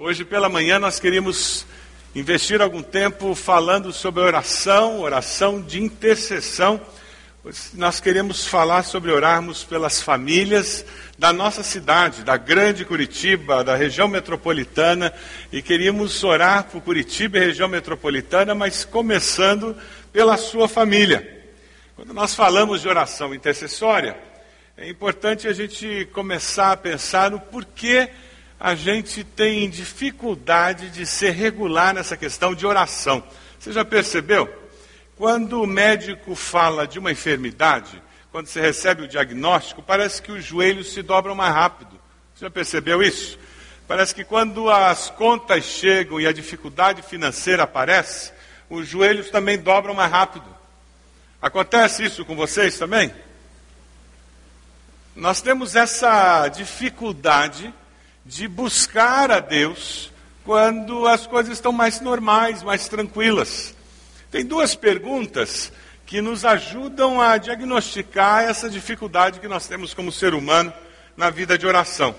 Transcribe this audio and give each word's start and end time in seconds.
Hoje 0.00 0.24
pela 0.24 0.48
manhã 0.48 0.78
nós 0.78 1.00
queríamos 1.00 1.66
investir 2.14 2.62
algum 2.62 2.84
tempo 2.84 3.34
falando 3.34 3.92
sobre 3.92 4.22
oração, 4.22 5.00
oração 5.00 5.60
de 5.60 5.82
intercessão. 5.82 6.80
Nós 7.74 7.98
queremos 7.98 8.46
falar 8.46 8.84
sobre 8.84 9.10
orarmos 9.10 9.64
pelas 9.64 10.00
famílias 10.00 10.86
da 11.18 11.32
nossa 11.32 11.64
cidade, 11.64 12.22
da 12.22 12.36
grande 12.36 12.84
Curitiba, 12.84 13.64
da 13.64 13.74
região 13.74 14.06
metropolitana, 14.06 15.12
e 15.50 15.60
queríamos 15.60 16.22
orar 16.22 16.68
por 16.70 16.80
Curitiba 16.80 17.38
e 17.38 17.46
região 17.46 17.66
metropolitana, 17.66 18.54
mas 18.54 18.84
começando 18.84 19.76
pela 20.12 20.36
sua 20.36 20.68
família. 20.68 21.44
Quando 21.96 22.14
nós 22.14 22.36
falamos 22.36 22.82
de 22.82 22.88
oração 22.88 23.34
intercessória, 23.34 24.16
é 24.76 24.88
importante 24.88 25.48
a 25.48 25.52
gente 25.52 26.08
começar 26.12 26.70
a 26.70 26.76
pensar 26.76 27.32
no 27.32 27.40
porquê 27.40 28.08
a 28.60 28.74
gente 28.74 29.22
tem 29.22 29.70
dificuldade 29.70 30.90
de 30.90 31.06
ser 31.06 31.30
regular 31.30 31.94
nessa 31.94 32.16
questão 32.16 32.54
de 32.54 32.66
oração. 32.66 33.22
Você 33.58 33.72
já 33.72 33.84
percebeu? 33.84 34.52
Quando 35.16 35.62
o 35.62 35.66
médico 35.66 36.34
fala 36.34 36.86
de 36.86 36.98
uma 36.98 37.12
enfermidade, 37.12 38.02
quando 38.32 38.46
você 38.46 38.60
recebe 38.60 39.02
o 39.02 39.08
diagnóstico, 39.08 39.82
parece 39.82 40.20
que 40.20 40.32
os 40.32 40.44
joelhos 40.44 40.92
se 40.92 41.02
dobram 41.02 41.34
mais 41.34 41.54
rápido. 41.54 41.98
Você 42.34 42.44
já 42.44 42.50
percebeu 42.50 43.02
isso? 43.02 43.38
Parece 43.86 44.14
que 44.14 44.24
quando 44.24 44.68
as 44.68 45.08
contas 45.10 45.64
chegam 45.64 46.20
e 46.20 46.26
a 46.26 46.32
dificuldade 46.32 47.00
financeira 47.02 47.62
aparece, 47.62 48.32
os 48.68 48.86
joelhos 48.86 49.30
também 49.30 49.56
dobram 49.58 49.94
mais 49.94 50.10
rápido. 50.10 50.46
Acontece 51.40 52.04
isso 52.04 52.24
com 52.24 52.34
vocês 52.34 52.76
também? 52.76 53.14
Nós 55.16 55.40
temos 55.40 55.74
essa 55.74 56.48
dificuldade 56.48 57.72
de 58.28 58.46
buscar 58.46 59.30
a 59.30 59.40
Deus 59.40 60.12
quando 60.44 61.06
as 61.06 61.26
coisas 61.26 61.54
estão 61.54 61.72
mais 61.72 61.98
normais, 62.02 62.62
mais 62.62 62.86
tranquilas. 62.86 63.74
Tem 64.30 64.44
duas 64.44 64.74
perguntas 64.74 65.72
que 66.04 66.20
nos 66.20 66.44
ajudam 66.44 67.22
a 67.22 67.38
diagnosticar 67.38 68.44
essa 68.44 68.68
dificuldade 68.68 69.40
que 69.40 69.48
nós 69.48 69.66
temos 69.66 69.94
como 69.94 70.12
ser 70.12 70.34
humano 70.34 70.70
na 71.16 71.30
vida 71.30 71.56
de 71.56 71.66
oração. 71.66 72.14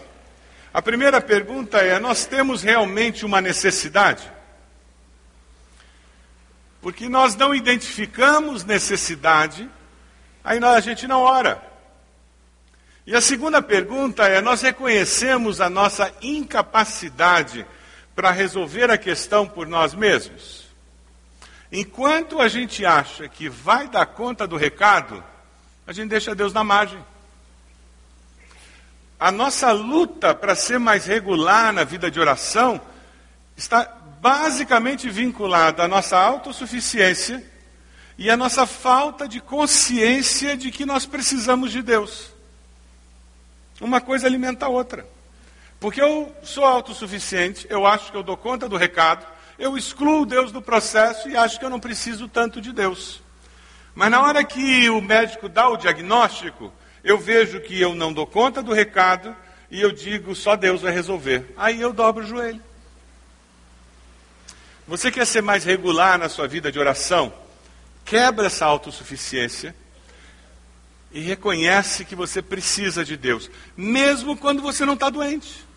A 0.74 0.82
primeira 0.82 1.22
pergunta 1.22 1.78
é: 1.78 2.00
nós 2.00 2.26
temos 2.26 2.64
realmente 2.64 3.24
uma 3.24 3.40
necessidade? 3.40 4.32
Porque 6.82 7.08
nós 7.08 7.36
não 7.36 7.54
identificamos 7.54 8.64
necessidade, 8.64 9.70
aí 10.44 10.58
a 10.64 10.80
gente 10.80 11.08
não 11.08 11.22
ora. 11.22 11.69
E 13.10 13.16
a 13.16 13.22
segunda 13.22 13.60
pergunta 13.60 14.28
é: 14.28 14.40
nós 14.40 14.62
reconhecemos 14.62 15.60
a 15.60 15.68
nossa 15.68 16.14
incapacidade 16.22 17.66
para 18.14 18.30
resolver 18.30 18.92
a 18.92 19.00
questão 19.00 19.48
por 19.48 19.66
nós 19.66 19.96
mesmos? 19.96 20.68
Enquanto 21.72 22.40
a 22.40 22.48
gente 22.48 22.86
acha 22.86 23.28
que 23.28 23.50
vai 23.50 23.88
dar 23.88 24.06
conta 24.06 24.46
do 24.46 24.56
recado, 24.56 25.24
a 25.88 25.92
gente 25.92 26.10
deixa 26.10 26.36
Deus 26.36 26.54
na 26.54 26.64
margem. 26.64 27.04
A 29.20 29.32
nossa 29.32 29.72
luta 29.72 30.36
para 30.36 30.54
ser 30.54 30.78
mais 30.78 31.08
regular 31.08 31.74
na 31.74 31.84
vida 31.84 32.12
de 32.12 32.20
oração 32.20 32.80
está 33.58 33.86
basicamente 34.22 35.10
vinculada 35.10 35.82
à 35.82 35.88
nossa 35.88 36.16
autossuficiência 36.16 37.44
e 38.20 38.30
à 38.30 38.38
nossa 38.38 38.68
falta 38.68 39.28
de 39.28 39.42
consciência 39.42 40.56
de 40.56 40.70
que 40.70 40.86
nós 40.86 41.08
precisamos 41.08 41.72
de 41.72 41.82
Deus. 41.82 42.38
Uma 43.80 44.02
coisa 44.02 44.28
alimenta 44.28 44.66
a 44.66 44.70
outra. 44.70 45.08
Porque 45.80 46.02
eu 46.02 46.36
sou 46.44 46.66
autossuficiente, 46.66 47.66
eu 47.70 47.86
acho 47.86 48.12
que 48.12 48.18
eu 48.18 48.24
dou 48.24 48.36
conta 48.36 48.68
do 48.68 48.76
recado, 48.76 49.26
eu 49.58 49.78
excluo 49.78 50.26
Deus 50.26 50.52
do 50.52 50.62
processo 50.62 51.30
e 51.30 51.38
acho 51.38 51.58
que 51.58 51.66
eu 51.66 51.70
não 51.70 51.80
preciso 51.80 52.28
tanto 52.28 52.60
de 52.60 52.74
Deus. 52.74 53.22
Mas 53.96 54.12
na 54.12 54.22
hora 54.22 54.44
que 54.44 54.90
o 54.90 55.02
médico 55.02 55.48
dá 55.48 55.70
o 55.70 55.78
diagnóstico, 55.78 56.72
eu 57.04 57.18
vejo 57.18 57.62
que 57.62 57.80
eu 57.80 57.96
não 57.96 58.12
dou 58.12 58.28
conta 58.28 58.62
do 58.62 58.74
recado 58.74 59.36
e 59.72 59.80
eu 59.80 59.92
digo 59.92 60.36
só 60.36 60.56
Deus 60.56 60.82
vai 60.82 60.92
resolver. 60.92 61.54
Aí 61.58 61.80
eu 61.80 61.94
dobro 61.94 62.24
o 62.24 62.28
joelho. 62.28 62.62
Você 64.88 65.12
quer 65.12 65.26
ser 65.26 65.42
mais 65.42 65.64
regular 65.64 66.18
na 66.18 66.28
sua 66.28 66.48
vida 66.48 66.72
de 66.72 66.80
oração? 66.80 67.32
Quebra 68.04 68.48
essa 68.48 68.66
autossuficiência 68.66 69.76
e 71.12 71.22
reconhece 71.22 72.06
que 72.06 72.16
você 72.16 72.42
precisa 72.42 73.04
de 73.04 73.18
Deus, 73.18 73.50
mesmo 73.76 74.38
quando 74.38 74.62
você 74.62 74.86
não 74.86 74.94
está 74.94 75.10
doente. 75.10 75.68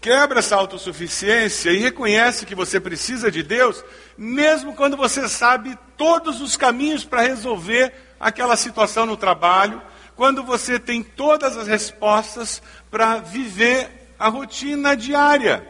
Quebra 0.00 0.40
essa 0.40 0.56
autossuficiência 0.56 1.70
e 1.70 1.78
reconhece 1.78 2.44
que 2.44 2.54
você 2.54 2.78
precisa 2.78 3.30
de 3.30 3.42
Deus, 3.42 3.82
mesmo 4.18 4.74
quando 4.74 4.98
você 4.98 5.26
sabe 5.26 5.78
todos 5.96 6.42
os 6.42 6.58
caminhos 6.58 7.06
para 7.06 7.22
resolver 7.22 7.94
aquela 8.20 8.56
situação 8.56 9.06
no 9.06 9.16
trabalho, 9.16 9.80
quando 10.14 10.44
você 10.44 10.78
tem 10.78 11.02
todas 11.02 11.56
as 11.56 11.66
respostas 11.66 12.62
para 12.90 13.18
viver 13.18 14.12
a 14.18 14.28
rotina 14.28 14.94
diária. 14.94 15.66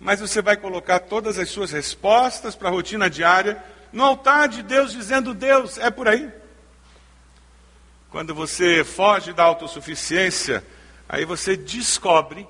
Mas 0.00 0.20
você 0.20 0.40
vai 0.40 0.56
colocar 0.56 1.00
todas 1.00 1.38
as 1.38 1.50
suas 1.50 1.72
respostas 1.72 2.54
para 2.54 2.68
a 2.68 2.72
rotina 2.72 3.10
diária 3.10 3.62
no 3.96 4.04
altar 4.04 4.46
de 4.46 4.62
Deus, 4.62 4.92
dizendo: 4.92 5.32
Deus, 5.32 5.78
é 5.78 5.90
por 5.90 6.06
aí. 6.06 6.30
Quando 8.10 8.34
você 8.34 8.84
foge 8.84 9.32
da 9.32 9.42
autossuficiência, 9.42 10.62
aí 11.08 11.24
você 11.24 11.56
descobre 11.56 12.46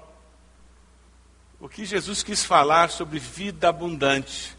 o 1.61 1.69
que 1.69 1.85
Jesus 1.85 2.25
quis 2.25 2.45
falar 2.45 2.91
sobre 2.91 3.21
vida 3.21 3.69
abundante. 3.69 4.57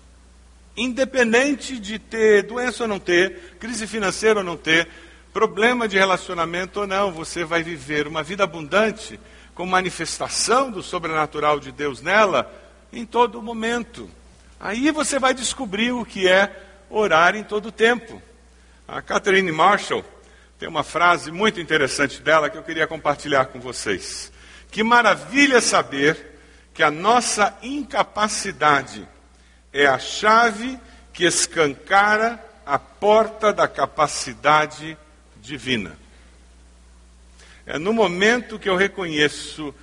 Independente 0.78 1.78
de 1.78 2.00
ter 2.00 2.44
doença 2.44 2.84
ou 2.84 2.88
não 2.88 3.00
ter, 3.00 3.58
crise 3.60 3.86
financeira 3.86 4.40
ou 4.40 4.46
não 4.46 4.56
ter, 4.56 4.88
problema 5.34 5.90
de 5.90 5.98
relacionamento 5.98 6.80
ou 6.80 6.88
não, 6.88 7.12
você 7.12 7.44
vai 7.44 7.64
viver 7.64 8.08
uma 8.08 8.24
vida 8.24 8.46
abundante 8.46 9.20
com 9.54 9.66
manifestação 9.66 10.72
do 10.72 10.82
sobrenatural 10.82 11.60
de 11.60 11.70
Deus 11.70 12.02
nela 12.02 12.50
em 12.94 13.06
todo 13.06 13.42
momento. 13.42 14.10
Aí 14.58 14.90
você 14.90 15.20
vai 15.20 15.34
descobrir 15.34 15.92
o 15.92 16.06
que 16.06 16.30
é 16.30 16.67
orar 16.90 17.36
em 17.36 17.44
todo 17.44 17.68
o 17.68 17.72
tempo. 17.72 18.22
A 18.88 19.02
Catherine 19.02 19.52
Marshall 19.52 20.04
tem 20.60 20.68
uma 20.68 20.84
frase 20.84 21.32
muito 21.32 21.60
interessante 21.60 22.22
dela 22.22 22.50
que 22.50 22.58
eu 22.58 22.64
queria 22.64 22.88
compartilhar 22.88 23.46
com 23.46 23.60
vocês. 23.60 24.32
Que 24.72 24.84
maravilha 24.84 25.62
saber 25.62 26.40
que 26.74 26.84
a 26.84 26.92
nossa 26.92 27.58
incapacidade 27.62 29.08
é 29.74 29.86
a 29.86 30.00
chave 30.00 30.80
que 31.14 31.26
escancara 31.26 32.44
a 32.66 32.78
porta 32.78 33.52
da 33.52 33.68
capacidade 33.68 34.98
divina. 35.38 35.98
É 37.66 37.80
no 37.80 37.94
momento 37.94 38.60
que 38.60 38.70
eu 38.70 38.76
reconheço 38.76 39.74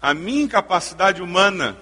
a 0.00 0.14
minha 0.14 0.44
incapacidade 0.44 1.20
humana 1.20 1.76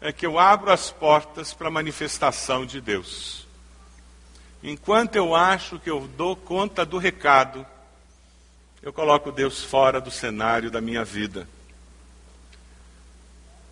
é 0.00 0.12
que 0.12 0.24
eu 0.24 0.38
abro 0.38 0.70
as 0.70 0.92
portas 0.92 1.52
para 1.52 1.66
a 1.66 1.72
manifestação 1.72 2.64
de 2.64 2.80
Deus. 2.80 3.47
Enquanto 4.62 5.14
eu 5.14 5.34
acho 5.34 5.78
que 5.78 5.88
eu 5.88 6.08
dou 6.16 6.34
conta 6.34 6.84
do 6.84 6.98
recado, 6.98 7.64
eu 8.82 8.92
coloco 8.92 9.30
Deus 9.30 9.62
fora 9.62 10.00
do 10.00 10.10
cenário 10.10 10.70
da 10.70 10.80
minha 10.80 11.04
vida. 11.04 11.48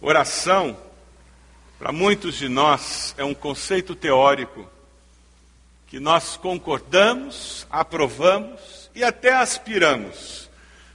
Oração, 0.01 0.77
para 1.79 1.91
muitos 1.91 2.37
de 2.37 2.49
nós, 2.49 3.15
é 3.19 3.25
um 3.25 3.35
conceito 3.35 3.95
teórico 3.95 4.69
que 5.89 5.99
nós 5.99 6.37
concordamos, 6.37 7.67
aprovamos 7.71 8.91
e 8.95 9.03
até 9.03 9.35
aspiramos, 9.35 10.49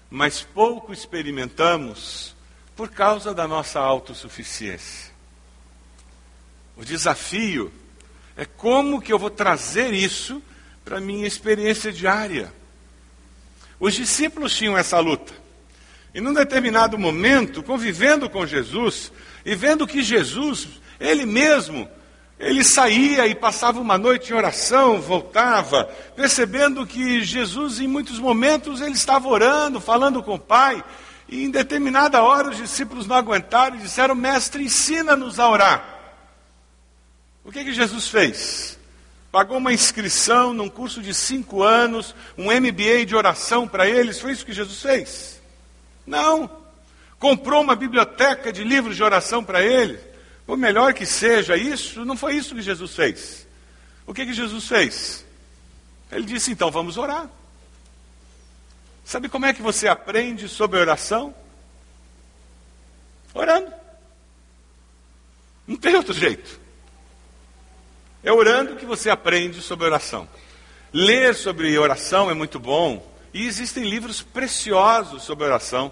mas 0.10 0.42
pouco 0.42 0.94
experimentamos 0.94 2.36
por 2.76 2.90
causa 2.90 3.34
da 3.34 3.48
nossa 3.48 3.80
autossuficiência. 3.80 5.12
O 6.78 6.86
desafio 6.86 7.72
é 8.36 8.46
como 8.46 9.02
que 9.02 9.12
eu 9.12 9.20
vou 9.20 9.30
trazer 9.30 9.94
isso 9.94 10.42
para 10.84 10.98
a 10.98 11.02
minha 11.02 11.28
experiência 11.28 11.92
diária. 11.92 12.52
Os 13.80 13.94
discípulos 13.94 14.56
tinham 14.56 14.78
essa 14.78 15.00
luta. 15.00 15.34
E 16.14 16.22
num 16.22 16.34
determinado 16.34 16.98
momento, 16.98 17.64
convivendo 17.64 18.30
com 18.30 18.46
Jesus 18.46 19.12
e 19.46 19.56
vendo 19.56 19.88
que 19.88 20.04
Jesus, 20.04 20.68
ele 21.00 21.26
mesmo, 21.26 21.90
ele 22.40 22.64
saía 22.64 23.28
e 23.28 23.36
passava 23.36 23.80
uma 23.80 23.98
noite 23.98 24.32
em 24.32 24.36
oração, 24.36 25.00
voltava, 25.00 25.86
percebendo 26.16 26.86
que 26.86 27.24
Jesus, 27.24 27.80
em 27.80 27.88
muitos 27.88 28.20
momentos, 28.20 28.82
ele 28.82 28.94
estava 28.94 29.28
orando, 29.28 29.80
falando 29.80 30.22
com 30.22 30.36
o 30.36 30.40
Pai, 30.40 30.84
e 31.30 31.46
em 31.46 31.50
determinada 31.50 32.22
hora 32.22 32.50
os 32.50 32.58
discípulos 32.58 33.08
não 33.08 33.16
aguentaram 33.16 33.78
e 33.78 33.82
disseram: 33.82 34.14
Mestre, 34.14 34.64
ensina-nos 34.64 35.40
a 35.40 35.50
orar. 35.50 36.01
O 37.44 37.52
que, 37.52 37.64
que 37.64 37.74
Jesus 37.74 38.08
fez? 38.08 38.78
Pagou 39.32 39.58
uma 39.58 39.74
inscrição 39.74 40.54
num 40.54 40.70
curso 40.70 41.02
de 41.02 41.14
cinco 41.14 41.64
anos, 41.64 42.14
um 42.38 42.52
MBA 42.52 43.06
de 43.06 43.16
oração 43.16 43.68
para 43.68 43.88
eles? 43.88 44.20
Foi 44.20 44.32
isso 44.32 44.46
que 44.46 44.54
Jesus 44.54 44.82
fez? 44.82 45.42
Não. 46.06 46.60
comprou 47.18 47.62
uma 47.62 47.76
biblioteca 47.76 48.52
de 48.52 48.64
livros 48.64 48.96
de 48.96 49.04
oração 49.04 49.44
para 49.44 49.64
ele. 49.64 50.00
Por 50.46 50.58
melhor 50.58 50.94
que 50.94 51.06
seja 51.06 51.56
isso, 51.56 52.04
não 52.04 52.18
foi 52.18 52.36
isso 52.36 52.56
que 52.56 52.62
Jesus 52.62 52.96
fez. 52.96 53.48
O 54.06 54.14
que, 54.14 54.26
que 54.26 54.34
Jesus 54.34 54.68
fez? 54.68 55.24
Ele 56.12 56.26
disse: 56.26 56.52
então 56.52 56.70
vamos 56.70 56.98
orar. 56.98 57.30
Sabe 59.06 59.30
como 59.30 59.46
é 59.46 59.54
que 59.54 59.62
você 59.62 59.88
aprende 59.88 60.50
sobre 60.50 60.80
oração? 60.80 61.34
Orando. 63.34 63.72
Não 65.66 65.78
tem 65.78 65.96
outro 65.96 66.14
jeito. 66.14 66.60
É 68.24 68.32
orando 68.32 68.76
que 68.76 68.86
você 68.86 69.10
aprende 69.10 69.62
sobre 69.62 69.86
oração. 69.86 70.28
Ler 70.94 71.34
sobre 71.34 71.78
oração 71.78 72.30
é 72.30 72.34
muito 72.34 72.60
bom. 72.60 73.10
E 73.34 73.46
existem 73.46 73.84
livros 73.84 74.22
preciosos 74.22 75.24
sobre 75.24 75.46
oração. 75.46 75.92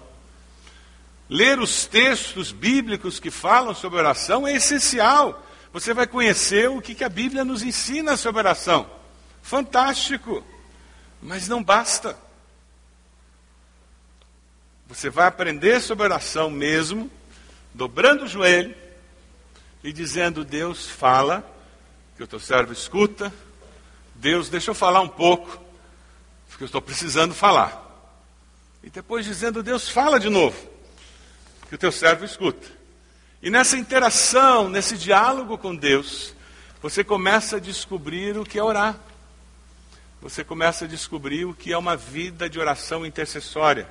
Ler 1.28 1.58
os 1.58 1.86
textos 1.86 2.52
bíblicos 2.52 3.18
que 3.18 3.30
falam 3.30 3.74
sobre 3.74 3.98
oração 3.98 4.46
é 4.46 4.54
essencial. 4.54 5.46
Você 5.72 5.94
vai 5.94 6.06
conhecer 6.06 6.68
o 6.68 6.80
que, 6.80 6.94
que 6.94 7.04
a 7.04 7.08
Bíblia 7.08 7.44
nos 7.44 7.62
ensina 7.62 8.16
sobre 8.16 8.40
oração. 8.40 8.88
Fantástico. 9.42 10.44
Mas 11.22 11.48
não 11.48 11.62
basta. 11.62 12.16
Você 14.88 15.08
vai 15.08 15.28
aprender 15.28 15.80
sobre 15.80 16.04
oração 16.04 16.50
mesmo, 16.50 17.08
dobrando 17.72 18.24
o 18.24 18.28
joelho 18.28 18.74
e 19.84 19.92
dizendo: 19.92 20.44
Deus 20.44 20.88
fala, 20.88 21.48
que 22.20 22.24
o 22.24 22.28
teu 22.28 22.38
servo 22.38 22.70
escuta. 22.70 23.32
Deus, 24.14 24.50
deixa 24.50 24.72
eu 24.72 24.74
falar 24.74 25.00
um 25.00 25.08
pouco, 25.08 25.58
porque 26.50 26.62
eu 26.62 26.66
estou 26.66 26.82
precisando 26.82 27.34
falar. 27.34 27.82
E 28.82 28.90
depois 28.90 29.24
dizendo: 29.24 29.62
Deus 29.62 29.88
fala 29.88 30.20
de 30.20 30.28
novo, 30.28 30.54
que 31.66 31.74
o 31.74 31.78
teu 31.78 31.90
servo 31.90 32.26
escuta. 32.26 32.68
E 33.42 33.48
nessa 33.48 33.78
interação, 33.78 34.68
nesse 34.68 34.98
diálogo 34.98 35.56
com 35.56 35.74
Deus, 35.74 36.34
você 36.82 37.02
começa 37.02 37.56
a 37.56 37.58
descobrir 37.58 38.36
o 38.36 38.44
que 38.44 38.58
é 38.58 38.62
orar. 38.62 39.00
Você 40.20 40.44
começa 40.44 40.84
a 40.84 40.88
descobrir 40.88 41.46
o 41.46 41.54
que 41.54 41.72
é 41.72 41.78
uma 41.78 41.96
vida 41.96 42.50
de 42.50 42.60
oração 42.60 43.06
intercessória. 43.06 43.88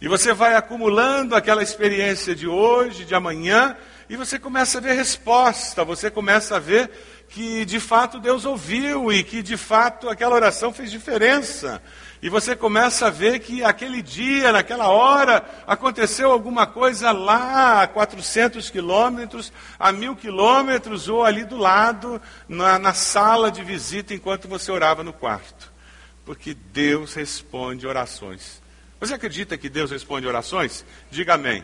E 0.00 0.08
você 0.08 0.32
vai 0.34 0.56
acumulando 0.56 1.36
aquela 1.36 1.62
experiência 1.62 2.34
de 2.34 2.48
hoje, 2.48 3.04
de 3.04 3.14
amanhã, 3.14 3.76
e 4.08 4.16
você 4.16 4.38
começa 4.38 4.78
a 4.78 4.80
ver 4.80 4.94
resposta, 4.94 5.84
você 5.84 6.10
começa 6.10 6.56
a 6.56 6.60
ver 6.60 6.90
que 7.28 7.64
de 7.64 7.80
fato 7.80 8.20
Deus 8.20 8.44
ouviu 8.44 9.12
e 9.12 9.24
que 9.24 9.42
de 9.42 9.56
fato 9.56 10.08
aquela 10.08 10.34
oração 10.34 10.72
fez 10.72 10.90
diferença. 10.90 11.82
E 12.22 12.28
você 12.30 12.56
começa 12.56 13.08
a 13.08 13.10
ver 13.10 13.40
que 13.40 13.62
aquele 13.62 14.00
dia, 14.00 14.50
naquela 14.50 14.88
hora, 14.88 15.44
aconteceu 15.66 16.32
alguma 16.32 16.66
coisa 16.66 17.12
lá 17.12 17.82
a 17.82 17.86
400 17.86 18.70
quilômetros, 18.70 19.52
a 19.78 19.92
mil 19.92 20.16
quilômetros, 20.16 21.06
ou 21.06 21.22
ali 21.22 21.44
do 21.44 21.58
lado, 21.58 22.20
na, 22.48 22.78
na 22.78 22.94
sala 22.94 23.50
de 23.50 23.62
visita, 23.62 24.14
enquanto 24.14 24.48
você 24.48 24.72
orava 24.72 25.04
no 25.04 25.12
quarto. 25.12 25.70
Porque 26.24 26.54
Deus 26.54 27.12
responde 27.12 27.86
orações. 27.86 28.62
Você 28.98 29.12
acredita 29.12 29.58
que 29.58 29.68
Deus 29.68 29.90
responde 29.90 30.26
orações? 30.26 30.82
Diga 31.10 31.34
amém. 31.34 31.62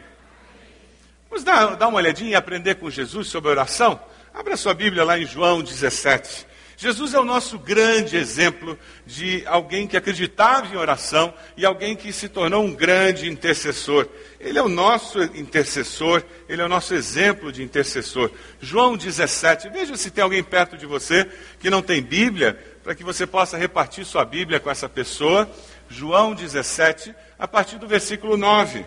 Vamos 1.30 1.44
dar, 1.44 1.76
dar 1.76 1.86
uma 1.86 1.98
olhadinha 1.98 2.32
e 2.32 2.34
aprender 2.34 2.74
com 2.74 2.90
Jesus 2.90 3.28
sobre 3.28 3.52
oração? 3.52 4.00
Abra 4.34 4.56
sua 4.56 4.74
Bíblia 4.74 5.04
lá 5.04 5.16
em 5.16 5.24
João 5.24 5.62
17. 5.62 6.44
Jesus 6.76 7.14
é 7.14 7.20
o 7.20 7.24
nosso 7.24 7.56
grande 7.56 8.16
exemplo 8.16 8.76
de 9.06 9.44
alguém 9.46 9.86
que 9.86 9.96
acreditava 9.96 10.66
em 10.74 10.76
oração 10.76 11.32
e 11.56 11.64
alguém 11.64 11.94
que 11.94 12.12
se 12.12 12.28
tornou 12.28 12.64
um 12.64 12.74
grande 12.74 13.30
intercessor. 13.30 14.08
Ele 14.40 14.58
é 14.58 14.62
o 14.62 14.68
nosso 14.68 15.22
intercessor, 15.22 16.24
ele 16.48 16.62
é 16.62 16.64
o 16.64 16.68
nosso 16.68 16.94
exemplo 16.94 17.52
de 17.52 17.62
intercessor. 17.62 18.32
João 18.60 18.96
17, 18.96 19.68
veja 19.68 19.96
se 19.96 20.10
tem 20.10 20.24
alguém 20.24 20.42
perto 20.42 20.76
de 20.76 20.84
você 20.84 21.30
que 21.60 21.70
não 21.70 21.80
tem 21.80 22.02
Bíblia, 22.02 22.58
para 22.82 22.92
que 22.96 23.04
você 23.04 23.24
possa 23.24 23.56
repartir 23.56 24.04
sua 24.04 24.24
Bíblia 24.24 24.58
com 24.58 24.68
essa 24.68 24.88
pessoa. 24.88 25.48
João 25.88 26.34
17, 26.34 27.14
a 27.38 27.46
partir 27.46 27.78
do 27.78 27.86
versículo 27.86 28.36
9. 28.36 28.84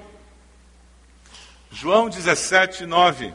João 1.74 2.08
17, 2.08 2.86
9. 2.86 3.34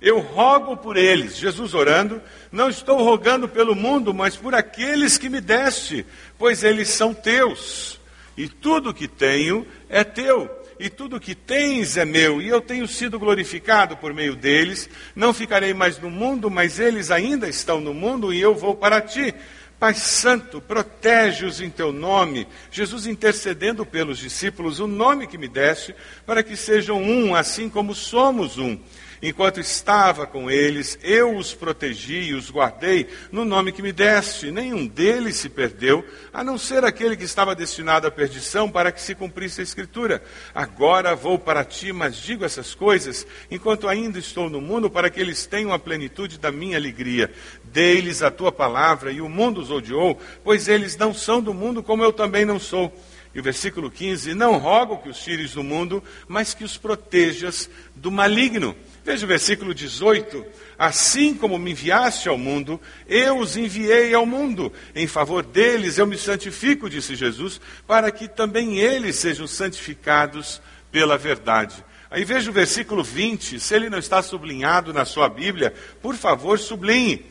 Eu 0.00 0.20
rogo 0.20 0.74
por 0.74 0.96
eles, 0.96 1.36
Jesus 1.36 1.74
orando, 1.74 2.20
não 2.50 2.70
estou 2.70 3.04
rogando 3.04 3.46
pelo 3.46 3.76
mundo, 3.76 4.14
mas 4.14 4.34
por 4.34 4.54
aqueles 4.54 5.18
que 5.18 5.28
me 5.28 5.40
deste, 5.40 6.04
pois 6.38 6.64
eles 6.64 6.88
são 6.88 7.12
teus. 7.12 8.00
E 8.36 8.48
tudo 8.48 8.94
que 8.94 9.06
tenho 9.06 9.66
é 9.88 10.02
teu, 10.02 10.50
e 10.80 10.88
tudo 10.88 11.20
que 11.20 11.34
tens 11.34 11.98
é 11.98 12.06
meu, 12.06 12.40
e 12.40 12.48
eu 12.48 12.60
tenho 12.60 12.88
sido 12.88 13.18
glorificado 13.18 13.98
por 13.98 14.14
meio 14.14 14.34
deles. 14.34 14.88
Não 15.14 15.34
ficarei 15.34 15.74
mais 15.74 15.98
no 15.98 16.10
mundo, 16.10 16.50
mas 16.50 16.80
eles 16.80 17.10
ainda 17.10 17.46
estão 17.46 17.80
no 17.80 17.92
mundo, 17.92 18.32
e 18.32 18.40
eu 18.40 18.54
vou 18.54 18.74
para 18.74 19.00
ti. 19.00 19.34
Pai 19.82 19.94
Santo, 19.94 20.60
protege-os 20.60 21.60
em 21.60 21.68
teu 21.68 21.92
nome. 21.92 22.46
Jesus 22.70 23.04
intercedendo 23.04 23.84
pelos 23.84 24.18
discípulos, 24.18 24.78
o 24.78 24.86
nome 24.86 25.26
que 25.26 25.36
me 25.36 25.48
deste, 25.48 25.92
para 26.24 26.40
que 26.40 26.56
sejam 26.56 27.02
um, 27.02 27.34
assim 27.34 27.68
como 27.68 27.92
somos 27.92 28.58
um. 28.58 28.78
Enquanto 29.22 29.60
estava 29.60 30.26
com 30.26 30.50
eles, 30.50 30.98
eu 31.00 31.36
os 31.36 31.54
protegi 31.54 32.30
e 32.30 32.34
os 32.34 32.50
guardei 32.50 33.06
no 33.30 33.44
nome 33.44 33.70
que 33.70 33.80
me 33.80 33.92
deste. 33.92 34.50
Nenhum 34.50 34.84
deles 34.84 35.36
se 35.36 35.48
perdeu, 35.48 36.04
a 36.32 36.42
não 36.42 36.58
ser 36.58 36.84
aquele 36.84 37.16
que 37.16 37.22
estava 37.22 37.54
destinado 37.54 38.04
à 38.04 38.10
perdição, 38.10 38.68
para 38.68 38.90
que 38.90 39.00
se 39.00 39.14
cumprisse 39.14 39.60
a 39.60 39.64
Escritura. 39.64 40.24
Agora 40.52 41.14
vou 41.14 41.38
para 41.38 41.64
ti, 41.64 41.92
mas 41.92 42.16
digo 42.16 42.44
essas 42.44 42.74
coisas 42.74 43.24
enquanto 43.48 43.86
ainda 43.86 44.18
estou 44.18 44.50
no 44.50 44.60
mundo, 44.60 44.90
para 44.90 45.08
que 45.08 45.20
eles 45.20 45.46
tenham 45.46 45.72
a 45.72 45.78
plenitude 45.78 46.36
da 46.36 46.50
minha 46.50 46.76
alegria. 46.76 47.32
Dei-lhes 47.72 48.22
a 48.22 48.30
tua 48.30 48.52
palavra 48.52 49.10
e 49.10 49.20
o 49.20 49.28
mundo 49.28 49.60
os 49.60 49.70
odiou, 49.70 50.20
pois 50.44 50.68
eles 50.68 50.96
não 50.96 51.14
são 51.14 51.40
do 51.40 51.54
mundo, 51.54 51.82
como 51.82 52.04
eu 52.04 52.12
também 52.12 52.44
não 52.44 52.58
sou. 52.58 52.92
E 53.34 53.40
o 53.40 53.42
versículo 53.42 53.90
15: 53.90 54.34
Não 54.34 54.58
rogo 54.58 54.98
que 54.98 55.08
os 55.08 55.18
tires 55.18 55.52
do 55.52 55.62
mundo, 55.62 56.02
mas 56.28 56.52
que 56.52 56.64
os 56.64 56.76
protejas 56.76 57.70
do 57.96 58.10
maligno. 58.10 58.76
Veja 59.04 59.24
o 59.24 59.28
versículo 59.28 59.74
18: 59.74 60.44
Assim 60.78 61.34
como 61.34 61.58
me 61.58 61.70
enviaste 61.70 62.28
ao 62.28 62.36
mundo, 62.36 62.80
eu 63.08 63.38
os 63.38 63.56
enviei 63.56 64.12
ao 64.12 64.26
mundo. 64.26 64.70
Em 64.94 65.06
favor 65.06 65.42
deles 65.42 65.96
eu 65.96 66.06
me 66.06 66.18
santifico, 66.18 66.90
disse 66.90 67.16
Jesus, 67.16 67.60
para 67.86 68.10
que 68.10 68.28
também 68.28 68.78
eles 68.78 69.16
sejam 69.16 69.46
santificados 69.46 70.60
pela 70.90 71.16
verdade. 71.16 71.82
Aí 72.10 72.24
veja 72.24 72.50
o 72.50 72.52
versículo 72.52 73.02
20, 73.02 73.58
se 73.58 73.74
ele 73.74 73.88
não 73.88 73.98
está 73.98 74.22
sublinhado 74.22 74.92
na 74.92 75.06
sua 75.06 75.30
Bíblia, 75.30 75.72
por 76.02 76.14
favor, 76.14 76.58
sublinhe. 76.58 77.24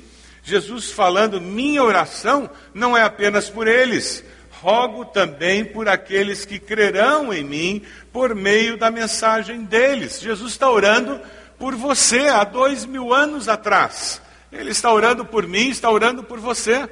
Jesus 0.44 0.92
falando: 0.92 1.40
Minha 1.40 1.84
oração 1.84 2.50
não 2.74 2.98
é 2.98 3.04
apenas 3.04 3.50
por 3.50 3.68
eles, 3.68 4.24
rogo 4.62 5.06
também 5.06 5.64
por 5.64 5.88
aqueles 5.88 6.46
que 6.46 6.60
crerão 6.60 7.34
em 7.34 7.44
mim 7.44 7.86
por 8.12 8.36
meio 8.36 8.78
da 8.78 8.90
mensagem 8.92 9.64
deles. 9.64 10.20
Jesus 10.20 10.54
está 10.54 10.70
orando 10.70 11.20
por 11.58 11.76
você 11.76 12.28
há 12.28 12.44
dois 12.44 12.86
mil 12.86 13.14
anos 13.14 13.48
atrás. 13.48 14.22
Ele 14.52 14.72
está 14.72 14.92
orando 14.92 15.24
por 15.26 15.48
mim, 15.48 15.70
está 15.70 15.90
orando 15.90 16.24
por 16.24 16.40
você. 16.40 16.90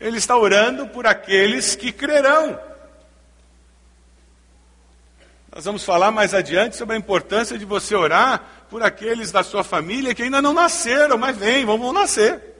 Ele 0.00 0.18
está 0.18 0.36
orando 0.36 0.86
por 0.86 1.06
aqueles 1.06 1.74
que 1.74 1.90
crerão. 1.90 2.58
Nós 5.52 5.64
vamos 5.64 5.82
falar 5.82 6.10
mais 6.10 6.34
adiante 6.34 6.76
sobre 6.76 6.94
a 6.94 6.98
importância 6.98 7.58
de 7.58 7.64
você 7.64 7.96
orar 7.96 8.66
por 8.70 8.82
aqueles 8.82 9.32
da 9.32 9.42
sua 9.42 9.64
família 9.64 10.14
que 10.14 10.22
ainda 10.22 10.40
não 10.40 10.54
nasceram, 10.54 11.18
mas 11.18 11.36
vêm, 11.36 11.64
vão 11.64 11.92
nascer. 11.92 12.57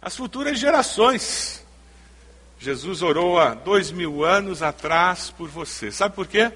As 0.00 0.16
futuras 0.16 0.58
gerações. 0.58 1.64
Jesus 2.60 3.02
orou 3.02 3.38
há 3.38 3.54
dois 3.54 3.90
mil 3.90 4.24
anos 4.24 4.62
atrás 4.62 5.30
por 5.30 5.48
você. 5.48 5.90
Sabe 5.90 6.14
por 6.14 6.26
quê? 6.26 6.52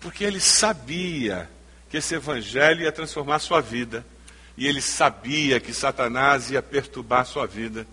Porque 0.00 0.24
ele 0.24 0.40
sabia 0.40 1.48
que 1.88 1.96
esse 1.96 2.14
evangelho 2.14 2.82
ia 2.82 2.92
transformar 2.92 3.38
sua 3.38 3.60
vida. 3.60 4.04
E 4.56 4.66
ele 4.66 4.80
sabia 4.80 5.60
que 5.60 5.72
Satanás 5.72 6.50
ia 6.50 6.62
perturbar 6.62 7.24
sua 7.26 7.46
vida. 7.46 7.86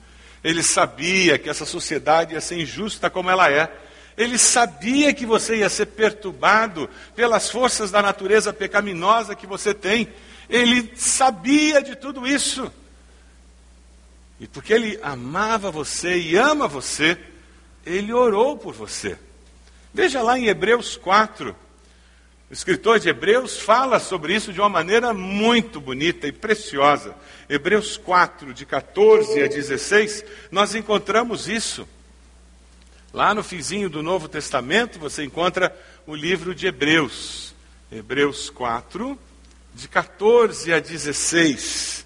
Ele 0.43 0.63
sabia 0.63 1.37
que 1.37 1.49
essa 1.49 1.65
sociedade 1.65 2.33
ia 2.33 2.41
ser 2.41 2.59
injusta 2.59 3.09
como 3.09 3.29
ela 3.29 3.51
é. 3.51 3.71
Ele 4.17 4.37
sabia 4.37 5.13
que 5.13 5.25
você 5.25 5.57
ia 5.57 5.69
ser 5.69 5.87
perturbado 5.87 6.89
pelas 7.15 7.49
forças 7.49 7.91
da 7.91 8.01
natureza 8.01 8.51
pecaminosa 8.51 9.35
que 9.35 9.47
você 9.47 9.73
tem. 9.73 10.07
Ele 10.49 10.91
sabia 10.95 11.81
de 11.81 11.95
tudo 11.95 12.27
isso. 12.27 12.71
E 14.39 14.47
porque 14.47 14.73
ele 14.73 14.99
amava 15.01 15.69
você 15.69 16.17
e 16.17 16.35
ama 16.35 16.67
você, 16.67 17.17
ele 17.85 18.13
orou 18.13 18.57
por 18.57 18.73
você. 18.73 19.17
Veja 19.93 20.21
lá 20.21 20.37
em 20.37 20.47
Hebreus 20.47 20.95
4, 20.95 21.55
o 22.49 22.53
escritor 22.53 22.99
de 22.99 23.09
Hebreus 23.09 23.59
fala 23.59 23.99
sobre 23.99 24.33
isso 24.33 24.51
de 24.51 24.59
uma 24.59 24.69
maneira 24.69 25.13
muito 25.13 25.79
bonita 25.79 26.27
e 26.27 26.31
preciosa. 26.31 27.15
Hebreus 27.47 27.95
4, 27.95 28.53
de 28.53 28.65
14 28.65 29.43
a 29.43 29.47
16, 29.47 30.25
nós 30.49 30.73
encontramos 30.73 31.47
isso. 31.47 31.87
Lá 33.13 33.35
no 33.35 33.43
finzinho 33.43 33.89
do 33.89 34.01
Novo 34.01 34.27
Testamento 34.27 34.97
você 34.97 35.23
encontra 35.23 35.75
o 36.07 36.15
livro 36.15 36.55
de 36.55 36.65
Hebreus. 36.65 37.53
Hebreus 37.91 38.49
4, 38.49 39.19
de 39.75 39.87
14 39.87 40.73
a 40.73 40.79
16. 40.79 42.05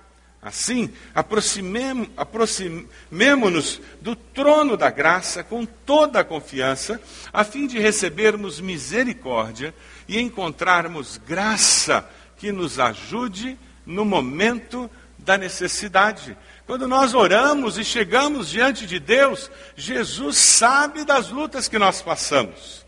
Assim, 0.41 0.91
aproximemo-nos 1.13 3.79
do 4.01 4.15
trono 4.15 4.75
da 4.75 4.89
graça 4.89 5.43
com 5.43 5.63
toda 5.65 6.21
a 6.21 6.23
confiança, 6.23 6.99
a 7.31 7.43
fim 7.43 7.67
de 7.67 7.77
recebermos 7.77 8.59
misericórdia 8.59 9.71
e 10.07 10.19
encontrarmos 10.19 11.17
graça 11.17 12.09
que 12.37 12.51
nos 12.51 12.79
ajude 12.79 13.55
no 13.85 14.03
momento 14.03 14.89
da 15.19 15.37
necessidade. 15.37 16.35
Quando 16.65 16.87
nós 16.87 17.13
oramos 17.13 17.77
e 17.77 17.83
chegamos 17.83 18.49
diante 18.49 18.87
de 18.87 18.99
Deus, 18.99 19.51
Jesus 19.75 20.37
sabe 20.37 21.05
das 21.05 21.29
lutas 21.29 21.67
que 21.67 21.77
nós 21.77 22.01
passamos. 22.01 22.83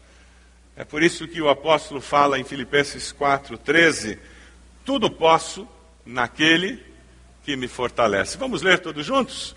É 0.75 0.83
por 0.83 1.03
isso 1.03 1.27
que 1.27 1.39
o 1.39 1.49
apóstolo 1.49 2.01
fala 2.01 2.39
em 2.39 2.43
Filipenses 2.43 3.13
4:13, 3.13 4.17
tudo 4.83 5.11
posso 5.11 5.67
naquele 6.03 6.92
que 7.43 7.55
me 7.55 7.67
fortalece. 7.67 8.37
Vamos 8.37 8.61
ler 8.61 8.79
todos 8.79 9.05
juntos? 9.05 9.55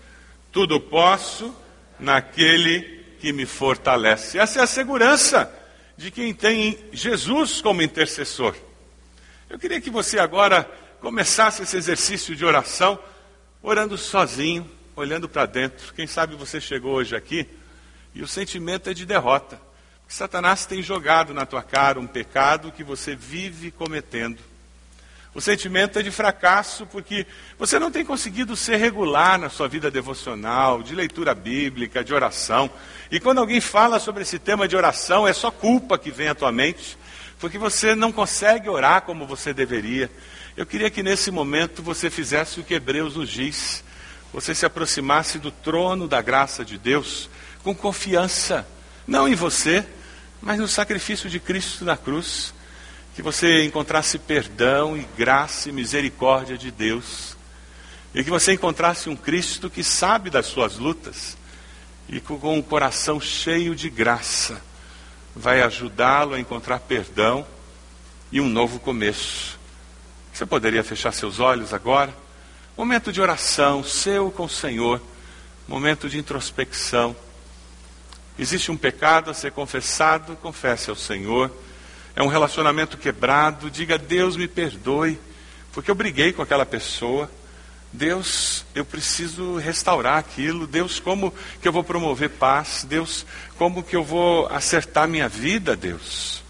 Tudo 0.51 0.79
posso 0.79 1.55
naquele 1.99 3.03
que 3.19 3.31
me 3.31 3.45
fortalece. 3.45 4.37
Essa 4.37 4.59
é 4.59 4.63
a 4.63 4.67
segurança 4.67 5.51
de 5.95 6.11
quem 6.11 6.33
tem 6.33 6.77
Jesus 6.91 7.61
como 7.61 7.81
intercessor. 7.81 8.55
Eu 9.49 9.57
queria 9.57 9.81
que 9.81 9.89
você 9.89 10.19
agora 10.19 10.69
começasse 10.99 11.63
esse 11.63 11.77
exercício 11.77 12.35
de 12.35 12.45
oração 12.45 12.99
orando 13.61 13.97
sozinho, 13.97 14.69
olhando 14.95 15.27
para 15.27 15.45
dentro. 15.45 15.93
Quem 15.93 16.05
sabe 16.05 16.35
você 16.35 16.59
chegou 16.59 16.93
hoje 16.95 17.15
aqui 17.15 17.47
e 18.13 18.21
o 18.21 18.27
sentimento 18.27 18.89
é 18.89 18.93
de 18.93 19.05
derrota. 19.05 19.59
Satanás 20.07 20.65
tem 20.65 20.81
jogado 20.81 21.33
na 21.33 21.45
tua 21.45 21.61
cara 21.61 21.99
um 21.99 22.07
pecado 22.07 22.71
que 22.71 22.83
você 22.83 23.15
vive 23.15 23.71
cometendo. 23.71 24.39
O 25.37 25.41
sentimento 25.41 25.99
é 25.99 26.01
de 26.01 26.09
fracasso 26.09 26.87
porque 26.87 27.27
você 27.59 27.77
não 27.77 27.91
tem 27.91 28.03
conseguido 28.03 28.55
ser 28.55 28.77
regular 28.77 29.37
na 29.37 29.51
sua 29.51 29.67
vida 29.67 29.91
devocional, 29.91 30.81
de 30.81 30.95
leitura 30.95 31.35
bíblica, 31.35 32.03
de 32.03 32.11
oração. 32.11 32.67
E 33.11 33.19
quando 33.19 33.37
alguém 33.37 33.61
fala 33.61 33.99
sobre 33.99 34.23
esse 34.23 34.39
tema 34.39 34.67
de 34.67 34.75
oração, 34.75 35.27
é 35.27 35.33
só 35.33 35.51
culpa 35.51 35.95
que 35.95 36.09
vem 36.09 36.27
à 36.27 36.33
tua 36.33 36.51
mente, 36.51 36.97
porque 37.39 37.59
você 37.59 37.93
não 37.93 38.11
consegue 38.11 38.67
orar 38.67 39.03
como 39.03 39.27
você 39.27 39.53
deveria. 39.53 40.09
Eu 40.57 40.65
queria 40.65 40.89
que 40.89 41.03
nesse 41.03 41.29
momento 41.29 41.83
você 41.83 42.09
fizesse 42.09 42.59
o 42.59 42.63
que 42.63 42.73
Hebreus 42.73 43.15
nos 43.15 43.29
diz. 43.29 43.83
Você 44.33 44.55
se 44.55 44.65
aproximasse 44.65 45.37
do 45.37 45.51
trono 45.51 46.07
da 46.07 46.19
graça 46.19 46.65
de 46.65 46.79
Deus 46.79 47.29
com 47.63 47.75
confiança, 47.75 48.67
não 49.05 49.27
em 49.27 49.35
você, 49.35 49.85
mas 50.41 50.57
no 50.57 50.67
sacrifício 50.67 51.29
de 51.29 51.39
Cristo 51.39 51.85
na 51.85 51.95
cruz. 51.95 52.55
Que 53.17 53.23
você 53.23 53.65
encontrasse 53.65 54.19
perdão 54.19 54.95
e 54.95 55.03
graça 55.17 55.69
e 55.69 55.71
misericórdia 55.71 56.55
de 56.55 56.69
Deus. 56.69 57.35
E 58.13 58.23
que 58.23 58.29
você 58.29 58.53
encontrasse 58.53 59.09
um 59.09 59.15
Cristo 59.15 59.71
que 59.71 59.83
sabe 59.83 60.29
das 60.29 60.45
suas 60.45 60.77
lutas 60.77 61.35
e 62.07 62.19
com 62.19 62.55
um 62.55 62.61
coração 62.61 63.19
cheio 63.19 63.75
de 63.75 63.89
graça 63.89 64.61
vai 65.35 65.63
ajudá-lo 65.63 66.35
a 66.35 66.39
encontrar 66.39 66.79
perdão 66.81 67.43
e 68.31 68.39
um 68.39 68.47
novo 68.47 68.79
começo. 68.79 69.57
Você 70.31 70.45
poderia 70.45 70.83
fechar 70.83 71.11
seus 71.11 71.39
olhos 71.39 71.73
agora? 71.73 72.13
Momento 72.77 73.11
de 73.11 73.19
oração, 73.19 73.83
seu 73.83 74.29
com 74.29 74.43
o 74.43 74.49
Senhor, 74.49 75.01
momento 75.67 76.07
de 76.07 76.19
introspecção. 76.19 77.15
Existe 78.37 78.71
um 78.71 78.77
pecado 78.77 79.31
a 79.31 79.33
ser 79.33 79.53
confessado, 79.53 80.35
confesse 80.35 80.91
ao 80.91 80.95
Senhor. 80.95 81.51
É 82.17 82.23
um 82.23 82.27
relacionamento 82.27 82.97
quebrado, 82.97 83.69
diga: 83.69 83.95
Deus 83.95 84.35
me 84.35 84.47
perdoe, 84.47 85.19
porque 85.71 85.91
eu 85.91 85.93
briguei 85.93 86.33
com 86.33 86.41
aquela 86.41 86.65
pessoa. 86.65 87.31
Deus, 87.93 88.65
eu 88.73 88.83
preciso 88.83 89.57
restaurar 89.57 90.17
aquilo. 90.17 90.65
Deus, 90.65 90.99
como 90.99 91.31
que 91.61 91.67
eu 91.67 91.71
vou 91.71 91.83
promover 91.83 92.31
paz? 92.31 92.83
Deus, 92.89 93.23
como 93.55 93.83
que 93.83 93.95
eu 93.95 94.03
vou 94.03 94.47
acertar 94.47 95.07
minha 95.07 95.29
vida, 95.29 95.75
Deus? 95.75 96.43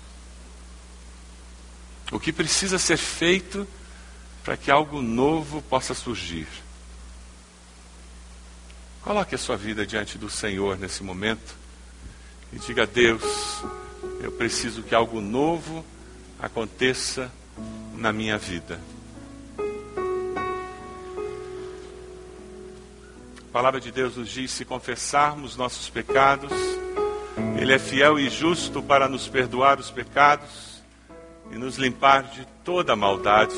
O 2.13 2.19
que 2.19 2.31
precisa 2.31 2.79
ser 2.79 2.95
feito 2.95 3.67
para 4.45 4.55
que 4.55 4.71
algo 4.71 5.01
novo 5.01 5.62
possa 5.63 5.93
surgir. 5.93 6.47
Coloque 9.01 9.36
a 9.36 9.38
sua 9.38 9.57
vida 9.57 9.86
diante 9.86 10.17
do 10.17 10.29
Senhor 10.29 10.79
nesse 10.79 11.03
momento 11.03 11.55
e 12.53 12.57
diga 12.57 12.83
a 12.83 12.86
Deus: 12.86 13.21
eu 14.21 14.31
preciso 14.31 14.83
que 14.83 14.93
algo 14.93 15.21
novo 15.21 15.86
aconteça 16.39 17.31
na 17.95 18.12
minha 18.12 18.38
vida. 18.38 18.79
A 23.39 23.51
palavra 23.51 23.79
de 23.79 23.91
Deus 23.91 24.17
nos 24.17 24.29
diz: 24.29 24.51
se 24.51 24.65
confessarmos 24.65 25.55
nossos 25.55 25.89
pecados, 25.89 26.51
Ele 27.59 27.74
é 27.74 27.79
fiel 27.79 28.19
e 28.19 28.29
justo 28.29 28.81
para 28.81 29.07
nos 29.07 29.27
perdoar 29.27 29.79
os 29.79 29.89
pecados 29.89 30.81
e 31.51 31.57
nos 31.57 31.77
limpar 31.77 32.24
de 32.24 32.45
toda 32.63 32.95
maldade. 32.95 33.55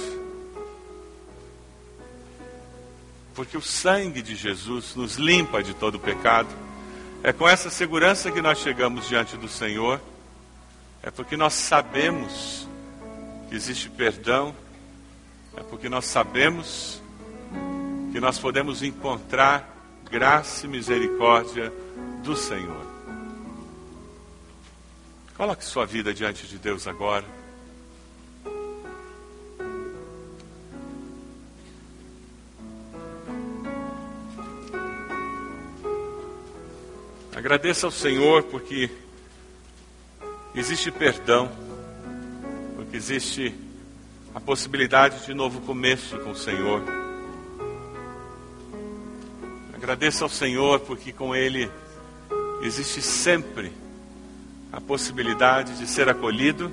porque 3.39 3.55
o 3.55 3.61
sangue 3.61 4.21
de 4.21 4.35
Jesus 4.35 4.95
nos 4.97 5.15
limpa 5.15 5.63
de 5.63 5.73
todo 5.73 5.97
pecado. 5.97 6.49
É 7.23 7.31
com 7.31 7.47
essa 7.47 7.69
segurança 7.69 8.29
que 8.29 8.41
nós 8.41 8.57
chegamos 8.57 9.07
diante 9.07 9.37
do 9.37 9.47
Senhor, 9.47 10.01
é 11.01 11.09
porque 11.11 11.37
nós 11.37 11.53
sabemos 11.53 12.67
que 13.47 13.55
existe 13.55 13.89
perdão, 13.89 14.55
é 15.55 15.63
porque 15.63 15.89
nós 15.89 16.05
sabemos 16.05 17.01
que 18.11 18.19
nós 18.19 18.37
podemos 18.37 18.83
encontrar 18.83 19.75
graça 20.09 20.65
e 20.65 20.69
misericórdia 20.69 21.71
do 22.23 22.35
Senhor. 22.35 22.85
Coloque 25.37 25.63
sua 25.63 25.85
vida 25.85 26.13
diante 26.13 26.47
de 26.47 26.57
Deus 26.57 26.85
agora. 26.85 27.25
Agradeça 37.33 37.87
ao 37.87 37.91
Senhor 37.91 38.43
porque 38.43 38.91
existe 40.53 40.91
perdão, 40.91 41.49
porque 42.75 42.97
existe 42.97 43.53
a 44.33 44.39
possibilidade 44.39 45.25
de 45.25 45.33
novo 45.33 45.61
começo 45.61 46.17
com 46.19 46.31
o 46.31 46.35
Senhor. 46.35 46.83
Agradeça 49.73 50.25
ao 50.25 50.29
Senhor 50.29 50.79
porque 50.81 51.11
com 51.11 51.35
Ele 51.35 51.69
existe 52.61 53.01
sempre 53.01 53.71
a 54.71 54.79
possibilidade 54.79 55.77
de 55.77 55.87
ser 55.87 56.09
acolhido, 56.09 56.71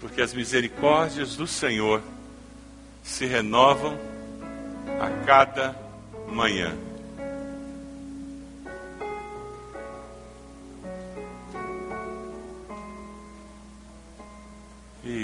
porque 0.00 0.20
as 0.20 0.34
misericórdias 0.34 1.36
do 1.36 1.46
Senhor 1.46 2.02
se 3.02 3.26
renovam 3.26 3.98
a 5.00 5.24
cada 5.24 5.76
manhã. 6.28 6.87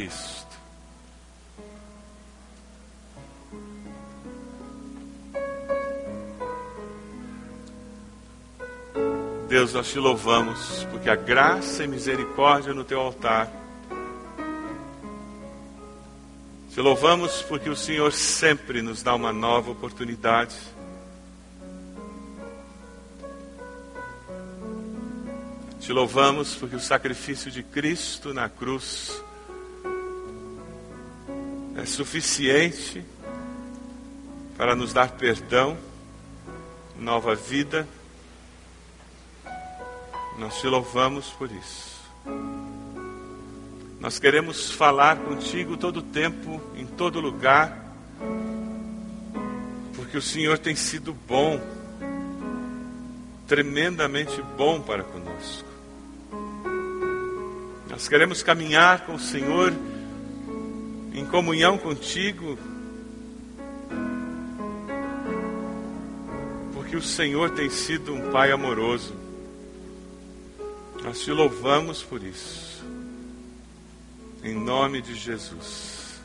Isto. 0.05 0.45
Deus, 9.49 9.73
nós 9.73 9.89
te 9.89 9.99
louvamos, 9.99 10.85
porque 10.91 11.09
a 11.09 11.15
graça 11.15 11.85
e 11.85 11.87
misericórdia 11.87 12.75
no 12.75 12.85
teu 12.85 13.01
altar. 13.01 13.51
Te 16.71 16.81
louvamos 16.81 17.41
porque 17.43 17.71
o 17.71 17.77
Senhor 17.77 18.13
sempre 18.13 18.83
nos 18.83 19.03
dá 19.03 19.15
uma 19.15 19.33
nova 19.33 19.71
oportunidade. 19.71 20.57
Te 25.81 25.93
louvamos 25.93 26.57
porque 26.57 26.75
o 26.75 26.81
sacrifício 26.81 27.51
de 27.51 27.63
Cristo 27.63 28.35
na 28.35 28.49
cruz 28.49 29.24
é 31.77 31.85
suficiente 31.85 33.05
para 34.57 34.75
nos 34.75 34.93
dar 34.93 35.11
perdão, 35.13 35.77
nova 36.99 37.35
vida. 37.35 37.87
Nós 40.39 40.61
te 40.61 40.67
louvamos 40.67 41.31
por 41.31 41.51
isso. 41.51 41.95
Nós 44.01 44.19
queremos 44.19 44.71
falar 44.71 45.17
contigo 45.17 45.77
todo 45.77 45.99
o 45.99 46.03
tempo, 46.03 46.61
em 46.77 46.87
todo 46.87 47.21
lugar, 47.21 47.83
porque 49.97 50.19
o 50.19 50.23
Senhor 50.23 50.59
tem 50.59 50.77
sido 50.77 51.15
bom, 51.27 51.61
tremendamente 53.49 54.43
bom 54.57 54.81
para 54.81 55.03
conosco. 55.03 55.69
Nós 57.89 58.07
queremos 58.09 58.43
caminhar 58.43 59.07
com 59.07 59.15
o 59.15 59.21
Senhor 59.21 59.73
em 61.15 61.25
comunhão 61.25 61.79
contigo, 61.79 62.59
porque 66.75 66.97
o 66.97 67.03
Senhor 67.03 67.51
tem 67.51 67.71
sido 67.71 68.13
um 68.13 68.33
Pai 68.33 68.51
amoroso. 68.51 69.15
Nós 71.05 71.21
te 71.21 71.31
louvamos 71.31 72.03
por 72.03 72.23
isso. 72.23 72.85
Em 74.43 74.55
nome 74.55 75.01
de 75.01 75.15
Jesus. 75.15 76.21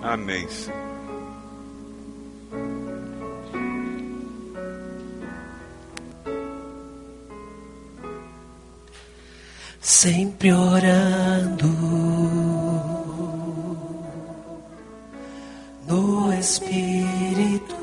Amém, 0.00 0.48
Senhor. 0.48 0.94
sempre 9.84 10.52
orando 10.52 12.03
Espírito, 16.44 17.74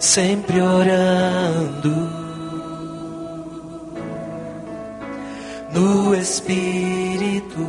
sempre 0.00 0.62
orando 0.62 1.90
no 5.74 6.14
Espírito, 6.14 7.60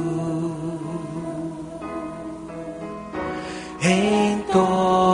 em 3.82 4.39
todo 4.54 5.05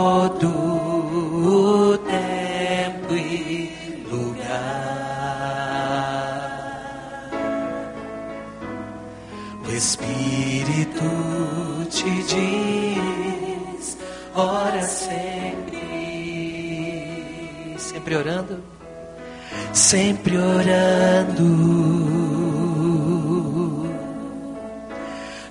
sempre 19.92 20.38
orando 20.38 21.44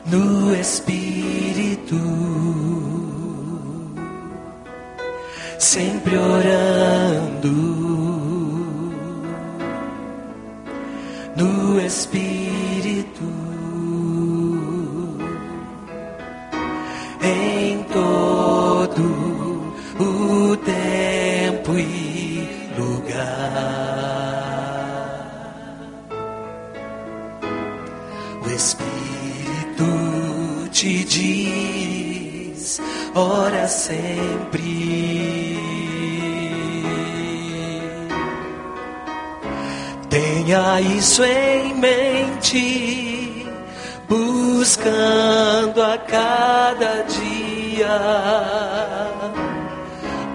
no 0.08 0.56
Espírito, 0.56 1.96
sempre 5.60 6.18
orando 6.18 7.52
no 11.36 11.80
Espírito, 11.80 12.41
sempre. 33.92 35.60
Tenha 40.10 40.82
isso 40.82 41.24
em 41.24 41.74
mente, 41.76 43.46
buscando 44.08 45.82
a 45.82 45.98
cada 45.98 47.04
dia, 47.04 48.00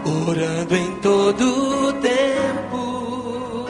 orando 0.05 0.77
em 0.77 0.93
todo 1.01 1.93
tempo, 2.01 3.67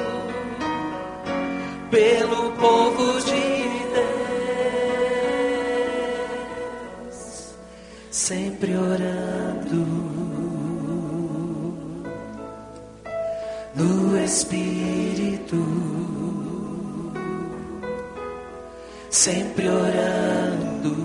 pelo 1.91 2.53
povo 2.53 3.21
de 3.23 3.69
Deus, 7.05 7.57
sempre 8.11 8.77
orando 8.77 9.16
Espírito, 14.27 15.57
sempre 19.09 19.69
orando. 19.69 20.97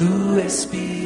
No 0.00 0.40
Espírito, 0.40 0.99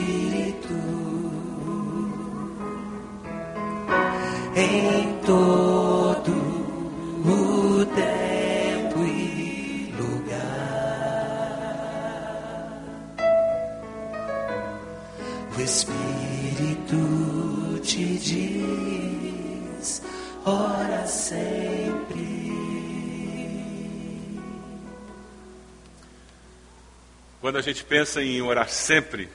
Quando 27.45 27.59
a 27.59 27.61
gente 27.61 27.85
pensa 27.85 28.23
em 28.23 28.41
orar 28.41 28.71
sempre, 28.71 29.29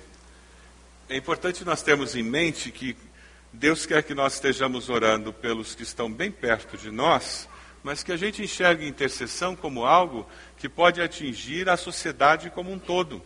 é 1.07 1.15
importante 1.15 1.63
nós 1.63 1.83
termos 1.83 2.15
em 2.15 2.23
mente 2.23 2.71
que 2.71 2.97
Deus 3.53 3.85
quer 3.85 4.01
que 4.01 4.15
nós 4.15 4.33
estejamos 4.33 4.89
orando 4.89 5.31
pelos 5.31 5.75
que 5.75 5.83
estão 5.83 6.11
bem 6.11 6.31
perto 6.31 6.75
de 6.75 6.89
nós, 6.89 7.47
mas 7.83 8.01
que 8.01 8.11
a 8.11 8.17
gente 8.17 8.41
enxergue 8.41 8.87
intercessão 8.87 9.55
como 9.55 9.85
algo 9.85 10.27
que 10.57 10.67
pode 10.67 10.99
atingir 10.99 11.69
a 11.69 11.77
sociedade 11.77 12.49
como 12.49 12.71
um 12.71 12.79
todo. 12.79 13.21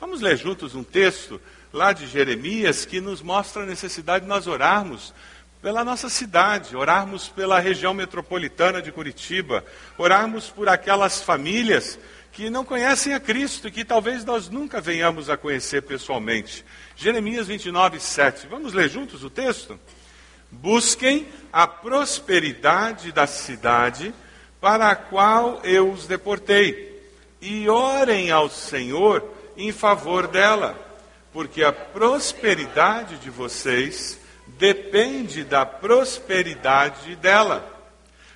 Vamos 0.00 0.20
ler 0.20 0.36
juntos 0.36 0.74
um 0.74 0.82
texto 0.82 1.40
lá 1.72 1.92
de 1.92 2.08
Jeremias 2.08 2.84
que 2.84 3.00
nos 3.00 3.22
mostra 3.22 3.62
a 3.62 3.66
necessidade 3.66 4.24
de 4.24 4.28
nós 4.28 4.48
orarmos 4.48 5.14
pela 5.62 5.84
nossa 5.84 6.08
cidade, 6.08 6.76
orarmos 6.76 7.28
pela 7.28 7.60
região 7.60 7.94
metropolitana 7.94 8.82
de 8.82 8.90
Curitiba, 8.90 9.64
orarmos 9.96 10.48
por 10.48 10.68
aquelas 10.68 11.22
famílias 11.22 11.98
que 12.38 12.48
não 12.48 12.64
conhecem 12.64 13.14
a 13.14 13.18
Cristo 13.18 13.66
e 13.66 13.70
que 13.72 13.84
talvez 13.84 14.24
nós 14.24 14.48
nunca 14.48 14.80
venhamos 14.80 15.28
a 15.28 15.36
conhecer 15.36 15.82
pessoalmente. 15.82 16.64
Jeremias 16.94 17.48
29, 17.48 17.98
7. 17.98 18.46
Vamos 18.46 18.72
ler 18.72 18.88
juntos 18.88 19.24
o 19.24 19.28
texto? 19.28 19.76
Busquem 20.48 21.26
a 21.52 21.66
prosperidade 21.66 23.10
da 23.10 23.26
cidade 23.26 24.14
para 24.60 24.88
a 24.88 24.94
qual 24.94 25.60
eu 25.64 25.90
os 25.90 26.06
deportei, 26.06 27.02
e 27.40 27.68
orem 27.68 28.30
ao 28.30 28.48
Senhor 28.48 29.28
em 29.56 29.72
favor 29.72 30.28
dela, 30.28 30.78
porque 31.32 31.64
a 31.64 31.72
prosperidade 31.72 33.18
de 33.18 33.30
vocês 33.30 34.16
depende 34.46 35.42
da 35.42 35.66
prosperidade 35.66 37.16
dela. 37.16 37.77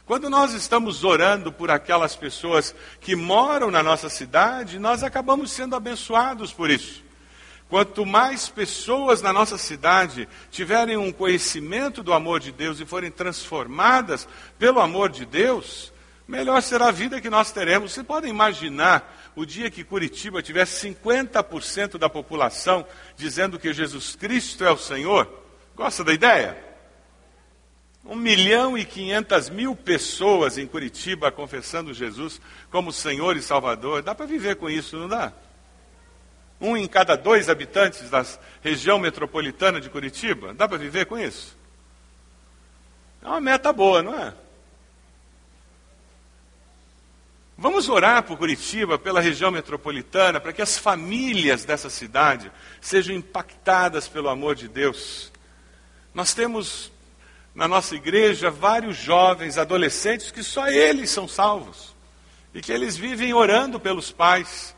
Quando 0.04 0.28
nós 0.28 0.52
estamos 0.52 1.04
orando 1.04 1.52
por 1.52 1.70
aquelas 1.70 2.16
pessoas 2.16 2.74
que 3.00 3.14
moram 3.14 3.70
na 3.70 3.82
nossa 3.82 4.08
cidade, 4.08 4.78
nós 4.78 5.02
acabamos 5.02 5.52
sendo 5.52 5.76
abençoados 5.76 6.52
por 6.52 6.70
isso. 6.70 7.04
Quanto 7.68 8.04
mais 8.04 8.48
pessoas 8.48 9.22
na 9.22 9.32
nossa 9.32 9.56
cidade 9.56 10.28
tiverem 10.50 10.96
um 10.96 11.12
conhecimento 11.12 12.02
do 12.02 12.12
amor 12.12 12.40
de 12.40 12.52
Deus 12.52 12.80
e 12.80 12.84
forem 12.84 13.10
transformadas 13.10 14.28
pelo 14.58 14.80
amor 14.80 15.08
de 15.08 15.24
Deus, 15.24 15.92
melhor 16.28 16.60
será 16.60 16.88
a 16.88 16.92
vida 16.92 17.20
que 17.20 17.30
nós 17.30 17.52
teremos. 17.52 17.92
Você 17.92 18.02
pode 18.02 18.26
imaginar 18.26 19.30
o 19.34 19.46
dia 19.46 19.70
que 19.70 19.84
Curitiba 19.84 20.42
tivesse 20.42 20.86
50% 20.88 21.96
da 21.96 22.10
população 22.10 22.84
dizendo 23.16 23.58
que 23.58 23.72
Jesus 23.72 24.16
Cristo 24.16 24.64
é 24.64 24.70
o 24.70 24.76
Senhor? 24.76 25.26
Gosta 25.74 26.04
da 26.04 26.12
ideia? 26.12 26.71
Um 28.04 28.16
milhão 28.16 28.76
e 28.76 28.84
quinhentas 28.84 29.48
mil 29.48 29.76
pessoas 29.76 30.58
em 30.58 30.66
Curitiba 30.66 31.30
confessando 31.30 31.94
Jesus 31.94 32.40
como 32.70 32.92
Senhor 32.92 33.36
e 33.36 33.42
Salvador. 33.42 34.02
Dá 34.02 34.14
para 34.14 34.26
viver 34.26 34.56
com 34.56 34.68
isso, 34.68 34.96
não 34.96 35.08
dá? 35.08 35.32
Um 36.60 36.76
em 36.76 36.86
cada 36.86 37.16
dois 37.16 37.48
habitantes 37.48 38.10
da 38.10 38.24
região 38.60 38.98
metropolitana 38.98 39.80
de 39.80 39.88
Curitiba. 39.88 40.52
Dá 40.52 40.68
para 40.68 40.78
viver 40.78 41.06
com 41.06 41.18
isso? 41.18 41.56
É 43.22 43.28
uma 43.28 43.40
meta 43.40 43.72
boa, 43.72 44.02
não 44.02 44.18
é? 44.18 44.34
Vamos 47.56 47.88
orar 47.88 48.24
por 48.24 48.36
Curitiba, 48.36 48.98
pela 48.98 49.20
região 49.20 49.50
metropolitana, 49.50 50.40
para 50.40 50.52
que 50.52 50.62
as 50.62 50.76
famílias 50.76 51.64
dessa 51.64 51.88
cidade 51.88 52.50
sejam 52.80 53.14
impactadas 53.14 54.08
pelo 54.08 54.28
amor 54.28 54.56
de 54.56 54.66
Deus. 54.66 55.30
Nós 56.12 56.34
temos 56.34 56.91
na 57.54 57.68
nossa 57.68 57.94
igreja 57.94 58.50
vários 58.50 58.96
jovens, 58.96 59.58
adolescentes, 59.58 60.30
que 60.30 60.42
só 60.42 60.68
eles 60.68 61.10
são 61.10 61.28
salvos 61.28 61.94
e 62.54 62.60
que 62.60 62.72
eles 62.72 62.96
vivem 62.96 63.32
orando 63.32 63.78
pelos 63.78 64.10
pais. 64.10 64.74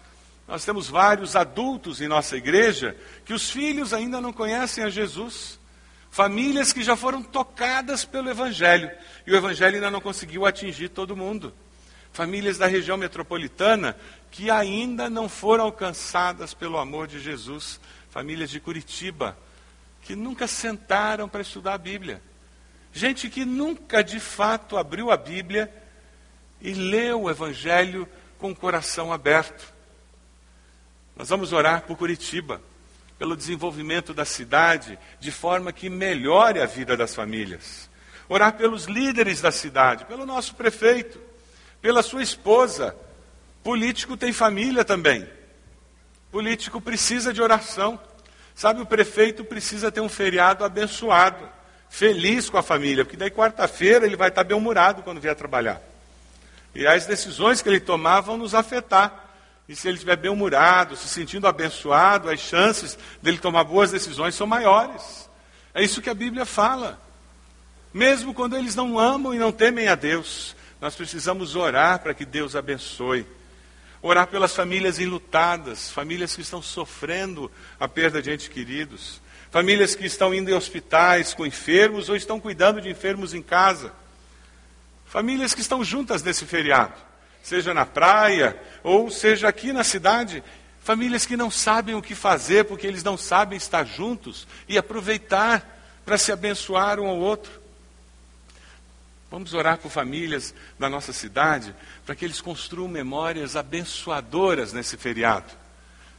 Nós 0.46 0.64
temos 0.64 0.88
vários 0.88 1.36
adultos 1.36 2.00
em 2.00 2.08
nossa 2.08 2.36
igreja 2.36 2.96
que 3.24 3.32
os 3.32 3.50
filhos 3.50 3.92
ainda 3.92 4.20
não 4.20 4.32
conhecem 4.32 4.84
a 4.84 4.90
Jesus. 4.90 5.58
Famílias 6.10 6.72
que 6.72 6.82
já 6.82 6.96
foram 6.96 7.22
tocadas 7.22 8.04
pelo 8.04 8.30
Evangelho 8.30 8.90
e 9.26 9.32
o 9.32 9.36
Evangelho 9.36 9.76
ainda 9.76 9.90
não 9.90 10.00
conseguiu 10.00 10.46
atingir 10.46 10.88
todo 10.88 11.16
mundo 11.16 11.52
famílias 12.14 12.56
da 12.56 12.68
região 12.68 12.96
metropolitana 12.96 13.96
que 14.30 14.48
ainda 14.48 15.10
não 15.10 15.28
foram 15.28 15.64
alcançadas 15.64 16.54
pelo 16.54 16.78
amor 16.78 17.08
de 17.08 17.18
Jesus, 17.18 17.80
famílias 18.08 18.50
de 18.50 18.60
Curitiba, 18.60 19.36
que 20.00 20.14
nunca 20.14 20.46
sentaram 20.46 21.28
para 21.28 21.42
estudar 21.42 21.74
a 21.74 21.78
Bíblia. 21.78 22.22
Gente 22.96 23.28
que 23.28 23.44
nunca 23.44 24.04
de 24.04 24.20
fato 24.20 24.78
abriu 24.78 25.10
a 25.10 25.16
Bíblia 25.16 25.68
e 26.60 26.72
leu 26.72 27.22
o 27.22 27.30
Evangelho 27.30 28.08
com 28.38 28.52
o 28.52 28.56
coração 28.56 29.12
aberto. 29.12 29.74
Nós 31.16 31.28
vamos 31.28 31.52
orar 31.52 31.82
por 31.82 31.96
Curitiba, 31.98 32.62
pelo 33.18 33.36
desenvolvimento 33.36 34.14
da 34.14 34.24
cidade, 34.24 34.96
de 35.18 35.32
forma 35.32 35.72
que 35.72 35.90
melhore 35.90 36.60
a 36.60 36.66
vida 36.66 36.96
das 36.96 37.12
famílias. 37.12 37.90
Orar 38.28 38.52
pelos 38.56 38.84
líderes 38.84 39.40
da 39.40 39.50
cidade, 39.50 40.04
pelo 40.04 40.24
nosso 40.24 40.54
prefeito, 40.54 41.20
pela 41.82 42.00
sua 42.00 42.22
esposa. 42.22 42.94
Político 43.64 44.16
tem 44.16 44.32
família 44.32 44.84
também. 44.84 45.28
Político 46.30 46.80
precisa 46.80 47.32
de 47.32 47.42
oração. 47.42 47.98
Sabe, 48.54 48.80
o 48.80 48.86
prefeito 48.86 49.44
precisa 49.44 49.90
ter 49.90 50.00
um 50.00 50.08
feriado 50.08 50.64
abençoado, 50.64 51.48
feliz 51.94 52.50
com 52.50 52.58
a 52.58 52.62
família, 52.62 53.04
porque 53.04 53.16
daí 53.16 53.30
quarta-feira 53.30 54.04
ele 54.04 54.16
vai 54.16 54.28
estar 54.28 54.42
bem-humorado 54.42 55.00
quando 55.04 55.20
vier 55.20 55.36
trabalhar. 55.36 55.80
E 56.74 56.84
as 56.84 57.06
decisões 57.06 57.62
que 57.62 57.68
ele 57.68 57.78
tomar 57.78 58.20
vão 58.20 58.36
nos 58.36 58.52
afetar. 58.52 59.30
E 59.68 59.76
se 59.76 59.86
ele 59.86 59.94
estiver 59.94 60.16
bem-humorado, 60.16 60.96
se 60.96 61.06
sentindo 61.06 61.46
abençoado, 61.46 62.28
as 62.28 62.40
chances 62.40 62.98
dele 63.22 63.38
tomar 63.38 63.62
boas 63.62 63.92
decisões 63.92 64.34
são 64.34 64.44
maiores. 64.44 65.30
É 65.72 65.84
isso 65.84 66.02
que 66.02 66.10
a 66.10 66.14
Bíblia 66.14 66.44
fala. 66.44 67.00
Mesmo 67.92 68.34
quando 68.34 68.56
eles 68.56 68.74
não 68.74 68.98
amam 68.98 69.32
e 69.32 69.38
não 69.38 69.52
temem 69.52 69.86
a 69.86 69.94
Deus, 69.94 70.56
nós 70.80 70.96
precisamos 70.96 71.54
orar 71.54 72.00
para 72.00 72.12
que 72.12 72.24
Deus 72.24 72.56
abençoe. 72.56 73.24
Orar 74.02 74.26
pelas 74.26 74.52
famílias 74.52 74.98
enlutadas, 74.98 75.92
famílias 75.92 76.34
que 76.34 76.42
estão 76.42 76.60
sofrendo 76.60 77.48
a 77.78 77.86
perda 77.86 78.20
de 78.20 78.32
entes 78.32 78.48
queridos, 78.48 79.22
famílias 79.54 79.94
que 79.94 80.04
estão 80.04 80.34
indo 80.34 80.50
em 80.50 80.54
hospitais 80.54 81.32
com 81.32 81.46
enfermos 81.46 82.08
ou 82.08 82.16
estão 82.16 82.40
cuidando 82.40 82.80
de 82.80 82.90
enfermos 82.90 83.32
em 83.34 83.40
casa. 83.40 83.92
Famílias 85.06 85.54
que 85.54 85.60
estão 85.60 85.84
juntas 85.84 86.24
nesse 86.24 86.44
feriado, 86.44 86.94
seja 87.40 87.72
na 87.72 87.86
praia 87.86 88.60
ou 88.82 89.08
seja 89.12 89.46
aqui 89.46 89.72
na 89.72 89.84
cidade. 89.84 90.42
Famílias 90.80 91.24
que 91.24 91.36
não 91.36 91.52
sabem 91.52 91.94
o 91.94 92.02
que 92.02 92.16
fazer 92.16 92.64
porque 92.64 92.84
eles 92.84 93.04
não 93.04 93.16
sabem 93.16 93.56
estar 93.56 93.86
juntos 93.86 94.44
e 94.68 94.76
aproveitar 94.76 95.64
para 96.04 96.18
se 96.18 96.32
abençoar 96.32 96.98
um 96.98 97.06
ao 97.06 97.16
outro. 97.16 97.52
Vamos 99.30 99.54
orar 99.54 99.78
por 99.78 99.88
famílias 99.88 100.52
da 100.80 100.88
nossa 100.88 101.12
cidade 101.12 101.72
para 102.04 102.16
que 102.16 102.24
eles 102.24 102.40
construam 102.40 102.88
memórias 102.88 103.54
abençoadoras 103.54 104.72
nesse 104.72 104.96
feriado. 104.96 105.63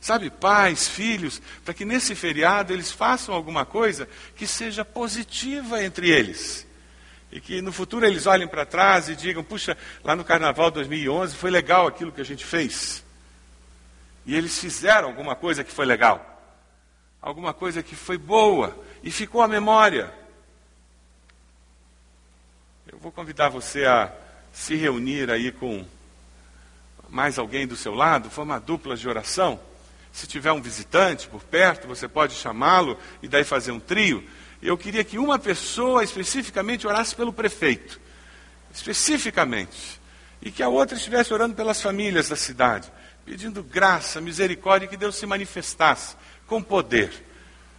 Sabe, 0.06 0.30
pais, 0.30 0.88
filhos, 0.88 1.42
para 1.64 1.74
que 1.74 1.84
nesse 1.84 2.14
feriado 2.14 2.72
eles 2.72 2.92
façam 2.92 3.34
alguma 3.34 3.66
coisa 3.66 4.08
que 4.36 4.46
seja 4.46 4.86
positiva 4.86 5.84
entre 5.84 6.12
eles. 6.12 6.68
E 7.32 7.42
que 7.42 7.60
no 7.60 7.72
futuro 7.72 8.06
eles 8.06 8.28
olhem 8.28 8.48
para 8.48 8.68
trás 8.68 9.10
e 9.10 9.16
digam: 9.16 9.44
puxa, 9.44 9.76
lá 10.04 10.16
no 10.16 10.24
carnaval 10.24 10.70
2011 10.70 11.36
foi 11.36 11.50
legal 11.50 11.88
aquilo 11.88 12.12
que 12.12 12.22
a 12.22 12.24
gente 12.24 12.46
fez. 12.46 13.04
E 14.28 14.36
eles 14.36 14.60
fizeram 14.60 15.08
alguma 15.08 15.36
coisa 15.36 15.64
que 15.64 15.72
foi 15.72 15.88
legal, 15.88 16.40
alguma 17.20 17.52
coisa 17.52 17.82
que 17.82 17.96
foi 17.96 18.20
boa, 18.20 18.80
e 19.02 19.10
ficou 19.10 19.42
a 19.42 19.48
memória. 19.48 20.14
Eu 22.92 23.00
vou 23.00 23.12
convidar 23.12 23.50
você 23.50 23.86
a 23.86 24.14
se 24.54 24.76
reunir 24.76 25.32
aí 25.32 25.52
com 25.52 25.84
mais 27.10 27.40
alguém 27.40 27.66
do 27.66 27.76
seu 27.76 27.96
lado, 27.96 28.30
formar 28.30 28.60
duplas 28.60 29.00
de 29.00 29.10
oração. 29.10 29.60
Se 30.16 30.26
tiver 30.26 30.54
um 30.54 30.62
visitante 30.62 31.28
por 31.28 31.44
perto, 31.44 31.90
você 31.90 32.08
pode 32.08 32.36
chamá-lo 32.36 32.98
e 33.22 33.28
daí 33.28 33.44
fazer 33.44 33.74
um 33.74 33.82
trio. 33.82 34.24
Eu 34.62 34.78
queria 34.78 35.04
que 35.04 35.18
uma 35.18 35.38
pessoa 35.38 36.06
especificamente 36.06 36.88
orasse 36.88 37.14
pelo 37.14 37.34
prefeito, 37.34 38.00
especificamente, 38.74 40.00
e 40.42 40.50
que 40.50 40.64
a 40.64 40.70
outra 40.70 40.96
estivesse 40.96 41.34
orando 41.34 41.54
pelas 41.54 41.82
famílias 41.82 42.30
da 42.30 42.38
cidade, 42.38 42.90
pedindo 43.26 43.62
graça, 43.62 44.22
misericórdia 44.22 44.88
que 44.88 44.96
Deus 44.96 45.18
se 45.18 45.26
manifestasse 45.26 46.16
com 46.48 46.64
poder. 46.64 47.12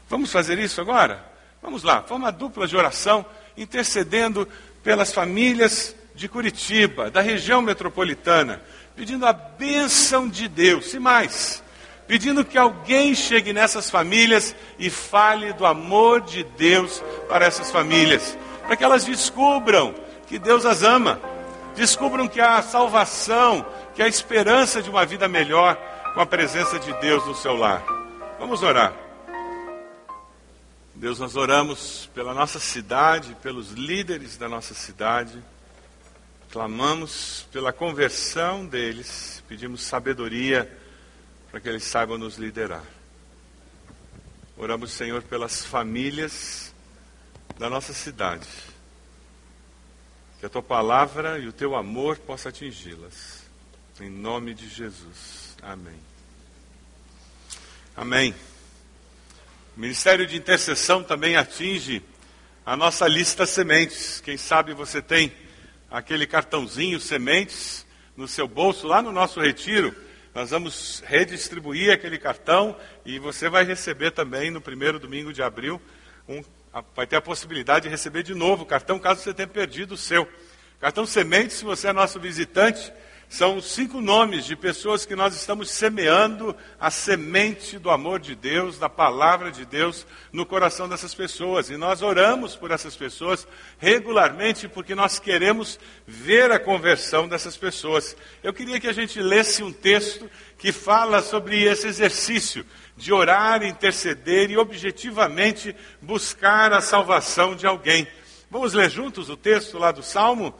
Vamos 0.07 0.31
fazer 0.31 0.59
isso 0.59 0.79
agora? 0.79 1.25
Vamos 1.62 1.83
lá, 1.83 2.03
forma 2.03 2.31
dupla 2.31 2.68
de 2.68 2.77
oração, 2.77 3.25
intercedendo 3.57 4.46
pelas 4.85 5.11
famílias 5.11 5.96
de 6.14 6.29
Curitiba, 6.29 7.11
da 7.11 7.22
região 7.22 7.62
metropolitana, 7.62 8.61
pedindo 8.94 9.25
a 9.25 9.33
bênção 9.33 10.29
de 10.29 10.46
Deus, 10.49 10.92
e 10.92 10.99
mais, 10.99 11.64
pedindo 12.07 12.45
que 12.45 12.57
alguém 12.57 13.14
chegue 13.14 13.53
nessas 13.53 13.90
famílias 13.90 14.55
e 14.79 14.88
fale 14.88 15.53
do 15.53 15.66
amor 15.66 16.21
de 16.21 16.45
Deus 16.45 17.03
para 17.29 17.45
essas 17.45 17.71
famílias, 17.71 18.37
para 18.66 18.77
que 18.77 18.85
elas 18.85 19.05
descubram 19.05 19.95
que 20.27 20.38
Deus 20.38 20.64
as 20.64 20.83
ama, 20.83 21.21
descubram 21.75 22.29
que 22.29 22.40
há 22.40 22.62
salvação, 22.62 23.66
que 23.95 24.03
há 24.03 24.09
esperança 24.09 24.83
de 24.83 24.90
uma 24.90 25.05
vida 25.05 25.29
melhor 25.29 25.77
com 26.14 26.21
a 26.21 26.27
presença 26.27 26.79
de 26.79 26.92
Deus 27.01 27.27
no 27.27 27.35
seu 27.35 27.57
lar. 27.57 27.85
Vamos 28.38 28.62
orar. 28.62 28.95
Deus, 30.95 31.19
nós 31.19 31.37
oramos 31.37 32.09
pela 32.14 32.33
nossa 32.33 32.59
cidade, 32.59 33.37
pelos 33.42 33.73
líderes 33.73 34.38
da 34.38 34.49
nossa 34.49 34.73
cidade, 34.73 35.42
clamamos 36.51 37.47
pela 37.53 37.71
conversão 37.71 38.64
deles, 38.64 39.42
pedimos 39.47 39.83
sabedoria 39.83 40.71
para 41.57 41.62
que 41.62 41.69
eles 41.71 41.85
saibam 41.85 42.19
nos 42.19 42.37
liderar. 42.37 42.85
Oramos, 44.59 44.92
Senhor, 44.92 45.23
pelas 45.23 45.64
famílias 45.64 46.75
da 47.59 47.71
nossa 47.71 47.95
cidade, 47.95 48.47
que 50.38 50.45
a 50.45 50.51
tua 50.51 50.62
palavra 50.62 51.38
e 51.38 51.49
o 51.49 51.53
teu 51.55 51.75
amor 51.75 52.19
possa 52.19 52.51
atingi-las. 52.51 53.40
Em 53.99 54.11
nome 54.11 54.53
de 54.53 54.69
Jesus. 54.69 55.57
Amém. 55.62 55.99
Amém. 57.97 58.35
O 59.75 59.81
Ministério 59.81 60.27
de 60.27 60.37
Intercessão 60.37 61.03
também 61.03 61.37
atinge 61.37 62.03
a 62.66 62.77
nossa 62.77 63.09
lista 63.09 63.47
sementes. 63.47 64.21
Quem 64.21 64.37
sabe 64.37 64.75
você 64.75 65.01
tem 65.01 65.33
aquele 65.90 66.27
cartãozinho 66.27 67.01
sementes 67.01 67.87
no 68.14 68.29
seu 68.29 68.47
bolso, 68.47 68.87
lá 68.87 69.01
no 69.01 69.11
nosso 69.11 69.40
retiro. 69.40 70.05
Nós 70.37 70.51
vamos 70.51 71.03
redistribuir 71.07 71.90
aquele 71.90 72.18
cartão 72.18 72.77
e 73.07 73.18
você 73.18 73.49
vai 73.49 73.64
receber 73.64 74.11
também 74.11 74.51
no 74.51 74.61
primeiro 74.61 74.99
domingo 74.99 75.33
de 75.33 75.42
abril, 75.42 75.81
um, 76.29 76.44
vai 76.94 77.07
ter 77.07 77.16
a 77.16 77.22
possibilidade 77.22 77.85
de 77.85 77.88
receber 77.88 78.22
de 78.22 78.35
novo 78.35 78.64
o 78.64 78.66
cartão, 78.66 78.99
caso 78.99 79.22
você 79.22 79.33
tenha 79.33 79.49
perdido 79.49 79.92
o 79.92 79.96
seu. 79.96 80.29
Cartão 80.79 81.07
sementes, 81.07 81.57
se 81.57 81.64
você 81.64 81.88
é 81.88 81.92
nosso 81.94 82.20
visitante, 82.20 82.92
são 83.28 83.60
cinco 83.60 84.00
nomes 84.00 84.44
de 84.44 84.54
pessoas 84.54 85.04
que 85.04 85.16
nós 85.16 85.34
estamos 85.34 85.70
semeando 85.70 86.56
a 86.78 86.90
semente 86.92 87.76
do 87.76 87.90
amor 87.90 88.20
de 88.20 88.36
Deus, 88.36 88.78
da 88.78 88.88
palavra 88.88 89.50
de 89.50 89.66
Deus 89.66 90.06
no 90.32 90.46
coração 90.46 90.88
dessas 90.88 91.12
pessoas. 91.12 91.68
E 91.68 91.76
nós 91.76 92.02
oramos 92.02 92.54
por 92.54 92.70
essas 92.70 92.94
pessoas 92.94 93.46
regularmente 93.78 94.68
porque 94.68 94.94
nós 94.94 95.18
queremos 95.18 95.78
ver 96.06 96.52
a 96.52 96.58
conversão 96.58 97.26
dessas 97.26 97.56
pessoas. 97.56 98.16
Eu 98.44 98.54
queria 98.54 98.78
que 98.78 98.88
a 98.88 98.92
gente 98.92 99.20
lesse 99.20 99.62
um 99.62 99.72
texto 99.72 100.30
que 100.56 100.70
fala 100.70 101.20
sobre 101.20 101.64
esse 101.64 101.88
exercício 101.88 102.64
de 102.96 103.12
orar, 103.12 103.64
interceder 103.64 104.50
e 104.50 104.56
objetivamente 104.56 105.74
buscar 106.00 106.72
a 106.72 106.80
salvação 106.80 107.56
de 107.56 107.66
alguém. 107.66 108.06
Vamos 108.48 108.72
ler 108.72 108.88
juntos 108.88 109.28
o 109.28 109.36
texto 109.36 109.78
lá 109.78 109.90
do 109.90 110.02
Salmo? 110.02 110.54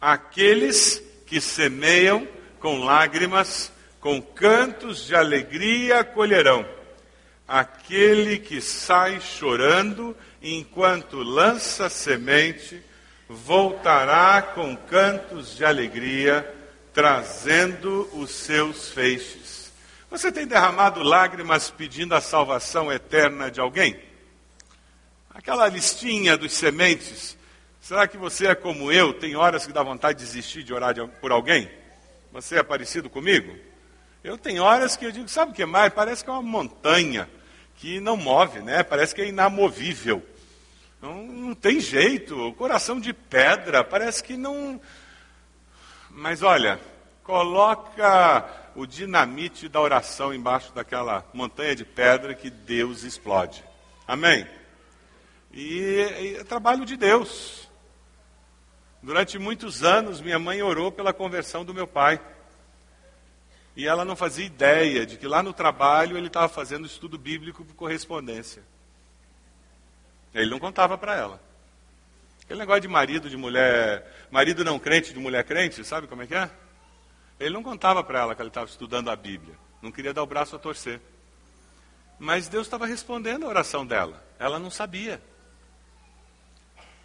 Aqueles 0.00 1.02
que 1.32 1.40
semeiam 1.40 2.28
com 2.60 2.84
lágrimas, 2.84 3.72
com 3.98 4.20
cantos 4.20 5.06
de 5.06 5.14
alegria 5.14 6.04
colherão. 6.04 6.62
Aquele 7.48 8.38
que 8.38 8.60
sai 8.60 9.18
chorando 9.18 10.14
enquanto 10.42 11.22
lança 11.22 11.88
semente, 11.88 12.82
voltará 13.30 14.42
com 14.42 14.76
cantos 14.76 15.56
de 15.56 15.64
alegria, 15.64 16.46
trazendo 16.92 18.10
os 18.12 18.28
seus 18.28 18.90
feixes. 18.90 19.72
Você 20.10 20.30
tem 20.30 20.46
derramado 20.46 21.02
lágrimas 21.02 21.70
pedindo 21.70 22.14
a 22.14 22.20
salvação 22.20 22.92
eterna 22.92 23.50
de 23.50 23.58
alguém? 23.58 23.98
Aquela 25.30 25.66
listinha 25.66 26.36
dos 26.36 26.52
sementes. 26.52 27.38
Será 27.82 28.06
que 28.06 28.16
você 28.16 28.46
é 28.46 28.54
como 28.54 28.92
eu? 28.92 29.12
Tem 29.12 29.34
horas 29.34 29.66
que 29.66 29.72
dá 29.72 29.82
vontade 29.82 30.20
de 30.20 30.24
desistir 30.24 30.62
de 30.62 30.72
orar 30.72 30.94
por 31.20 31.32
alguém? 31.32 31.68
Você 32.30 32.60
é 32.60 32.62
parecido 32.62 33.10
comigo? 33.10 33.58
Eu 34.22 34.38
tenho 34.38 34.62
horas 34.62 34.96
que 34.96 35.04
eu 35.04 35.10
digo, 35.10 35.28
sabe 35.28 35.50
o 35.50 35.54
que 35.54 35.66
mais? 35.66 35.92
Parece 35.92 36.22
que 36.22 36.30
é 36.30 36.32
uma 36.32 36.42
montanha 36.42 37.28
que 37.74 37.98
não 37.98 38.16
move, 38.16 38.60
né? 38.60 38.84
Parece 38.84 39.12
que 39.12 39.20
é 39.20 39.26
inamovível. 39.26 40.24
Não, 41.00 41.24
não 41.26 41.54
tem 41.56 41.80
jeito, 41.80 42.38
o 42.40 42.54
coração 42.54 43.00
de 43.00 43.12
pedra, 43.12 43.82
parece 43.82 44.22
que 44.22 44.36
não. 44.36 44.80
Mas 46.08 46.40
olha, 46.40 46.78
coloca 47.24 48.48
o 48.76 48.86
dinamite 48.86 49.68
da 49.68 49.80
oração 49.80 50.32
embaixo 50.32 50.72
daquela 50.72 51.28
montanha 51.34 51.74
de 51.74 51.84
pedra 51.84 52.32
que 52.32 52.48
Deus 52.48 53.02
explode. 53.02 53.64
Amém? 54.06 54.46
E 55.52 56.36
é 56.38 56.44
trabalho 56.44 56.84
de 56.84 56.96
Deus. 56.96 57.61
Durante 59.02 59.38
muitos 59.38 59.82
anos, 59.82 60.20
minha 60.20 60.38
mãe 60.38 60.62
orou 60.62 60.92
pela 60.92 61.12
conversão 61.12 61.64
do 61.64 61.74
meu 61.74 61.86
pai. 61.86 62.20
E 63.74 63.86
ela 63.86 64.04
não 64.04 64.14
fazia 64.14 64.46
ideia 64.46 65.04
de 65.04 65.16
que 65.16 65.26
lá 65.26 65.42
no 65.42 65.52
trabalho 65.52 66.16
ele 66.16 66.28
estava 66.28 66.48
fazendo 66.48 66.86
estudo 66.86 67.18
bíblico 67.18 67.64
por 67.64 67.74
correspondência. 67.74 68.62
Ele 70.32 70.50
não 70.50 70.58
contava 70.58 70.96
para 70.96 71.16
ela. 71.16 71.40
Aquele 72.44 72.60
negócio 72.60 72.82
de 72.82 72.88
marido 72.88 73.28
de 73.28 73.36
mulher, 73.36 74.26
marido 74.30 74.64
não 74.64 74.78
crente 74.78 75.12
de 75.12 75.18
mulher 75.18 75.42
crente, 75.44 75.84
sabe 75.84 76.06
como 76.06 76.22
é 76.22 76.26
que 76.26 76.34
é? 76.34 76.50
Ele 77.40 77.54
não 77.54 77.62
contava 77.62 78.04
para 78.04 78.20
ela 78.20 78.34
que 78.34 78.42
ele 78.42 78.48
estava 78.48 78.66
estudando 78.66 79.10
a 79.10 79.16
Bíblia. 79.16 79.54
Não 79.80 79.90
queria 79.90 80.14
dar 80.14 80.22
o 80.22 80.26
braço 80.26 80.54
a 80.54 80.58
torcer. 80.58 81.00
Mas 82.18 82.46
Deus 82.46 82.66
estava 82.66 82.86
respondendo 82.86 83.44
a 83.44 83.48
oração 83.48 83.84
dela. 83.84 84.22
Ela 84.38 84.58
não 84.60 84.70
sabia. 84.70 85.20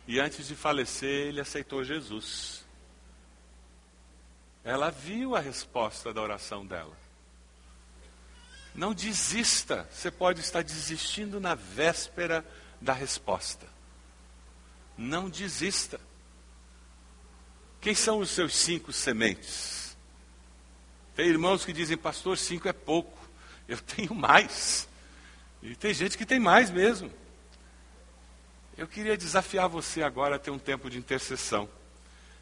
E 0.08 0.20
antes 0.20 0.48
de 0.48 0.56
falecer, 0.56 1.28
ele 1.28 1.42
aceitou 1.42 1.84
Jesus. 1.84 2.66
Ela 4.64 4.90
viu 4.90 5.36
a 5.36 5.40
resposta 5.42 6.14
da 6.14 6.22
oração 6.22 6.66
dela. 6.66 6.96
Não 8.74 8.94
desista. 8.94 9.88
Você 9.92 10.10
pode 10.10 10.40
estar 10.40 10.64
desistindo 10.64 11.40
na 11.40 11.56
véspera 11.56 12.46
da 12.80 12.94
resposta. 12.94 13.68
Não 14.98 15.30
desista. 15.30 16.00
Quem 17.82 17.94
são 17.94 18.20
os 18.20 18.30
seus 18.30 18.56
cinco 18.56 18.94
sementes? 18.94 19.98
Tem 21.16 21.28
irmãos 21.28 21.66
que 21.66 21.74
dizem, 21.74 21.98
pastor, 21.98 22.38
cinco 22.38 22.68
é 22.68 22.74
pouco. 22.74 23.18
Eu 23.68 23.80
tenho 23.84 24.16
mais. 24.16 24.88
E 25.62 25.76
tem 25.76 25.94
gente 25.94 26.18
que 26.18 26.26
tem 26.26 26.40
mais 26.40 26.70
mesmo. 26.70 27.12
Eu 28.78 28.88
queria 28.88 29.18
desafiar 29.18 29.68
você 29.68 30.04
agora 30.04 30.36
a 30.36 30.40
ter 30.40 30.52
um 30.52 30.60
tempo 30.60 30.88
de 30.88 31.00
intercessão. 31.00 31.68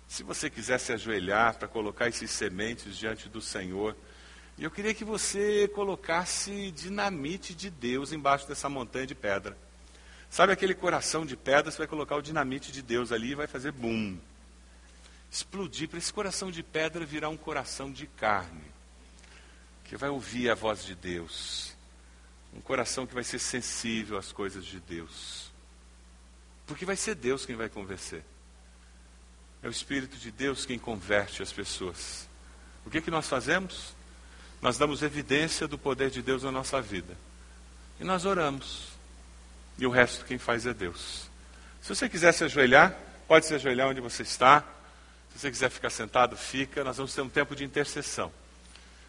Se 0.05 0.21
você 0.21 0.49
quiser 0.49 0.77
se 0.81 0.91
ajoelhar 0.91 1.57
para 1.57 1.65
colocar 1.65 2.09
esses 2.09 2.29
sementes 2.29 2.97
diante 2.97 3.29
do 3.29 3.39
Senhor, 3.39 3.95
e 4.57 4.65
eu 4.65 4.69
queria 4.69 4.93
que 4.93 5.05
você 5.05 5.69
colocasse 5.69 6.71
dinamite 6.71 7.55
de 7.55 7.69
Deus 7.69 8.11
embaixo 8.11 8.45
dessa 8.49 8.67
montanha 8.67 9.07
de 9.07 9.15
pedra. 9.15 9.57
Sabe 10.29 10.51
aquele 10.51 10.75
coração 10.75 11.25
de 11.25 11.37
pedra, 11.37 11.71
você 11.71 11.77
vai 11.77 11.87
colocar 11.87 12.17
o 12.17 12.21
dinamite 12.21 12.69
de 12.69 12.81
Deus 12.81 13.13
ali 13.13 13.31
e 13.31 13.35
vai 13.35 13.47
fazer 13.47 13.71
bum. 13.71 14.17
Explodir 15.31 15.87
para 15.87 15.99
esse 15.99 16.11
coração 16.11 16.51
de 16.51 16.61
pedra 16.61 17.05
virar 17.05 17.29
um 17.29 17.37
coração 17.37 17.89
de 17.89 18.07
carne, 18.07 18.65
que 19.85 19.95
vai 19.95 20.09
ouvir 20.09 20.49
a 20.49 20.55
voz 20.55 20.83
de 20.83 20.95
Deus. 20.95 21.73
Um 22.53 22.59
coração 22.59 23.07
que 23.07 23.13
vai 23.13 23.23
ser 23.23 23.39
sensível 23.39 24.17
às 24.17 24.33
coisas 24.33 24.65
de 24.65 24.81
Deus. 24.81 25.44
Porque 26.65 26.85
vai 26.85 26.95
ser 26.95 27.15
Deus 27.15 27.45
quem 27.45 27.55
vai 27.55 27.69
convencer. 27.69 28.23
É 29.61 29.67
o 29.67 29.71
Espírito 29.71 30.17
de 30.17 30.31
Deus 30.31 30.65
quem 30.65 30.77
converte 30.77 31.41
as 31.41 31.51
pessoas. 31.51 32.27
O 32.85 32.89
que, 32.89 33.01
que 33.01 33.11
nós 33.11 33.27
fazemos? 33.27 33.95
Nós 34.61 34.77
damos 34.77 35.01
evidência 35.01 35.67
do 35.67 35.77
poder 35.77 36.09
de 36.09 36.21
Deus 36.21 36.43
na 36.43 36.51
nossa 36.51 36.81
vida. 36.81 37.15
E 37.99 38.03
nós 38.03 38.25
oramos. 38.25 38.89
E 39.77 39.85
o 39.85 39.89
resto 39.89 40.25
quem 40.25 40.37
faz 40.37 40.65
é 40.65 40.73
Deus. 40.73 41.29
Se 41.81 41.89
você 41.89 42.09
quiser 42.09 42.31
se 42.31 42.43
ajoelhar, 42.43 42.97
pode 43.27 43.45
se 43.45 43.53
ajoelhar 43.53 43.89
onde 43.89 44.01
você 44.01 44.23
está. 44.23 44.61
Se 45.33 45.39
você 45.39 45.51
quiser 45.51 45.69
ficar 45.69 45.89
sentado, 45.89 46.35
fica. 46.35 46.83
Nós 46.83 46.97
vamos 46.97 47.13
ter 47.13 47.21
um 47.21 47.29
tempo 47.29 47.55
de 47.55 47.63
intercessão. 47.63 48.31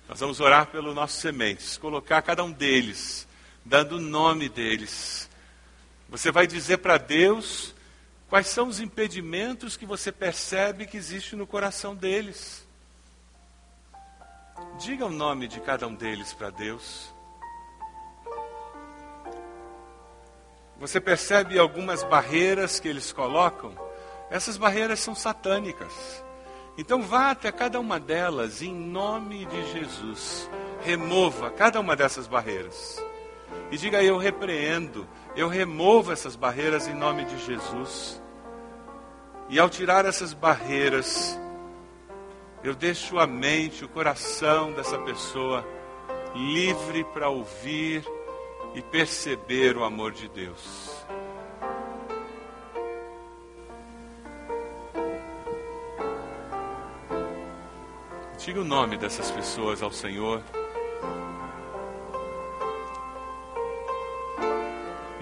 Nós 0.08 0.20
vamos 0.20 0.40
orar 0.40 0.66
pelos 0.66 0.94
nossos 0.94 1.20
sementes, 1.20 1.76
colocar 1.76 2.22
cada 2.22 2.44
um 2.44 2.52
deles, 2.52 3.26
dando 3.64 3.96
o 3.96 4.00
nome 4.00 4.48
deles, 4.48 5.28
você 6.08 6.30
vai 6.30 6.46
dizer 6.46 6.78
para 6.78 6.98
Deus 6.98 7.74
quais 8.28 8.46
são 8.46 8.68
os 8.68 8.80
impedimentos 8.80 9.76
que 9.76 9.86
você 9.86 10.12
percebe 10.12 10.86
que 10.86 10.96
existe 10.96 11.34
no 11.34 11.46
coração 11.46 11.94
deles. 11.94 12.66
Diga 14.78 15.06
o 15.06 15.10
nome 15.10 15.48
de 15.48 15.60
cada 15.60 15.86
um 15.86 15.94
deles 15.94 16.32
para 16.32 16.50
Deus. 16.50 17.12
Você 20.78 21.00
percebe 21.00 21.58
algumas 21.58 22.02
barreiras 22.02 22.78
que 22.78 22.88
eles 22.88 23.12
colocam? 23.12 23.74
Essas 24.30 24.56
barreiras 24.56 25.00
são 25.00 25.14
satânicas. 25.14 25.92
Então 26.76 27.02
vá 27.02 27.30
até 27.30 27.50
cada 27.50 27.80
uma 27.80 27.98
delas 27.98 28.60
em 28.60 28.74
nome 28.74 29.46
de 29.46 29.72
Jesus. 29.72 30.50
Remova 30.82 31.50
cada 31.50 31.80
uma 31.80 31.96
dessas 31.96 32.26
barreiras. 32.26 33.02
E 33.70 33.78
diga: 33.78 34.02
Eu 34.02 34.18
repreendo, 34.18 35.08
eu 35.36 35.48
removo 35.48 36.10
essas 36.12 36.34
barreiras 36.34 36.88
em 36.88 36.94
nome 36.94 37.24
de 37.26 37.38
Jesus. 37.44 38.22
E 39.48 39.60
ao 39.60 39.68
tirar 39.68 40.06
essas 40.06 40.32
barreiras, 40.32 41.38
eu 42.64 42.74
deixo 42.74 43.18
a 43.18 43.26
mente, 43.26 43.84
o 43.84 43.88
coração 43.88 44.72
dessa 44.72 44.98
pessoa 44.98 45.64
livre 46.34 47.04
para 47.04 47.28
ouvir 47.28 48.04
e 48.74 48.82
perceber 48.82 49.76
o 49.76 49.84
amor 49.84 50.12
de 50.12 50.28
Deus. 50.28 51.06
Diga 58.38 58.60
o 58.60 58.64
nome 58.64 58.96
dessas 58.96 59.30
pessoas 59.30 59.82
ao 59.82 59.90
Senhor. 59.90 60.42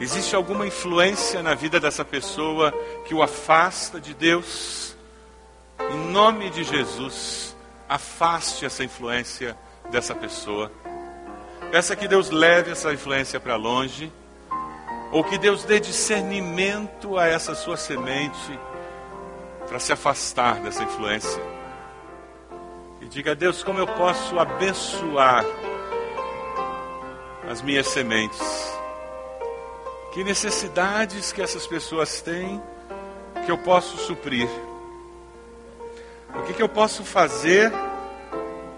Existe 0.04 0.36
alguma 0.36 0.66
influência 0.66 1.42
na 1.42 1.54
vida 1.54 1.80
dessa 1.80 2.04
pessoa 2.04 2.70
que 3.06 3.14
o 3.14 3.22
afasta 3.22 3.98
de 3.98 4.12
Deus? 4.12 4.94
Em 5.80 5.96
nome 6.12 6.50
de 6.50 6.62
Jesus, 6.62 7.56
afaste 7.88 8.66
essa 8.66 8.84
influência 8.84 9.56
dessa 9.90 10.14
pessoa. 10.14 10.70
Peça 11.70 11.96
que 11.96 12.06
Deus 12.06 12.28
leve 12.28 12.70
essa 12.70 12.92
influência 12.92 13.40
para 13.40 13.56
longe, 13.56 14.12
ou 15.10 15.24
que 15.24 15.38
Deus 15.38 15.64
dê 15.64 15.80
discernimento 15.80 17.16
a 17.16 17.26
essa 17.26 17.54
sua 17.54 17.78
semente 17.78 18.60
para 19.66 19.78
se 19.78 19.90
afastar 19.90 20.60
dessa 20.60 20.82
influência. 20.82 21.42
E 23.00 23.06
diga 23.06 23.30
a 23.30 23.34
Deus 23.34 23.62
como 23.62 23.78
eu 23.78 23.86
posso 23.86 24.38
abençoar 24.38 25.46
as 27.48 27.62
minhas 27.62 27.86
sementes 27.86 28.73
que 30.14 30.22
necessidades 30.22 31.32
que 31.32 31.42
essas 31.42 31.66
pessoas 31.66 32.20
têm 32.20 32.62
que 33.44 33.50
eu 33.50 33.58
posso 33.58 33.96
suprir? 33.96 34.48
O 36.36 36.42
que, 36.42 36.54
que 36.54 36.62
eu 36.62 36.68
posso 36.68 37.02
fazer 37.04 37.72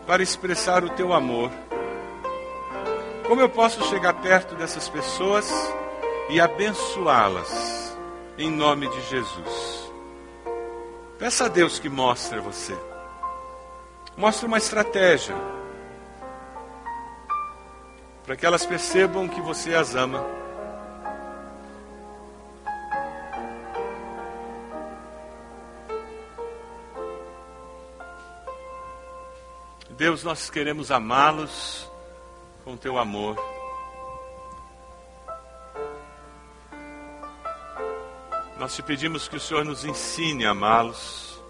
para 0.06 0.22
expressar 0.22 0.82
o 0.82 0.88
teu 0.88 1.12
amor? 1.12 1.50
Como 3.28 3.42
eu 3.42 3.50
posso 3.50 3.84
chegar 3.84 4.14
perto 4.14 4.54
dessas 4.54 4.88
pessoas 4.88 5.52
e 6.30 6.40
abençoá-las 6.40 7.94
em 8.38 8.50
nome 8.50 8.88
de 8.88 9.00
Jesus? 9.02 9.92
Peça 11.18 11.44
a 11.44 11.48
Deus 11.48 11.78
que 11.78 11.90
mostre 11.90 12.38
a 12.38 12.40
você. 12.40 12.74
Mostre 14.16 14.46
uma 14.46 14.56
estratégia 14.56 15.36
para 18.24 18.36
que 18.36 18.46
elas 18.46 18.64
percebam 18.64 19.28
que 19.28 19.42
você 19.42 19.74
as 19.74 19.94
ama 19.94 20.45
Deus, 29.96 30.22
nós 30.22 30.50
queremos 30.50 30.90
amá-los 30.90 31.90
com 32.62 32.76
teu 32.76 32.98
amor. 32.98 33.34
Nós 38.58 38.74
te 38.74 38.82
pedimos 38.82 39.26
que 39.26 39.36
o 39.36 39.40
Senhor 39.40 39.64
nos 39.64 39.86
ensine 39.86 40.44
a 40.44 40.50
amá-los. 40.50 41.40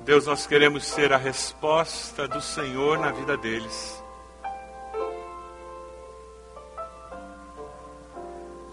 Deus, 0.00 0.26
nós 0.26 0.48
queremos 0.48 0.84
ser 0.84 1.12
a 1.12 1.16
resposta 1.16 2.26
do 2.26 2.40
Senhor 2.40 2.98
na 2.98 3.12
vida 3.12 3.36
deles. 3.36 4.02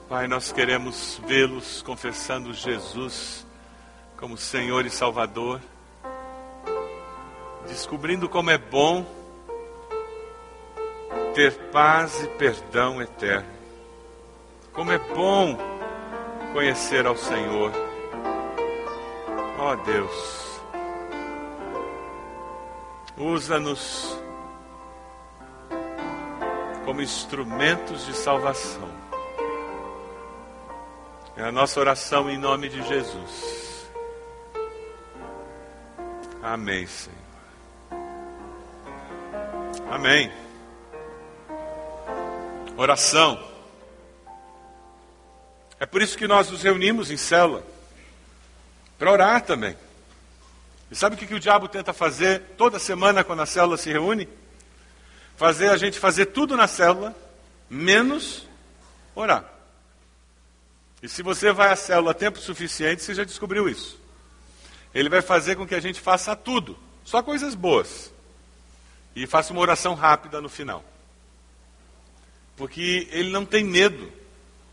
Pai, 0.10 0.28
nós 0.28 0.52
queremos 0.52 1.22
vê-los 1.28 1.84
confessando 1.84 2.52
Jesus 2.52 3.46
como 4.18 4.38
Senhor 4.38 4.86
e 4.86 4.90
Salvador, 4.90 5.62
descobrindo 7.68 8.30
como 8.30 8.50
é 8.50 8.58
bom 8.58 9.06
ter 11.34 11.54
paz 11.72 12.24
e 12.24 12.28
perdão 12.28 13.02
eterno. 13.02 13.52
Como 14.72 14.92
é 14.92 14.98
bom 14.98 15.58
conhecer 16.54 17.06
ao 17.06 17.18
Senhor. 17.18 17.72
Ó 19.60 19.72
oh, 19.72 19.76
Deus, 19.78 20.62
usa-nos 23.18 24.18
como 26.86 27.02
instrumentos 27.02 28.06
de 28.06 28.14
salvação. 28.14 28.90
É 31.36 31.44
a 31.44 31.52
nossa 31.52 31.80
oração 31.80 32.30
em 32.30 32.38
nome 32.38 32.70
de 32.70 32.82
Jesus. 32.84 33.90
Amém, 36.42 36.86
Senhor. 36.86 37.23
Amém. 39.94 40.32
Oração. 42.76 43.40
É 45.80 45.86
por 45.86 46.02
isso 46.02 46.18
que 46.18 46.28
nós 46.28 46.50
nos 46.50 46.64
reunimos 46.64 47.12
em 47.12 47.16
célula 47.16 47.64
para 48.98 49.12
orar 49.12 49.44
também. 49.44 49.78
E 50.90 50.96
sabe 50.96 51.16
o 51.16 51.20
que, 51.20 51.28
que 51.28 51.36
o 51.36 51.40
diabo 51.40 51.68
tenta 51.68 51.94
fazer 51.94 52.42
toda 52.58 52.80
semana 52.80 53.24
quando 53.24 53.44
a 53.44 53.46
célula 53.46 53.78
se 53.78 53.92
reúne? 53.92 54.28
Fazer 55.38 55.70
a 55.70 55.78
gente 55.78 56.00
fazer 56.00 56.26
tudo 56.26 56.58
na 56.58 56.66
célula, 56.66 57.16
menos 57.70 58.48
orar. 59.14 59.46
E 61.04 61.08
se 61.08 61.22
você 61.22 61.52
vai 61.52 61.72
à 61.72 61.76
célula 61.76 62.16
tempo 62.16 62.40
suficiente, 62.40 63.04
você 63.04 63.14
já 63.14 63.24
descobriu 63.24 63.70
isso. 63.70 64.02
Ele 64.92 65.08
vai 65.08 65.22
fazer 65.22 65.56
com 65.56 65.68
que 65.68 65.76
a 65.76 65.80
gente 65.80 66.02
faça 66.02 66.36
tudo, 66.36 66.80
só 67.04 67.22
coisas 67.22 67.54
boas. 67.54 68.12
E 69.16 69.28
faça 69.28 69.54
uma 69.54 69.62
oração 69.62 69.94
rápida 69.94 70.42
no 70.42 70.50
final. 70.50 70.84
Porque 72.56 73.08
ele 73.12 73.30
não 73.30 73.46
tem 73.46 73.64
medo 73.64 74.12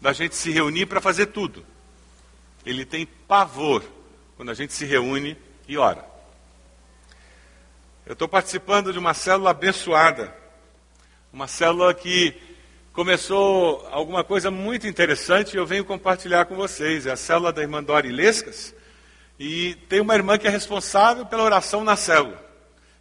da 0.00 0.12
gente 0.12 0.34
se 0.34 0.50
reunir 0.50 0.86
para 0.86 1.00
fazer 1.00 1.26
tudo. 1.26 1.64
Ele 2.64 2.84
tem 2.84 3.06
pavor 3.06 3.82
quando 4.36 4.50
a 4.50 4.54
gente 4.54 4.72
se 4.72 4.84
reúne 4.84 5.36
e 5.68 5.76
ora. 5.76 6.04
Eu 8.06 8.14
estou 8.14 8.26
participando 8.26 8.92
de 8.92 8.98
uma 8.98 9.14
célula 9.14 9.50
abençoada, 9.50 10.34
uma 11.32 11.46
célula 11.46 11.94
que 11.94 12.34
começou 12.92 13.86
alguma 13.90 14.24
coisa 14.24 14.50
muito 14.50 14.86
interessante 14.86 15.54
e 15.54 15.56
eu 15.56 15.66
venho 15.66 15.84
compartilhar 15.84 16.46
com 16.46 16.56
vocês. 16.56 17.06
É 17.06 17.12
a 17.12 17.16
célula 17.16 17.52
da 17.52 17.62
irmã 17.62 17.82
Dori 17.82 18.10
Lescas 18.10 18.74
e 19.38 19.74
tem 19.88 20.00
uma 20.00 20.14
irmã 20.14 20.36
que 20.36 20.46
é 20.46 20.50
responsável 20.50 21.24
pela 21.24 21.44
oração 21.44 21.84
na 21.84 21.96
célula. 21.96 22.49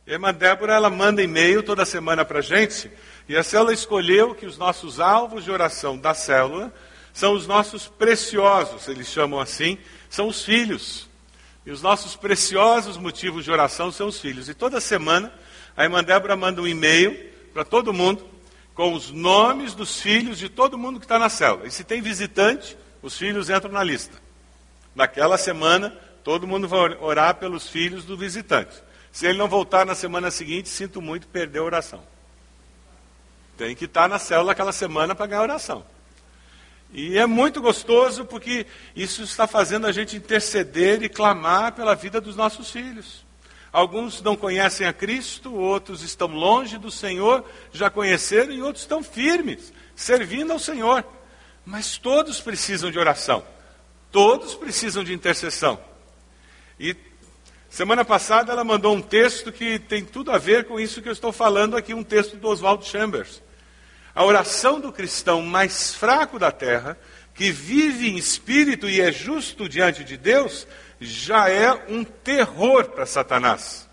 A 0.09 0.13
irmã 0.13 0.33
Débora, 0.33 0.73
ela 0.73 0.89
manda 0.89 1.21
e-mail 1.21 1.61
toda 1.61 1.85
semana 1.85 2.25
para 2.25 2.39
a 2.39 2.41
gente 2.41 2.89
e 3.27 3.37
a 3.37 3.43
célula 3.43 3.71
escolheu 3.71 4.33
que 4.33 4.47
os 4.47 4.57
nossos 4.57 4.99
alvos 4.99 5.43
de 5.43 5.51
oração 5.51 5.99
da 5.99 6.15
célula 6.15 6.73
são 7.13 7.33
os 7.33 7.45
nossos 7.45 7.87
preciosos, 7.87 8.87
eles 8.87 9.07
chamam 9.07 9.39
assim, 9.39 9.77
são 10.09 10.27
os 10.27 10.43
filhos. 10.43 11.07
E 11.63 11.69
os 11.69 11.83
nossos 11.83 12.15
preciosos 12.15 12.97
motivos 12.97 13.45
de 13.45 13.51
oração 13.51 13.91
são 13.91 14.07
os 14.07 14.19
filhos. 14.19 14.49
E 14.49 14.55
toda 14.55 14.81
semana 14.81 15.31
a 15.77 15.83
irmã 15.83 16.03
Débora 16.03 16.35
manda 16.35 16.59
um 16.59 16.67
e-mail 16.67 17.29
para 17.53 17.63
todo 17.63 17.93
mundo 17.93 18.27
com 18.73 18.93
os 18.95 19.11
nomes 19.11 19.75
dos 19.75 20.01
filhos 20.01 20.39
de 20.39 20.49
todo 20.49 20.75
mundo 20.75 20.99
que 20.99 21.05
está 21.05 21.19
na 21.19 21.29
célula. 21.29 21.67
E 21.67 21.71
se 21.71 21.83
tem 21.83 22.01
visitante, 22.01 22.75
os 23.03 23.15
filhos 23.15 23.47
entram 23.47 23.71
na 23.71 23.83
lista. 23.83 24.17
Naquela 24.95 25.37
semana, 25.37 25.95
todo 26.23 26.47
mundo 26.47 26.67
vai 26.67 26.97
orar 26.99 27.35
pelos 27.35 27.69
filhos 27.69 28.05
do 28.05 28.17
visitante. 28.17 28.88
Se 29.11 29.25
ele 29.25 29.37
não 29.37 29.47
voltar 29.47 29.85
na 29.85 29.95
semana 29.95 30.31
seguinte, 30.31 30.69
sinto 30.69 31.01
muito, 31.01 31.27
perdeu 31.27 31.63
a 31.63 31.65
oração. 31.65 32.03
Tem 33.57 33.75
que 33.75 33.85
estar 33.85 34.07
na 34.07 34.19
célula 34.19 34.53
aquela 34.53 34.71
semana 34.71 35.13
para 35.13 35.25
ganhar 35.25 35.41
oração. 35.41 35.85
E 36.91 37.17
é 37.17 37.25
muito 37.25 37.61
gostoso 37.61 38.25
porque 38.25 38.65
isso 38.95 39.21
está 39.21 39.45
fazendo 39.45 39.85
a 39.85 39.91
gente 39.91 40.15
interceder 40.15 41.03
e 41.03 41.09
clamar 41.09 41.73
pela 41.73 41.95
vida 41.95 42.19
dos 42.19 42.35
nossos 42.35 42.71
filhos. 42.71 43.25
Alguns 43.71 44.21
não 44.21 44.35
conhecem 44.35 44.87
a 44.87 44.93
Cristo, 44.93 45.53
outros 45.53 46.01
estão 46.01 46.27
longe 46.27 46.77
do 46.79 46.89
Senhor, 46.89 47.45
já 47.71 47.89
conheceram, 47.89 48.51
e 48.51 48.61
outros 48.61 48.83
estão 48.83 49.03
firmes, 49.03 49.71
servindo 49.95 50.51
ao 50.51 50.57
Senhor. 50.57 51.05
Mas 51.63 51.97
todos 51.97 52.41
precisam 52.41 52.89
de 52.89 52.97
oração, 52.97 53.45
todos 54.11 54.55
precisam 54.55 55.03
de 55.03 55.13
intercessão. 55.13 55.79
E 56.79 56.95
semana 57.69 58.03
passada 58.03 58.51
ela 58.51 58.63
mandou 58.63 58.95
um 58.95 59.01
texto 59.01 59.51
que 59.51 59.79
tem 59.79 60.03
tudo 60.03 60.31
a 60.31 60.37
ver 60.37 60.65
com 60.65 60.79
isso 60.79 61.01
que 61.01 61.07
eu 61.07 61.13
estou 61.13 61.31
falando 61.31 61.77
aqui, 61.77 61.93
um 61.93 62.03
texto 62.03 62.35
do 62.35 62.47
Oswald 62.47 62.85
Chambers. 62.85 63.41
A 64.13 64.25
oração 64.25 64.79
do 64.79 64.91
cristão 64.91 65.41
mais 65.41 65.93
fraco 65.93 66.37
da 66.37 66.51
terra, 66.51 66.97
que 67.33 67.51
vive 67.51 68.09
em 68.09 68.17
espírito 68.17 68.89
e 68.89 68.99
é 68.99 69.11
justo 69.11 69.69
diante 69.69 70.03
de 70.03 70.17
Deus, 70.17 70.67
já 70.99 71.49
é 71.49 71.71
um 71.87 72.03
terror 72.03 72.89
para 72.89 73.05
Satanás. 73.05 73.87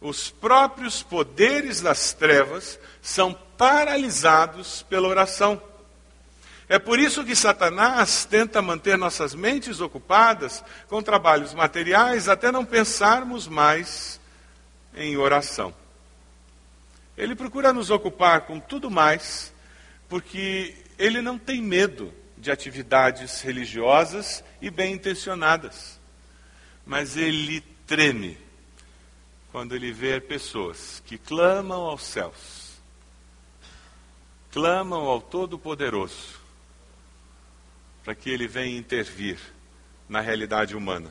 Os 0.00 0.30
próprios 0.30 1.02
poderes 1.02 1.80
das 1.80 2.12
trevas 2.12 2.78
são 3.02 3.34
paralisados 3.56 4.82
pela 4.88 5.08
oração. 5.08 5.60
É 6.68 6.78
por 6.78 6.98
isso 6.98 7.24
que 7.24 7.36
Satanás 7.36 8.24
tenta 8.24 8.62
manter 8.62 8.96
nossas 8.96 9.34
mentes 9.34 9.80
ocupadas 9.80 10.64
com 10.88 11.02
trabalhos 11.02 11.52
materiais 11.52 12.28
até 12.28 12.50
não 12.50 12.64
pensarmos 12.64 13.46
mais 13.46 14.20
em 14.96 15.16
oração. 15.16 15.74
Ele 17.16 17.34
procura 17.34 17.72
nos 17.72 17.90
ocupar 17.90 18.42
com 18.42 18.58
tudo 18.58 18.90
mais, 18.90 19.52
porque 20.08 20.74
ele 20.98 21.20
não 21.20 21.38
tem 21.38 21.60
medo 21.60 22.12
de 22.36 22.50
atividades 22.50 23.40
religiosas 23.42 24.42
e 24.60 24.70
bem 24.70 24.94
intencionadas. 24.94 26.00
Mas 26.86 27.16
ele 27.16 27.60
treme 27.86 28.38
quando 29.52 29.74
ele 29.74 29.92
vê 29.92 30.20
pessoas 30.20 31.02
que 31.06 31.16
clamam 31.16 31.82
aos 31.82 32.02
céus, 32.02 32.80
clamam 34.50 35.04
ao 35.04 35.20
Todo-Poderoso, 35.20 36.43
para 38.04 38.14
que 38.14 38.28
ele 38.28 38.46
venha 38.46 38.76
intervir 38.76 39.38
na 40.08 40.20
realidade 40.20 40.76
humana. 40.76 41.10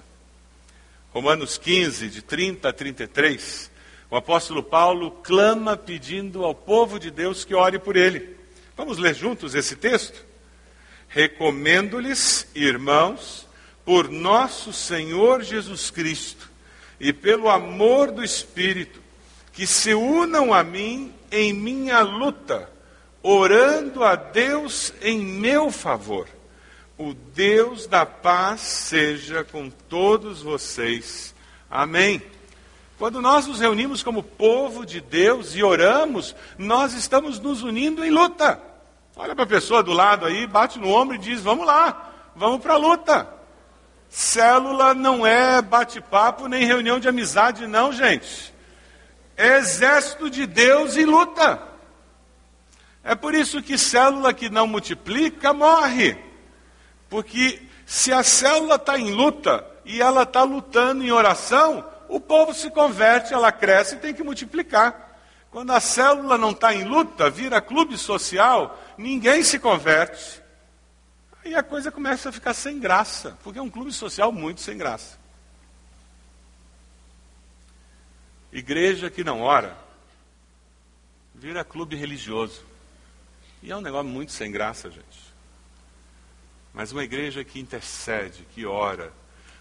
Romanos 1.12 1.58
15, 1.58 2.10
de 2.10 2.21
30 2.21 2.69
a 2.69 2.73
33, 2.73 3.71
o 4.10 4.15
apóstolo 4.15 4.62
Paulo 4.62 5.12
clama 5.23 5.75
pedindo 5.75 6.45
ao 6.45 6.53
povo 6.53 6.99
de 6.99 7.10
Deus 7.10 7.43
que 7.43 7.56
ore 7.56 7.79
por 7.79 7.96
ele. 7.96 8.37
Vamos 8.77 9.00
ler 9.00 9.15
juntos 9.15 9.56
esse 9.56 9.75
texto? 9.75 10.23
Recomendo-lhes, 11.08 12.48
irmãos, 12.56 13.48
por 13.83 14.10
nosso 14.10 14.71
Senhor 14.71 15.44
Jesus 15.44 15.89
Cristo 15.89 16.50
e 17.00 17.12
pelo 17.12 17.50
amor 17.50 18.12
do 18.12 18.23
Espírito, 18.23 19.02
que 19.52 19.67
se 19.67 19.94
unam 19.94 20.54
a 20.54 20.63
mim 20.63 21.13
em 21.31 21.54
minha 21.54 22.02
luta, 22.02 22.69
orando 23.21 24.04
a 24.04 24.15
Deus 24.15 24.94
em 25.02 25.19
meu 25.19 25.71
favor. 25.71 26.27
O 26.98 27.13
Deus 27.13 27.87
da 27.87 28.06
paz 28.06 28.62
seja 28.62 29.44
com 29.44 29.69
todos 29.69 30.44
vocês. 30.44 31.33
Amém. 31.69 32.21
Quando 33.00 33.19
nós 33.19 33.48
nos 33.48 33.60
reunimos 33.60 34.04
como 34.04 34.21
povo 34.21 34.85
de 34.85 35.02
Deus 35.02 35.56
e 35.56 35.63
oramos, 35.63 36.35
nós 36.58 36.94
estamos 36.94 37.39
nos 37.39 37.63
unindo 37.63 38.06
em 38.06 38.12
luta. 38.12 38.62
Olha 39.15 39.33
para 39.33 39.44
a 39.44 39.48
pessoa 39.48 39.81
do 39.81 39.91
lado 39.91 40.25
aí, 40.25 40.46
bate 40.46 40.77
no 40.77 40.89
ombro 40.89 41.15
e 41.15 41.19
diz: 41.19 41.41
Vamos 41.41 41.65
lá, 41.65 42.12
vamos 42.35 42.62
para 42.62 42.73
a 42.73 42.77
luta. 42.77 43.27
Célula 44.08 44.94
não 44.94 45.25
é 45.25 45.62
bate-papo 45.63 46.48
nem 46.48 46.65
reunião 46.65 47.00
de 47.00 47.10
amizade, 47.10 47.65
não, 47.65 47.91
gente. 47.91 48.54
É 49.35 49.58
exército 49.58 50.29
de 50.29 50.46
Deus 50.46 50.96
em 50.96 51.06
luta. 51.06 51.60
É 53.04 53.15
por 53.15 53.33
isso 53.33 53.63
que 53.63 53.79
célula 53.79 54.31
que 54.31 54.50
não 54.50 54.67
multiplica 54.67 55.52
morre. 55.52 56.23
Porque 57.13 57.61
se 57.85 58.11
a 58.11 58.23
célula 58.23 58.73
está 58.73 58.97
em 58.97 59.11
luta 59.11 59.63
e 59.85 60.01
ela 60.01 60.23
está 60.23 60.41
lutando 60.41 61.03
em 61.03 61.11
oração, 61.11 61.87
o 62.09 62.19
povo 62.19 62.55
se 62.55 62.71
converte, 62.71 63.35
ela 63.35 63.51
cresce 63.51 63.93
e 63.93 63.99
tem 63.99 64.15
que 64.15 64.23
multiplicar. 64.23 65.15
Quando 65.51 65.69
a 65.73 65.79
célula 65.79 66.39
não 66.39 66.49
está 66.49 66.73
em 66.73 66.83
luta, 66.83 67.29
vira 67.29 67.61
clube 67.61 67.99
social, 67.99 68.81
ninguém 68.97 69.43
se 69.43 69.59
converte. 69.59 70.41
Aí 71.45 71.53
a 71.53 71.61
coisa 71.61 71.91
começa 71.91 72.29
a 72.29 72.31
ficar 72.31 72.55
sem 72.55 72.79
graça, 72.79 73.37
porque 73.43 73.59
é 73.59 73.61
um 73.61 73.69
clube 73.69 73.93
social 73.93 74.31
muito 74.31 74.61
sem 74.61 74.75
graça. 74.75 75.19
Igreja 78.51 79.11
que 79.11 79.23
não 79.23 79.41
ora, 79.41 79.77
vira 81.35 81.63
clube 81.63 81.95
religioso. 81.95 82.63
E 83.61 83.71
é 83.71 83.77
um 83.77 83.81
negócio 83.81 84.09
muito 84.09 84.31
sem 84.31 84.51
graça, 84.51 84.89
gente. 84.89 85.33
Mas 86.74 86.92
uma 86.92 87.04
igreja 87.04 87.44
que 87.44 87.60
intercede, 87.60 88.48
que 88.54 88.65
ora, 88.65 89.13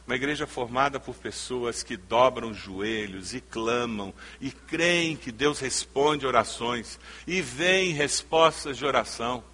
uma 0.07 0.17
igreja 0.17 0.47
formada 0.47 0.99
por 0.99 1.15
pessoas 1.15 1.83
que 1.83 1.97
dobram 1.97 2.51
os 2.51 2.57
joelhos 2.57 3.35
e 3.35 3.41
clamam 3.41 4.13
e 4.41 4.51
creem 4.51 5.17
que 5.17 5.31
Deus 5.31 5.61
responde 5.61 6.27
orações 6.27 6.99
e 7.27 7.41
vem 7.41 7.93
respostas 7.93 8.77
de 8.77 8.85
oração. 8.85 9.45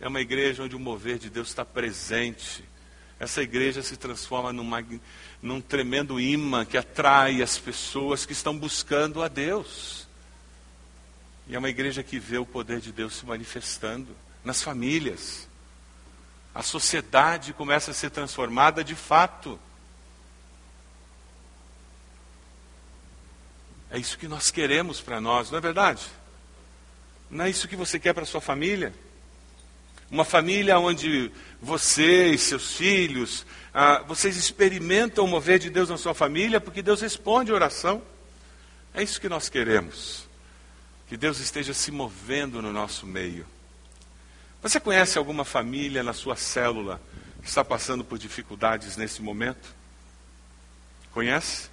É 0.00 0.06
uma 0.06 0.20
igreja 0.20 0.62
onde 0.62 0.76
o 0.76 0.80
mover 0.80 1.18
de 1.18 1.28
Deus 1.28 1.48
está 1.48 1.64
presente. 1.64 2.64
Essa 3.18 3.42
igreja 3.42 3.82
se 3.82 3.96
transforma 3.96 4.52
numa, 4.52 4.84
num 5.42 5.60
tremendo 5.60 6.20
imã 6.20 6.64
que 6.64 6.76
atrai 6.76 7.42
as 7.42 7.58
pessoas 7.58 8.24
que 8.24 8.32
estão 8.32 8.56
buscando 8.56 9.22
a 9.22 9.26
Deus. 9.26 10.06
E 11.48 11.56
é 11.56 11.58
uma 11.58 11.68
igreja 11.68 12.04
que 12.04 12.18
vê 12.20 12.38
o 12.38 12.46
poder 12.46 12.78
de 12.78 12.92
Deus 12.92 13.16
se 13.16 13.26
manifestando 13.26 14.14
nas 14.44 14.62
famílias. 14.62 15.47
A 16.54 16.62
sociedade 16.62 17.52
começa 17.52 17.90
a 17.90 17.94
ser 17.94 18.10
transformada 18.10 18.82
de 18.82 18.94
fato. 18.94 19.58
É 23.90 23.98
isso 23.98 24.18
que 24.18 24.28
nós 24.28 24.50
queremos 24.50 25.00
para 25.00 25.20
nós, 25.20 25.50
não 25.50 25.58
é 25.58 25.60
verdade? 25.60 26.06
Não 27.30 27.44
é 27.44 27.50
isso 27.50 27.68
que 27.68 27.76
você 27.76 27.98
quer 27.98 28.12
para 28.12 28.24
sua 28.24 28.40
família? 28.40 28.92
Uma 30.10 30.24
família 30.24 30.78
onde 30.78 31.30
você 31.60 32.28
e 32.28 32.38
seus 32.38 32.74
filhos, 32.74 33.44
ah, 33.72 34.02
vocês 34.06 34.36
experimentam 34.36 35.24
o 35.24 35.28
mover 35.28 35.58
de 35.58 35.68
Deus 35.68 35.88
na 35.88 35.98
sua 35.98 36.14
família, 36.14 36.60
porque 36.60 36.82
Deus 36.82 37.00
responde 37.00 37.50
a 37.50 37.54
oração. 37.54 38.02
É 38.94 39.02
isso 39.02 39.20
que 39.20 39.28
nós 39.28 39.48
queremos. 39.48 40.26
Que 41.06 41.16
Deus 41.16 41.38
esteja 41.38 41.74
se 41.74 41.90
movendo 41.90 42.60
no 42.60 42.72
nosso 42.72 43.06
meio. 43.06 43.46
Você 44.62 44.80
conhece 44.80 45.16
alguma 45.18 45.44
família 45.44 46.02
na 46.02 46.12
sua 46.12 46.34
célula 46.36 47.00
que 47.42 47.48
está 47.48 47.64
passando 47.64 48.04
por 48.04 48.18
dificuldades 48.18 48.96
nesse 48.96 49.22
momento? 49.22 49.74
Conhece? 51.12 51.70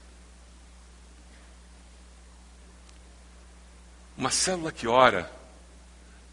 Uma 4.16 4.30
célula 4.30 4.72
que 4.72 4.88
ora, 4.88 5.32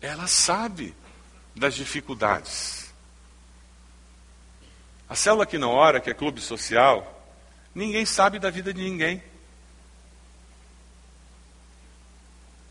ela 0.00 0.26
sabe 0.26 0.94
das 1.56 1.74
dificuldades. 1.74 2.92
A 5.08 5.14
célula 5.14 5.46
que 5.46 5.58
não 5.58 5.70
ora, 5.70 6.00
que 6.00 6.10
é 6.10 6.14
clube 6.14 6.40
social, 6.40 7.26
ninguém 7.74 8.06
sabe 8.06 8.38
da 8.38 8.50
vida 8.50 8.72
de 8.72 8.82
ninguém. 8.82 9.22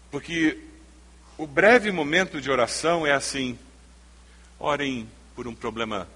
Porque 0.09 0.59
o 1.37 1.47
breve 1.47 1.91
momento 1.91 2.39
de 2.41 2.49
oração 2.49 3.05
é 3.05 3.13
assim: 3.13 3.57
orem 4.61 5.09
por 5.35 5.47
um 5.47 5.55
problema 5.55 6.07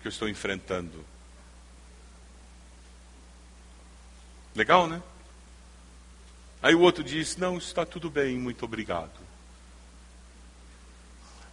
que 0.00 0.06
eu 0.06 0.10
estou 0.10 0.28
enfrentando. 0.28 1.04
Legal, 4.54 4.86
né? 4.86 5.02
Aí 6.62 6.74
o 6.74 6.80
outro 6.80 7.02
diz: 7.02 7.36
Não, 7.36 7.58
está 7.58 7.84
tudo 7.84 8.10
bem, 8.10 8.38
muito 8.38 8.64
obrigado. 8.64 9.18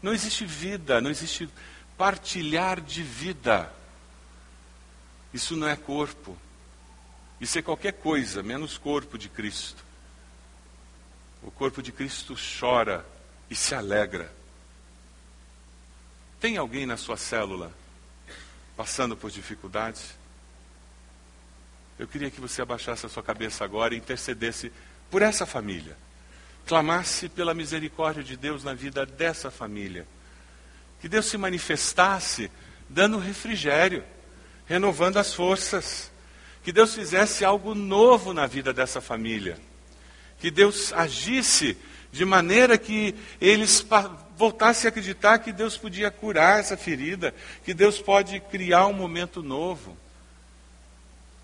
Não 0.02 0.14
existe 0.14 0.46
vida, 0.46 1.02
não 1.02 1.10
existe 1.10 1.50
partilhar 1.98 2.80
de 2.80 3.02
vida. 3.02 3.72
Isso 5.34 5.56
não 5.56 5.68
é 5.68 5.76
corpo. 5.76 6.38
Isso 7.40 7.58
é 7.58 7.62
qualquer 7.62 7.94
coisa, 7.94 8.42
menos 8.42 8.78
corpo 8.78 9.18
de 9.18 9.30
Cristo. 9.30 9.84
O 11.44 11.52
corpo 11.52 11.82
de 11.82 11.92
Cristo 11.92 12.36
chora 12.60 13.06
e 13.50 13.56
se 13.56 13.76
alegra. 13.76 14.32
Tem 16.40 16.58
alguém 16.58 16.86
na 16.86 16.98
sua 16.98 17.18
célula 17.18 17.72
passando 18.76 19.18
por 19.18 19.32
dificuldades? 19.32 20.16
Eu 21.98 22.08
queria 22.08 22.30
que 22.30 22.40
você 22.40 22.62
abaixasse 22.62 23.06
a 23.06 23.10
sua 23.10 23.24
cabeça 23.24 23.64
agora 23.64 23.96
e 23.96 23.98
intercedesse 23.98 24.72
por 25.10 25.22
essa 25.22 25.46
família 25.46 25.98
clamasse 26.68 27.30
pela 27.30 27.54
misericórdia 27.54 28.22
de 28.22 28.36
Deus 28.36 28.64
na 28.64 28.74
vida 28.74 29.06
dessa 29.06 29.50
família. 29.50 30.06
Que 31.00 31.08
Deus 31.08 31.26
se 31.28 31.38
manifestasse 31.38 32.52
dando 32.90 33.18
refrigério, 33.18 34.04
renovando 34.66 35.18
as 35.18 35.34
forças. 35.34 36.12
Que 36.64 36.74
Deus 36.74 36.94
fizesse 36.94 37.46
algo 37.46 37.74
novo 37.74 38.34
na 38.34 38.46
vida 38.46 38.74
dessa 38.74 39.00
família. 39.00 39.58
Que 40.40 40.52
Deus 40.52 40.92
agisse 40.92 41.78
de 42.12 42.26
maneira 42.26 42.78
que 42.78 43.16
eles 43.40 43.82
voltassem 44.38 44.88
a 44.88 44.90
acreditar 44.90 45.40
que 45.40 45.52
Deus 45.52 45.76
podia 45.76 46.12
curar 46.12 46.60
essa 46.60 46.78
ferida, 46.78 47.34
que 47.66 47.74
Deus 47.74 48.00
pode 48.00 48.40
criar 48.40 48.86
um 48.86 48.94
momento 48.94 49.42
novo. 49.42 49.98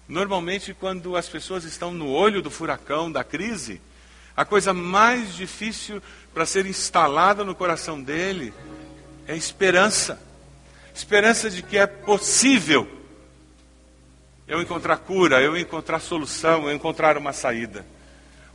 Normalmente, 0.08 0.74
quando 0.74 1.16
as 1.18 1.28
pessoas 1.28 1.64
estão 1.64 1.92
no 1.92 2.08
olho 2.10 2.42
do 2.42 2.52
furacão, 2.52 3.12
da 3.12 3.24
crise, 3.24 3.82
a 4.38 4.46
coisa 4.46 4.74
mais 4.74 5.34
difícil 5.34 6.02
para 6.34 6.46
ser 6.46 6.68
instalada 6.68 7.44
no 7.44 7.56
coração 7.56 8.02
dele 8.02 8.54
é 9.28 9.36
esperança. 9.36 10.22
Esperança 10.94 11.50
de 11.50 11.64
que 11.64 11.78
é 11.78 11.88
possível 11.88 12.88
eu 14.48 14.62
encontrar 14.62 14.98
cura, 14.98 15.42
eu 15.42 15.58
encontrar 15.58 16.00
solução, 16.00 16.70
eu 16.70 16.76
encontrar 16.76 17.18
uma 17.18 17.34
saída. 17.34 17.84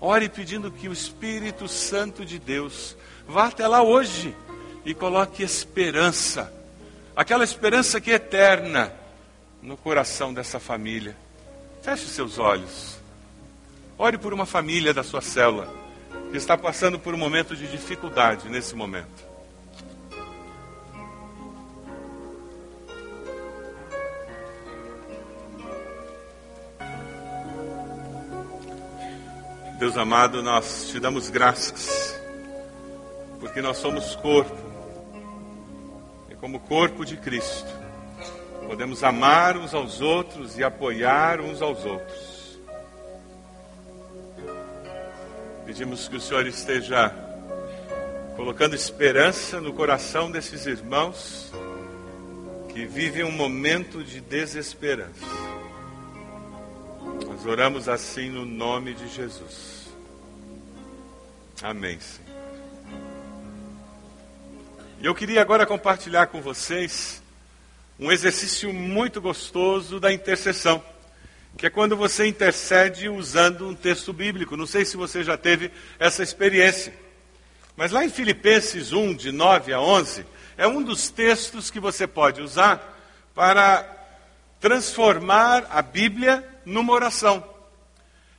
Ore 0.01 0.29
pedindo 0.29 0.71
que 0.71 0.89
o 0.89 0.93
Espírito 0.93 1.67
Santo 1.67 2.25
de 2.25 2.39
Deus 2.39 2.97
vá 3.29 3.47
até 3.47 3.69
lá 3.69 3.83
hoje 3.83 4.35
e 4.85 4.95
coloque 4.95 5.43
esperança, 5.43 6.53
aquela 7.15 7.45
esperança 7.45 8.01
que 8.01 8.11
é 8.11 8.15
eterna, 8.15 8.93
no 9.63 9.77
coração 9.77 10.33
dessa 10.33 10.59
família. 10.59 11.17
Feche 11.83 12.07
seus 12.07 12.39
olhos. 12.39 12.99
Ore 13.99 14.17
por 14.17 14.33
uma 14.33 14.47
família 14.47 14.95
da 14.95 15.03
sua 15.03 15.21
célula 15.21 15.69
que 16.31 16.37
está 16.37 16.57
passando 16.57 16.99
por 16.99 17.15
um 17.15 17.19
momento 17.19 17.57
de 17.57 17.67
dificuldade 17.67 18.49
nesse 18.49 18.75
momento. 18.75 19.27
Deus 29.79 29.97
amado, 29.97 30.43
nós 30.43 30.89
te 30.89 30.99
damos 30.99 31.31
graças, 31.31 32.18
porque 33.49 33.63
nós 33.63 33.79
somos 33.79 34.15
corpo, 34.17 34.55
e 36.31 36.35
como 36.35 36.61
corpo 36.61 37.03
de 37.03 37.17
Cristo, 37.17 37.67
podemos 38.67 39.03
amar 39.03 39.57
uns 39.57 39.73
aos 39.73 40.03
outros 40.03 40.59
e 40.59 40.63
apoiar 40.63 41.41
uns 41.41 41.63
aos 41.63 41.83
outros. 41.83 42.59
Pedimos 45.65 46.09
que 46.09 46.17
o 46.17 46.21
Senhor 46.21 46.47
esteja 46.47 47.11
colocando 48.37 48.75
esperança 48.75 49.63
no 49.63 49.73
coração 49.73 50.31
desses 50.31 50.67
irmãos 50.67 51.51
que 52.69 52.85
vivem 52.85 53.25
um 53.25 53.33
momento 53.33 54.05
de 54.05 54.21
desesperança. 54.21 55.25
Nós 57.27 57.47
oramos 57.47 57.89
assim 57.89 58.29
no 58.29 58.45
nome 58.45 58.93
de 58.93 59.09
Jesus. 59.09 59.89
Amém. 61.63 61.99
Senhor. 61.99 62.38
Eu 65.01 65.15
queria 65.15 65.41
agora 65.41 65.65
compartilhar 65.65 66.27
com 66.27 66.41
vocês 66.41 67.23
um 68.01 68.11
exercício 68.11 68.73
muito 68.73 69.21
gostoso 69.21 70.01
da 70.01 70.13
intercessão 70.13 70.83
que 71.57 71.67
é 71.67 71.71
quando 71.71 71.97
você 71.97 72.27
intercede 72.27 73.09
usando 73.09 73.69
um 73.69 73.75
texto 73.75 74.13
bíblico. 74.13 74.57
Não 74.57 74.67
sei 74.67 74.85
se 74.85 74.97
você 74.97 75.23
já 75.23 75.37
teve 75.37 75.71
essa 75.99 76.23
experiência. 76.23 76.93
Mas 77.77 77.93
lá 77.93 78.05
em 78.05 78.11
Filipenses 78.11 78.93
1, 78.93 79.15
de 79.15 79.33
9 79.33 79.73
a 79.73 79.81
11, 79.81 80.27
é 80.57 80.67
um 80.67 80.83
dos 80.83 81.11
textos 81.11 81.71
que 81.71 81.79
você 81.79 82.07
pode 82.07 82.41
usar 82.41 82.99
para 83.35 83.89
transformar 84.61 85.67
a 85.71 85.81
Bíblia 85.81 86.45
numa 86.65 86.93
oração. 86.93 87.43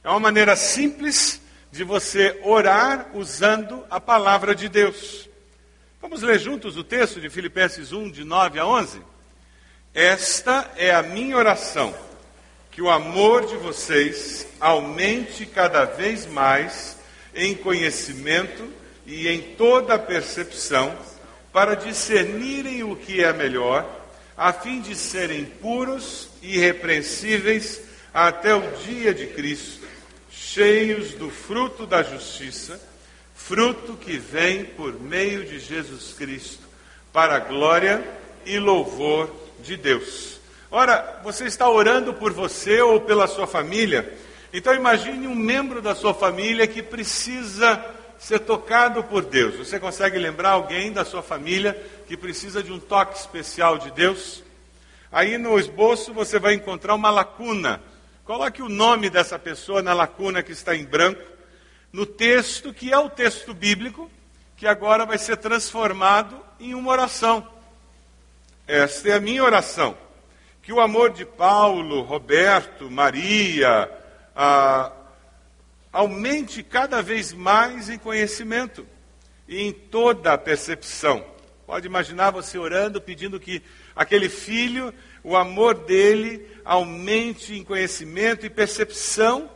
É 0.03 0.09
uma 0.09 0.19
maneira 0.19 0.55
simples 0.57 1.41
de 1.71 1.85
você 1.85 2.39
orar 2.43 3.11
usando 3.13 3.85
a 3.89 3.99
palavra 3.99 4.53
de 4.53 4.67
Deus. 4.67 5.28
Vamos 6.01 6.21
ler 6.21 6.39
juntos 6.39 6.77
o 6.77 6.83
texto 6.83 7.19
de 7.19 7.29
Filipenses 7.29 7.91
1, 7.91 8.09
de 8.11 8.23
9 8.23 8.57
a 8.57 8.65
11? 8.65 9.01
Esta 9.93 10.71
é 10.77 10.95
a 10.95 11.03
minha 11.03 11.35
oração 11.35 11.93
que 12.71 12.81
o 12.81 12.89
amor 12.89 13.45
de 13.45 13.57
vocês 13.57 14.47
aumente 14.61 15.45
cada 15.45 15.83
vez 15.83 16.25
mais 16.25 16.95
em 17.35 17.53
conhecimento 17.53 18.65
e 19.05 19.27
em 19.27 19.41
toda 19.57 19.95
a 19.95 19.99
percepção, 19.99 20.97
para 21.51 21.75
discernirem 21.75 22.81
o 22.81 22.95
que 22.95 23.21
é 23.21 23.33
melhor, 23.33 23.85
a 24.37 24.53
fim 24.53 24.79
de 24.79 24.95
serem 24.95 25.43
puros 25.43 26.29
e 26.41 26.55
irrepreensíveis 26.55 27.81
até 28.13 28.55
o 28.55 28.71
dia 28.85 29.13
de 29.13 29.27
Cristo, 29.27 29.85
cheios 30.31 31.13
do 31.15 31.29
fruto 31.29 31.85
da 31.85 32.01
justiça, 32.01 32.79
fruto 33.49 33.93
que 33.93 34.15
vem 34.15 34.63
por 34.63 34.93
meio 35.01 35.43
de 35.43 35.57
Jesus 35.57 36.13
Cristo, 36.13 36.67
para 37.11 37.37
a 37.37 37.39
glória 37.39 38.07
e 38.45 38.59
louvor 38.59 39.27
de 39.63 39.75
Deus. 39.75 40.39
Ora, 40.69 41.19
você 41.23 41.45
está 41.45 41.67
orando 41.67 42.13
por 42.13 42.31
você 42.31 42.79
ou 42.79 43.01
pela 43.01 43.25
sua 43.25 43.47
família? 43.47 44.15
Então 44.53 44.75
imagine 44.75 45.25
um 45.25 45.33
membro 45.33 45.81
da 45.81 45.95
sua 45.95 46.13
família 46.13 46.67
que 46.67 46.83
precisa 46.83 47.83
ser 48.19 48.37
tocado 48.37 49.03
por 49.03 49.25
Deus. 49.25 49.55
Você 49.55 49.79
consegue 49.79 50.19
lembrar 50.19 50.51
alguém 50.51 50.91
da 50.91 51.03
sua 51.03 51.23
família 51.23 51.75
que 52.07 52.15
precisa 52.15 52.61
de 52.61 52.71
um 52.71 52.79
toque 52.79 53.17
especial 53.17 53.79
de 53.79 53.89
Deus? 53.89 54.43
Aí 55.11 55.39
no 55.39 55.57
esboço 55.57 56.13
você 56.13 56.37
vai 56.37 56.53
encontrar 56.53 56.93
uma 56.93 57.09
lacuna. 57.09 57.81
Coloque 58.25 58.61
o 58.61 58.69
nome 58.69 59.09
dessa 59.09 59.39
pessoa 59.39 59.81
na 59.81 59.95
lacuna 59.95 60.43
que 60.43 60.51
está 60.51 60.75
em 60.75 60.85
branco, 60.85 61.38
no 61.91 62.05
texto 62.05 62.73
que 62.73 62.91
é 62.91 62.97
o 62.97 63.09
texto 63.09 63.53
bíblico, 63.53 64.09
que 64.55 64.67
agora 64.67 65.05
vai 65.05 65.17
ser 65.17 65.37
transformado 65.37 66.39
em 66.59 66.73
uma 66.73 66.91
oração. 66.91 67.47
Esta 68.67 69.09
é 69.09 69.13
a 69.13 69.19
minha 69.19 69.43
oração. 69.43 69.97
Que 70.61 70.71
o 70.71 70.79
amor 70.79 71.11
de 71.11 71.25
Paulo, 71.25 72.01
Roberto, 72.01 72.91
Maria, 72.91 73.89
ah, 74.35 74.91
aumente 75.91 76.61
cada 76.61 77.01
vez 77.01 77.33
mais 77.33 77.89
em 77.89 77.97
conhecimento 77.97 78.85
e 79.47 79.61
em 79.61 79.71
toda 79.71 80.33
a 80.33 80.37
percepção. 80.37 81.25
Pode 81.65 81.87
imaginar 81.87 82.31
você 82.31 82.57
orando, 82.57 83.01
pedindo 83.01 83.39
que 83.39 83.63
aquele 83.95 84.29
filho, 84.29 84.93
o 85.23 85.35
amor 85.35 85.73
dele, 85.73 86.47
aumente 86.63 87.53
em 87.53 87.63
conhecimento 87.63 88.45
e 88.45 88.49
percepção, 88.49 89.49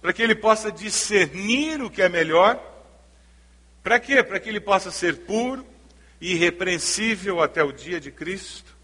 para 0.00 0.12
que 0.12 0.22
ele 0.22 0.34
possa 0.34 0.72
discernir 0.72 1.82
o 1.82 1.90
que 1.90 2.02
é 2.02 2.08
melhor. 2.08 2.58
Para 3.82 4.00
quê? 4.00 4.22
Para 4.22 4.40
que 4.40 4.48
ele 4.48 4.60
possa 4.60 4.90
ser 4.90 5.18
puro 5.18 5.66
e 6.20 6.32
irrepreensível 6.32 7.42
até 7.42 7.62
o 7.62 7.72
dia 7.72 8.00
de 8.00 8.10
Cristo, 8.10 8.76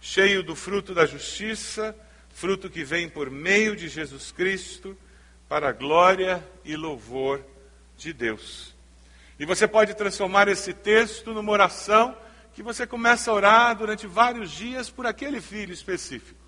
cheio 0.00 0.42
do 0.42 0.56
fruto 0.56 0.94
da 0.94 1.06
justiça, 1.06 1.94
fruto 2.30 2.70
que 2.70 2.84
vem 2.84 3.08
por 3.08 3.30
meio 3.30 3.76
de 3.76 3.88
Jesus 3.88 4.30
Cristo 4.32 4.96
para 5.48 5.70
a 5.70 5.72
glória 5.72 6.44
e 6.64 6.76
louvor 6.76 7.44
de 7.96 8.12
Deus. 8.12 8.74
E 9.38 9.46
você 9.46 9.66
pode 9.68 9.94
transformar 9.94 10.48
esse 10.48 10.72
texto 10.72 11.32
numa 11.32 11.52
oração 11.52 12.16
que 12.52 12.62
você 12.62 12.86
começa 12.86 13.30
a 13.30 13.34
orar 13.34 13.76
durante 13.76 14.06
vários 14.06 14.50
dias 14.50 14.90
por 14.90 15.06
aquele 15.06 15.40
filho 15.40 15.72
específico. 15.72 16.47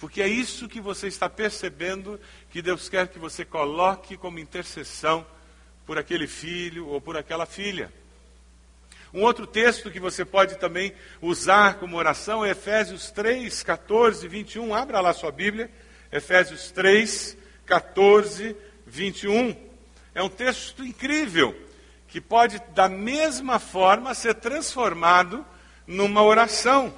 Porque 0.00 0.22
é 0.22 0.26
isso 0.26 0.66
que 0.66 0.80
você 0.80 1.08
está 1.08 1.28
percebendo 1.28 2.18
que 2.50 2.62
Deus 2.62 2.88
quer 2.88 3.06
que 3.06 3.18
você 3.18 3.44
coloque 3.44 4.16
como 4.16 4.38
intercessão 4.38 5.26
por 5.84 5.98
aquele 5.98 6.26
filho 6.26 6.88
ou 6.88 7.02
por 7.02 7.18
aquela 7.18 7.44
filha. 7.44 7.92
Um 9.12 9.22
outro 9.22 9.46
texto 9.46 9.90
que 9.90 10.00
você 10.00 10.24
pode 10.24 10.56
também 10.56 10.94
usar 11.20 11.74
como 11.74 11.98
oração 11.98 12.42
é 12.42 12.50
Efésios 12.50 13.10
3, 13.10 13.62
14, 13.62 14.26
21. 14.26 14.74
Abra 14.74 15.00
lá 15.00 15.12
sua 15.12 15.30
Bíblia. 15.30 15.70
Efésios 16.10 16.70
3, 16.70 17.36
14, 17.66 18.56
21. 18.86 19.54
É 20.14 20.22
um 20.22 20.30
texto 20.30 20.82
incrível, 20.82 21.54
que 22.08 22.22
pode, 22.22 22.58
da 22.74 22.88
mesma 22.88 23.58
forma, 23.58 24.14
ser 24.14 24.36
transformado 24.36 25.44
numa 25.86 26.22
oração. 26.22 26.94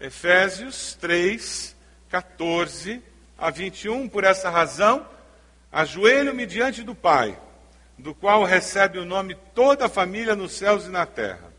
Efésios 0.00 0.96
3, 0.98 1.76
14 2.08 3.02
a 3.36 3.50
21. 3.50 4.08
Por 4.08 4.24
essa 4.24 4.48
razão, 4.48 5.06
ajoelho-me 5.70 6.46
diante 6.46 6.82
do 6.82 6.94
Pai, 6.94 7.38
do 7.98 8.14
qual 8.14 8.42
recebe 8.44 8.98
o 8.98 9.04
nome 9.04 9.36
toda 9.54 9.84
a 9.84 9.90
família 9.90 10.34
nos 10.34 10.52
céus 10.52 10.86
e 10.86 10.88
na 10.88 11.04
terra. 11.04 11.52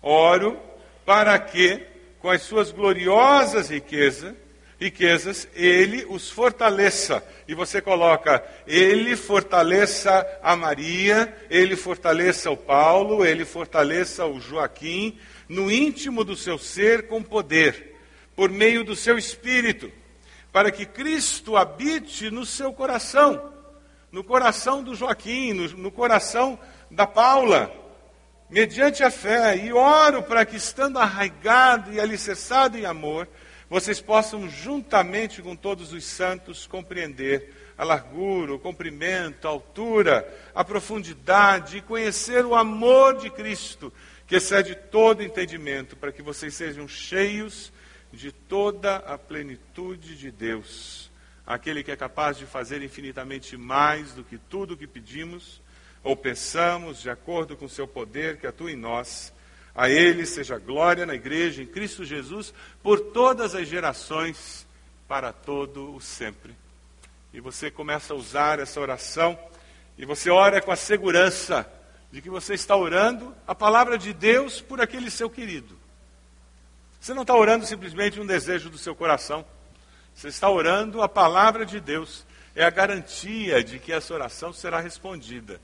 Oro 0.00 0.56
para 1.04 1.36
que, 1.40 1.84
com 2.20 2.30
as 2.30 2.42
suas 2.42 2.70
gloriosas 2.70 3.70
riquezas, 3.70 4.34
riquezas, 4.80 5.48
ele 5.52 6.06
os 6.08 6.30
fortaleça. 6.30 7.22
E 7.48 7.54
você 7.54 7.82
coloca, 7.82 8.42
ele 8.68 9.16
fortaleça 9.16 10.24
a 10.42 10.54
Maria, 10.54 11.36
ele 11.50 11.74
fortaleça 11.74 12.52
o 12.52 12.56
Paulo, 12.56 13.24
ele 13.26 13.44
fortaleça 13.44 14.24
o 14.26 14.40
Joaquim, 14.40 15.18
no 15.50 15.68
íntimo 15.68 16.22
do 16.22 16.36
seu 16.36 16.56
ser 16.56 17.08
com 17.08 17.20
poder, 17.20 17.96
por 18.36 18.48
meio 18.50 18.84
do 18.84 18.94
seu 18.94 19.18
espírito, 19.18 19.90
para 20.52 20.70
que 20.70 20.86
Cristo 20.86 21.56
habite 21.56 22.30
no 22.30 22.46
seu 22.46 22.72
coração, 22.72 23.52
no 24.12 24.22
coração 24.22 24.80
do 24.80 24.94
Joaquim, 24.94 25.52
no, 25.52 25.68
no 25.70 25.90
coração 25.90 26.56
da 26.88 27.04
Paula, 27.04 27.68
mediante 28.48 29.02
a 29.02 29.10
fé, 29.10 29.56
e 29.56 29.72
oro 29.72 30.22
para 30.22 30.46
que, 30.46 30.56
estando 30.56 31.00
arraigado 31.00 31.92
e 31.92 31.98
alicerçado 31.98 32.78
em 32.78 32.84
amor, 32.84 33.26
vocês 33.68 34.00
possam, 34.00 34.48
juntamente 34.48 35.42
com 35.42 35.56
todos 35.56 35.92
os 35.92 36.04
santos, 36.04 36.64
compreender 36.64 37.72
a 37.76 37.82
largura, 37.82 38.54
o 38.54 38.58
comprimento, 38.58 39.48
a 39.48 39.50
altura, 39.50 40.32
a 40.54 40.62
profundidade 40.62 41.78
e 41.78 41.82
conhecer 41.82 42.44
o 42.44 42.54
amor 42.54 43.18
de 43.18 43.30
Cristo, 43.30 43.92
que 44.30 44.36
excede 44.36 44.76
todo 44.76 45.24
entendimento, 45.24 45.96
para 45.96 46.12
que 46.12 46.22
vocês 46.22 46.54
sejam 46.54 46.86
cheios 46.86 47.72
de 48.12 48.30
toda 48.30 48.98
a 48.98 49.18
plenitude 49.18 50.16
de 50.16 50.30
Deus, 50.30 51.10
aquele 51.44 51.82
que 51.82 51.90
é 51.90 51.96
capaz 51.96 52.38
de 52.38 52.46
fazer 52.46 52.80
infinitamente 52.80 53.56
mais 53.56 54.12
do 54.12 54.22
que 54.22 54.38
tudo 54.38 54.74
o 54.74 54.76
que 54.76 54.86
pedimos 54.86 55.60
ou 56.04 56.14
pensamos, 56.14 57.02
de 57.02 57.10
acordo 57.10 57.56
com 57.56 57.64
o 57.64 57.68
seu 57.68 57.88
poder 57.88 58.36
que 58.36 58.46
atua 58.46 58.70
em 58.70 58.76
nós. 58.76 59.32
A 59.74 59.90
Ele 59.90 60.24
seja 60.24 60.58
glória 60.58 61.04
na 61.04 61.16
igreja, 61.16 61.60
em 61.60 61.66
Cristo 61.66 62.04
Jesus, 62.04 62.54
por 62.84 63.00
todas 63.00 63.56
as 63.56 63.66
gerações, 63.66 64.64
para 65.08 65.32
todo 65.32 65.92
o 65.92 66.00
sempre. 66.00 66.54
E 67.34 67.40
você 67.40 67.68
começa 67.68 68.14
a 68.14 68.16
usar 68.16 68.60
essa 68.60 68.80
oração, 68.80 69.36
e 69.98 70.06
você 70.06 70.30
ora 70.30 70.62
com 70.62 70.70
a 70.70 70.76
segurança 70.76 71.68
de 72.10 72.20
que 72.20 72.30
você 72.30 72.54
está 72.54 72.76
orando 72.76 73.34
a 73.46 73.54
palavra 73.54 73.96
de 73.96 74.12
Deus 74.12 74.60
por 74.60 74.80
aquele 74.80 75.10
seu 75.10 75.30
querido. 75.30 75.78
Você 77.00 77.14
não 77.14 77.22
está 77.22 77.34
orando 77.34 77.64
simplesmente 77.64 78.20
um 78.20 78.26
desejo 78.26 78.68
do 78.68 78.76
seu 78.76 78.94
coração. 78.94 79.44
Você 80.14 80.28
está 80.28 80.50
orando 80.50 81.02
a 81.02 81.08
palavra 81.08 81.64
de 81.64 81.80
Deus. 81.80 82.26
É 82.54 82.64
a 82.64 82.70
garantia 82.70 83.62
de 83.62 83.78
que 83.78 83.92
essa 83.92 84.12
oração 84.12 84.52
será 84.52 84.80
respondida. 84.80 85.60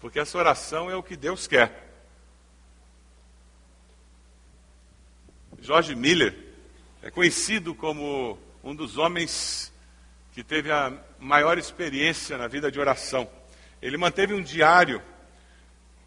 Porque 0.00 0.18
essa 0.18 0.36
oração 0.36 0.90
é 0.90 0.96
o 0.96 1.02
que 1.02 1.16
Deus 1.16 1.46
quer. 1.46 1.82
George 5.60 5.94
Miller 5.94 6.36
é 7.02 7.10
conhecido 7.10 7.74
como 7.74 8.38
um 8.62 8.74
dos 8.74 8.98
homens 8.98 9.72
que 10.32 10.42
teve 10.42 10.70
a 10.70 10.92
maior 11.18 11.56
experiência 11.56 12.36
na 12.36 12.48
vida 12.48 12.70
de 12.70 12.78
oração. 12.78 13.26
Ele 13.80 13.96
manteve 13.96 14.34
um 14.34 14.42
diário 14.42 15.00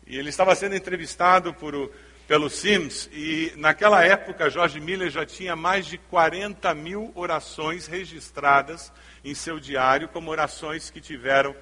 e 0.08 0.18
ele 0.18 0.30
estava 0.30 0.56
sendo 0.56 0.76
entrevistado 0.76 1.54
por, 1.54 1.92
pelo 2.28 2.50
Sims 2.50 3.10
e 3.12 3.52
naquela 3.58 4.04
época 4.06 4.50
George 4.50 4.80
Miller 4.80 5.10
já 5.10 5.26
tinha 5.26 5.56
mais 5.56 5.86
de 5.86 5.98
40 5.98 6.74
mil 6.74 7.12
orações 7.14 7.88
registradas 7.88 8.92
em 9.24 9.36
seu 9.36 9.60
diário 9.60 10.08
como 10.08 10.32
orações 10.32 10.90
que 10.90 11.02
tiveram 11.02 11.54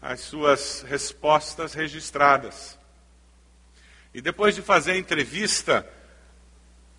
as 0.00 0.20
suas 0.20 0.82
respostas 0.82 1.74
registradas. 1.74 2.78
E 4.14 4.20
depois 4.20 4.54
de 4.54 4.62
fazer 4.62 4.92
a 4.92 4.96
entrevista, 4.96 5.86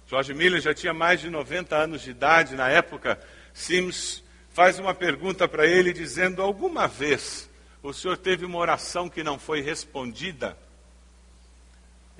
George 0.08 0.34
Miller 0.34 0.62
já 0.62 0.74
tinha 0.74 0.93
mais 0.93 1.22
de 1.22 1.30
90 1.30 1.76
anos 1.76 2.02
de 2.02 2.12
idade 2.12 2.56
na 2.56 2.70
época. 2.70 3.20
Sims 3.54 4.22
faz 4.50 4.80
uma 4.80 4.93
pergunta 4.93 5.47
para 5.47 5.66
ele, 5.66 5.93
dizendo: 5.93 6.41
Alguma 6.41 6.88
vez 6.88 7.50
o 7.82 7.93
senhor 7.93 8.18
teve 8.18 8.45
uma 8.45 8.58
oração 8.58 9.10
que 9.10 9.24
não 9.24 9.39
foi 9.39 9.62
respondida? 9.62 10.58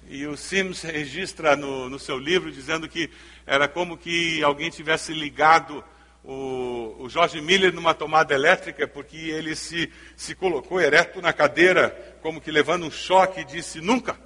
E 0.10 0.26
o 0.26 0.36
Sims 0.36 0.82
registra 0.82 1.56
no, 1.56 1.88
no 1.88 2.00
seu 2.00 2.18
livro 2.18 2.52
dizendo 2.52 2.90
que 2.90 3.12
era 3.46 3.68
como 3.68 3.96
que 3.96 4.42
alguém 4.42 4.72
tivesse 4.72 5.14
ligado 5.14 5.84
o, 6.24 6.96
o 7.00 7.08
George 7.08 7.40
Miller 7.40 7.72
numa 7.72 7.94
tomada 7.94 8.34
elétrica, 8.34 8.88
porque 8.88 9.16
ele 9.16 9.56
se, 9.56 9.92
se 10.16 10.34
colocou 10.34 10.82
ereto 10.82 11.22
na 11.22 11.32
cadeira, 11.32 12.18
como 12.24 12.42
que 12.42 12.52
levando 12.52 12.88
um 12.88 12.92
choque, 12.92 13.42
e 13.42 13.46
disse: 13.46 13.80
Nunca. 13.80 14.20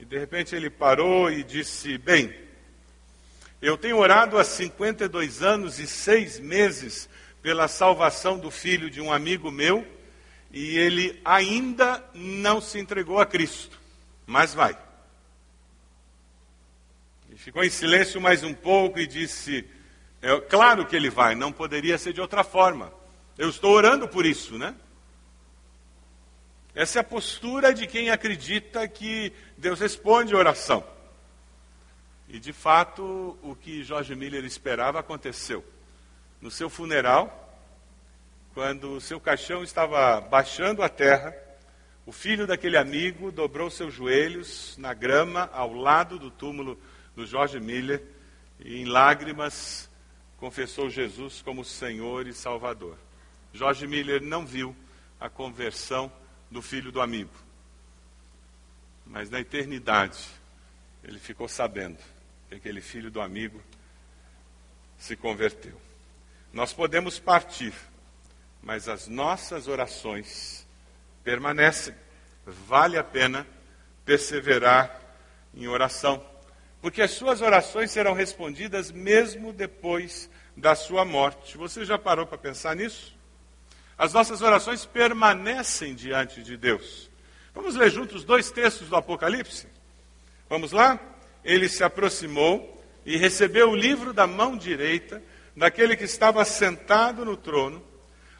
E 0.00 0.04
de 0.06 0.18
repente 0.18 0.56
ele 0.56 0.70
parou 0.70 1.30
e 1.30 1.44
disse: 1.44 1.98
Bem, 1.98 2.34
Eu 3.60 3.76
tenho 3.76 3.98
orado 3.98 4.38
há 4.38 4.44
52 4.44 5.42
anos 5.42 5.78
e 5.78 5.86
seis 5.86 6.40
meses 6.40 7.06
pela 7.42 7.68
salvação 7.68 8.38
do 8.38 8.50
filho 8.50 8.90
de 8.90 9.00
um 9.00 9.12
amigo 9.12 9.50
meu 9.50 9.86
e 10.50 10.78
ele 10.78 11.20
ainda 11.24 12.02
não 12.14 12.60
se 12.60 12.78
entregou 12.78 13.18
a 13.18 13.26
Cristo, 13.26 13.80
mas 14.26 14.54
vai. 14.54 14.76
E 17.30 17.36
ficou 17.36 17.64
em 17.64 17.70
silêncio 17.70 18.20
mais 18.20 18.42
um 18.42 18.52
pouco 18.52 18.98
e 18.98 19.06
disse: 19.06 19.68
é, 20.20 20.40
Claro 20.40 20.86
que 20.86 20.94
ele 20.94 21.10
vai, 21.10 21.34
não 21.34 21.52
poderia 21.52 21.96
ser 21.98 22.12
de 22.12 22.20
outra 22.20 22.44
forma. 22.44 22.92
Eu 23.38 23.48
estou 23.48 23.72
orando 23.72 24.06
por 24.06 24.26
isso, 24.26 24.58
né? 24.58 24.74
Essa 26.74 26.98
é 26.98 27.00
a 27.00 27.04
postura 27.04 27.74
de 27.74 27.86
quem 27.86 28.10
acredita 28.10 28.86
que 28.88 29.32
Deus 29.58 29.80
responde 29.80 30.34
a 30.34 30.38
oração. 30.38 30.84
E 32.28 32.38
de 32.38 32.52
fato, 32.52 33.38
o 33.42 33.54
que 33.54 33.84
Jorge 33.84 34.14
Miller 34.14 34.44
esperava 34.44 34.98
aconteceu. 34.98 35.62
No 36.40 36.50
seu 36.50 36.70
funeral, 36.70 37.60
quando 38.54 38.92
o 38.92 39.00
seu 39.00 39.20
caixão 39.20 39.62
estava 39.62 40.20
baixando 40.20 40.82
a 40.82 40.88
terra, 40.88 41.34
o 42.04 42.10
filho 42.10 42.46
daquele 42.46 42.76
amigo 42.76 43.30
dobrou 43.30 43.70
seus 43.70 43.94
joelhos 43.94 44.76
na 44.76 44.92
grama 44.92 45.48
ao 45.52 45.72
lado 45.72 46.18
do 46.18 46.30
túmulo 46.30 46.78
do 47.14 47.24
Jorge 47.24 47.60
Miller 47.60 48.02
e, 48.58 48.80
em 48.80 48.84
lágrimas, 48.86 49.88
confessou 50.36 50.90
Jesus 50.90 51.40
como 51.42 51.64
Senhor 51.64 52.26
e 52.26 52.32
Salvador. 52.32 52.98
Jorge 53.52 53.86
Miller 53.86 54.20
não 54.20 54.44
viu 54.44 54.74
a 55.20 55.28
conversão 55.28 56.10
do 56.50 56.60
filho 56.60 56.90
do 56.90 57.00
amigo, 57.00 57.32
mas 59.06 59.30
na 59.30 59.38
eternidade 59.38 60.28
ele 61.04 61.20
ficou 61.20 61.46
sabendo 61.46 61.98
que 62.48 62.56
aquele 62.56 62.80
filho 62.80 63.10
do 63.10 63.20
amigo 63.20 63.62
se 64.98 65.14
converteu. 65.14 65.80
Nós 66.52 66.72
podemos 66.72 67.18
partir, 67.20 67.72
mas 68.60 68.88
as 68.88 69.06
nossas 69.06 69.68
orações 69.68 70.61
permanecem. 71.24 71.94
Vale 72.44 72.98
a 72.98 73.04
pena 73.04 73.46
perseverar 74.04 75.00
em 75.54 75.68
oração, 75.68 76.24
porque 76.80 77.02
as 77.02 77.12
suas 77.12 77.40
orações 77.40 77.90
serão 77.90 78.14
respondidas 78.14 78.90
mesmo 78.90 79.52
depois 79.52 80.28
da 80.56 80.74
sua 80.74 81.04
morte. 81.04 81.56
Você 81.56 81.84
já 81.84 81.98
parou 81.98 82.26
para 82.26 82.38
pensar 82.38 82.74
nisso? 82.74 83.14
As 83.96 84.12
nossas 84.12 84.42
orações 84.42 84.84
permanecem 84.84 85.94
diante 85.94 86.42
de 86.42 86.56
Deus. 86.56 87.10
Vamos 87.54 87.76
ler 87.76 87.90
juntos 87.90 88.24
dois 88.24 88.50
textos 88.50 88.88
do 88.88 88.96
Apocalipse? 88.96 89.68
Vamos 90.48 90.72
lá? 90.72 90.98
Ele 91.44 91.68
se 91.68 91.84
aproximou 91.84 92.82
e 93.04 93.16
recebeu 93.16 93.70
o 93.70 93.76
livro 93.76 94.12
da 94.12 94.26
mão 94.26 94.56
direita 94.56 95.22
daquele 95.56 95.96
que 95.96 96.04
estava 96.04 96.44
sentado 96.44 97.24
no 97.24 97.36
trono. 97.36 97.82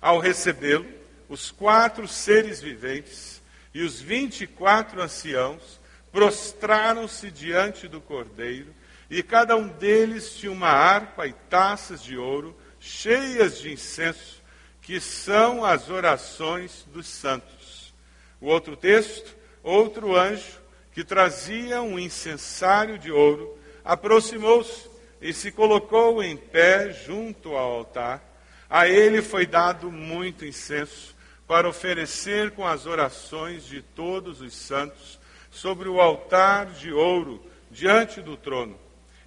Ao 0.01 0.19
recebê-lo, 0.19 0.87
os 1.33 1.51
quatro 1.51 2.07
seres 2.07 2.61
viventes 2.61 3.41
e 3.73 3.81
os 3.81 3.99
vinte 3.99 4.43
e 4.43 4.47
quatro 4.47 5.01
anciãos 5.01 5.81
prostraram-se 6.13 7.31
diante 7.31 7.89
do 7.89 8.03
cordeiro, 8.03 8.75
e 9.09 9.23
cada 9.23 9.57
um 9.57 9.67
deles 9.67 10.37
tinha 10.37 10.53
uma 10.53 10.69
harpa 10.69 11.27
e 11.27 11.33
taças 11.33 12.03
de 12.03 12.19
ouro 12.19 12.55
cheias 12.79 13.59
de 13.59 13.73
incenso 13.73 14.43
que 14.83 15.01
são 15.01 15.65
as 15.65 15.89
orações 15.89 16.87
dos 16.93 17.07
santos. 17.07 17.95
O 18.39 18.49
outro 18.49 18.77
texto, 18.77 19.35
outro 19.63 20.15
anjo, 20.15 20.61
que 20.93 21.03
trazia 21.03 21.81
um 21.81 21.99
incensário 21.99 22.99
de 22.99 23.11
ouro, 23.11 23.59
aproximou-se 23.83 24.87
e 25.19 25.33
se 25.33 25.51
colocou 25.51 26.23
em 26.23 26.37
pé 26.37 26.93
junto 26.93 27.57
ao 27.57 27.73
altar. 27.73 28.23
A 28.69 28.87
ele 28.87 29.23
foi 29.23 29.47
dado 29.47 29.91
muito 29.91 30.45
incenso 30.45 31.22
para 31.47 31.69
oferecer 31.69 32.53
com 32.53 32.67
as 32.67 32.87
orações 32.87 33.65
de 33.65 33.83
todos 33.83 34.41
os 34.41 34.55
santos 34.55 35.19
sobre 35.51 35.89
o 35.89 36.01
altar 36.01 36.67
de 36.67 36.93
ouro 36.93 37.45
diante 37.71 38.21
do 38.21 38.37
trono. 38.37 38.79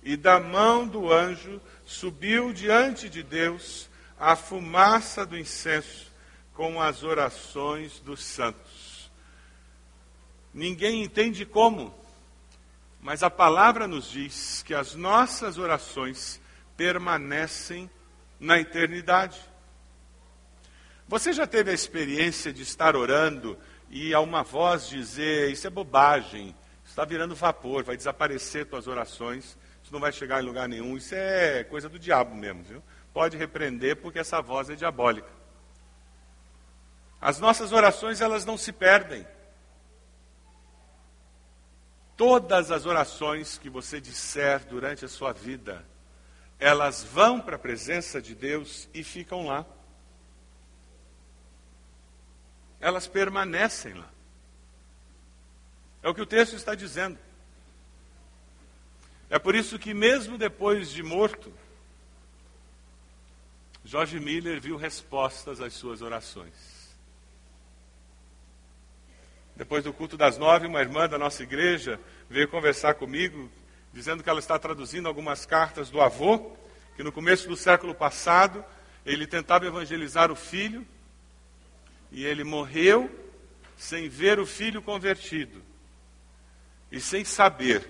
E 0.04 0.16
da 0.16 0.40
mão 0.40 0.88
do 0.88 1.12
anjo 1.12 1.62
subiu 1.84 2.54
diante 2.54 3.10
de 3.10 3.24
Deus 3.24 3.90
a 4.20 4.36
fumaça 4.36 5.26
do 5.26 5.38
incenso 5.38 6.12
com 6.54 6.82
as 6.82 7.04
orações 7.04 8.00
dos 8.00 8.24
santos. 8.24 9.12
Ninguém 10.54 11.04
entende 11.04 11.46
como, 11.46 11.94
mas 13.02 13.22
a 13.24 13.30
palavra 13.30 13.88
nos 13.88 14.10
diz 14.10 14.64
que 14.64 14.74
as 14.74 14.96
nossas 14.96 15.58
orações 15.58 16.40
permanecem 16.78 17.90
na 18.40 18.60
eternidade. 18.60 19.40
Você 21.08 21.32
já 21.34 21.46
teve 21.46 21.72
a 21.72 21.74
experiência 21.74 22.52
de 22.52 22.64
estar 22.64 22.96
orando 22.96 23.58
e 23.90 24.14
a 24.14 24.20
uma 24.20 24.44
voz 24.44 24.88
dizer: 24.88 25.52
Isso 25.52 25.68
é 25.68 25.70
bobagem, 25.70 26.56
está 26.84 27.06
virando 27.06 27.36
vapor, 27.36 27.84
vai 27.84 27.96
desaparecer 27.96 28.66
tuas 28.66 28.88
orações, 28.88 29.58
isso 29.84 29.94
não 29.94 30.00
vai 30.00 30.12
chegar 30.12 30.42
em 30.42 30.46
lugar 30.46 30.68
nenhum, 30.68 30.98
isso 30.98 31.14
é 31.14 31.64
coisa 31.64 31.88
do 31.88 32.00
diabo 32.00 32.36
mesmo, 32.36 32.64
viu? 32.64 32.84
pode 33.16 33.38
repreender 33.38 33.96
porque 33.96 34.20
essa 34.20 34.42
voz 34.42 34.70
é 34.70 34.76
diabólica. 34.76 35.30
As 37.22 37.40
nossas 37.40 37.72
orações, 37.72 38.20
elas 38.20 38.44
não 38.44 38.58
se 38.58 38.74
perdem. 38.74 39.26
Todas 42.18 42.72
as 42.72 42.86
orações 42.86 43.58
que 43.58 43.70
você 43.70 44.02
disser 44.02 44.66
durante 44.66 45.06
a 45.06 45.08
sua 45.08 45.32
vida, 45.32 45.86
elas 46.60 47.06
vão 47.06 47.40
para 47.40 47.56
a 47.56 47.60
presença 47.60 48.22
de 48.22 48.36
Deus 48.36 48.90
e 48.94 49.02
ficam 49.02 49.46
lá. 49.46 49.66
Elas 52.86 53.08
permanecem 53.08 53.96
lá. 53.96 54.08
É 56.04 56.08
o 56.08 56.14
que 56.14 56.22
o 56.22 56.26
texto 56.26 56.56
está 56.56 56.76
dizendo. 56.76 57.18
É 59.28 59.40
por 59.40 59.56
isso 59.56 59.80
que, 59.80 59.92
mesmo 59.92 60.38
depois 60.38 60.92
de 60.92 61.02
morto, 61.02 61.52
Jorge 63.84 64.20
Miller 64.20 64.62
viu 64.62 64.78
respostas 64.78 65.60
às 65.62 65.74
suas 65.74 66.04
orações. 66.04 66.96
Depois 69.56 69.84
do 69.84 69.92
culto 69.92 70.16
das 70.16 70.38
nove, 70.38 70.68
uma 70.68 70.80
irmã 70.80 71.10
da 71.10 71.18
nossa 71.18 71.42
igreja 71.42 72.00
veio 72.30 72.48
conversar 72.48 72.94
comigo, 72.94 73.50
dizendo 73.92 74.22
que 74.22 74.30
ela 74.30 74.40
está 74.40 74.60
traduzindo 74.60 75.08
algumas 75.08 75.44
cartas 75.44 75.90
do 75.90 76.00
avô, 76.00 76.56
que 76.96 77.02
no 77.02 77.12
começo 77.12 77.48
do 77.48 77.58
século 77.58 77.96
passado 77.96 78.64
ele 79.04 79.26
tentava 79.26 79.66
evangelizar 79.66 80.32
o 80.32 80.36
filho 80.36 80.86
e 82.16 82.24
ele 82.26 82.46
morreu 82.46 83.14
sem 83.76 84.08
ver 84.08 84.40
o 84.40 84.46
filho 84.46 84.82
convertido 84.82 85.62
e 86.90 87.02
sem 87.02 87.26
saber 87.26 87.86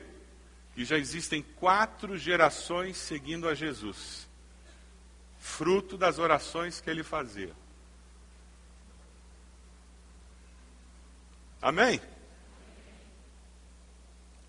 que 0.73 0.83
já 0.83 0.97
existem 0.97 1.43
quatro 1.43 2.17
gerações 2.17 2.97
seguindo 2.97 3.47
a 3.47 3.53
Jesus 3.53 4.27
fruto 5.37 5.95
das 5.95 6.17
orações 6.17 6.81
que 6.81 6.89
ele 6.89 7.03
fazia. 7.03 7.53
Amém? 11.61 12.01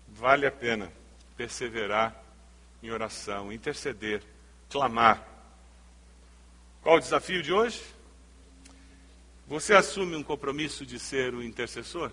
Vale 0.07 0.47
a 0.47 0.51
pena 0.51 0.91
perseverar 1.37 2.19
em 2.81 2.89
oração, 2.89 3.53
interceder, 3.53 4.23
clamar. 4.71 5.23
Qual 6.81 6.97
o 6.97 6.99
desafio 6.99 7.43
de 7.43 7.53
hoje? 7.53 7.96
Você 9.47 9.73
assume 9.73 10.15
um 10.15 10.23
compromisso 10.23 10.85
de 10.85 10.99
ser 10.99 11.33
o 11.33 11.41
intercessor? 11.41 12.11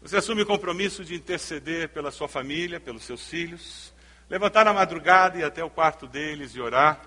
Você 0.00 0.16
assume 0.16 0.42
o 0.42 0.46
compromisso 0.46 1.04
de 1.04 1.14
interceder 1.14 1.88
pela 1.88 2.10
sua 2.10 2.28
família, 2.28 2.78
pelos 2.78 3.02
seus 3.04 3.28
filhos, 3.28 3.92
Levantar 4.28 4.64
na 4.64 4.72
madrugada 4.72 5.38
e 5.38 5.40
ir 5.40 5.44
até 5.44 5.62
o 5.62 5.70
quarto 5.70 6.08
deles 6.08 6.56
e 6.56 6.60
orar. 6.60 7.00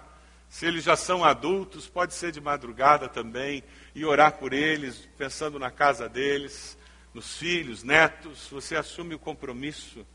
Se 0.47 0.65
eles 0.65 0.85
já 0.85 0.95
são 0.95 1.23
adultos, 1.25 1.85
pode 1.85 2.13
ser 2.13 2.31
de 2.31 2.39
madrugada 2.39 3.09
também, 3.09 3.61
e 3.93 4.05
orar 4.05 4.37
por 4.37 4.53
eles, 4.53 5.07
pensando 5.17 5.59
na 5.59 5.69
casa 5.69 6.07
deles, 6.07 6.77
nos 7.13 7.37
filhos, 7.37 7.83
netos. 7.83 8.47
Você 8.49 8.77
assume 8.77 9.15
o 9.15 9.19
compromisso 9.19 10.07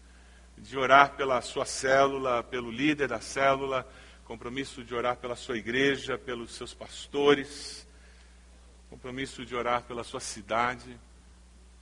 de 0.56 0.78
orar 0.78 1.14
pela 1.14 1.42
sua 1.42 1.66
célula, 1.66 2.42
pelo 2.42 2.70
líder 2.70 3.08
da 3.08 3.20
célula, 3.20 3.86
compromisso 4.24 4.82
de 4.82 4.94
orar 4.94 5.16
pela 5.16 5.36
sua 5.36 5.58
igreja, 5.58 6.16
pelos 6.16 6.54
seus 6.54 6.72
pastores, 6.72 7.83
compromisso 8.94 9.44
de 9.44 9.56
orar 9.56 9.82
pela 9.82 10.04
sua 10.04 10.20
cidade, 10.20 10.96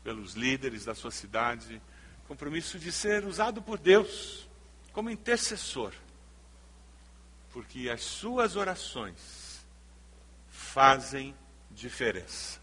pelos 0.02 0.32
líderes 0.32 0.86
da 0.86 0.94
sua 0.94 1.10
cidade, 1.10 1.78
compromisso 2.26 2.78
de 2.78 2.90
ser 2.90 3.26
usado 3.26 3.60
por 3.60 3.78
Deus 3.78 4.48
como 4.94 5.10
intercessor, 5.10 5.92
porque 7.52 7.90
as 7.90 8.00
suas 8.00 8.56
orações 8.56 9.62
fazem 10.48 11.34
diferença. 11.70 12.58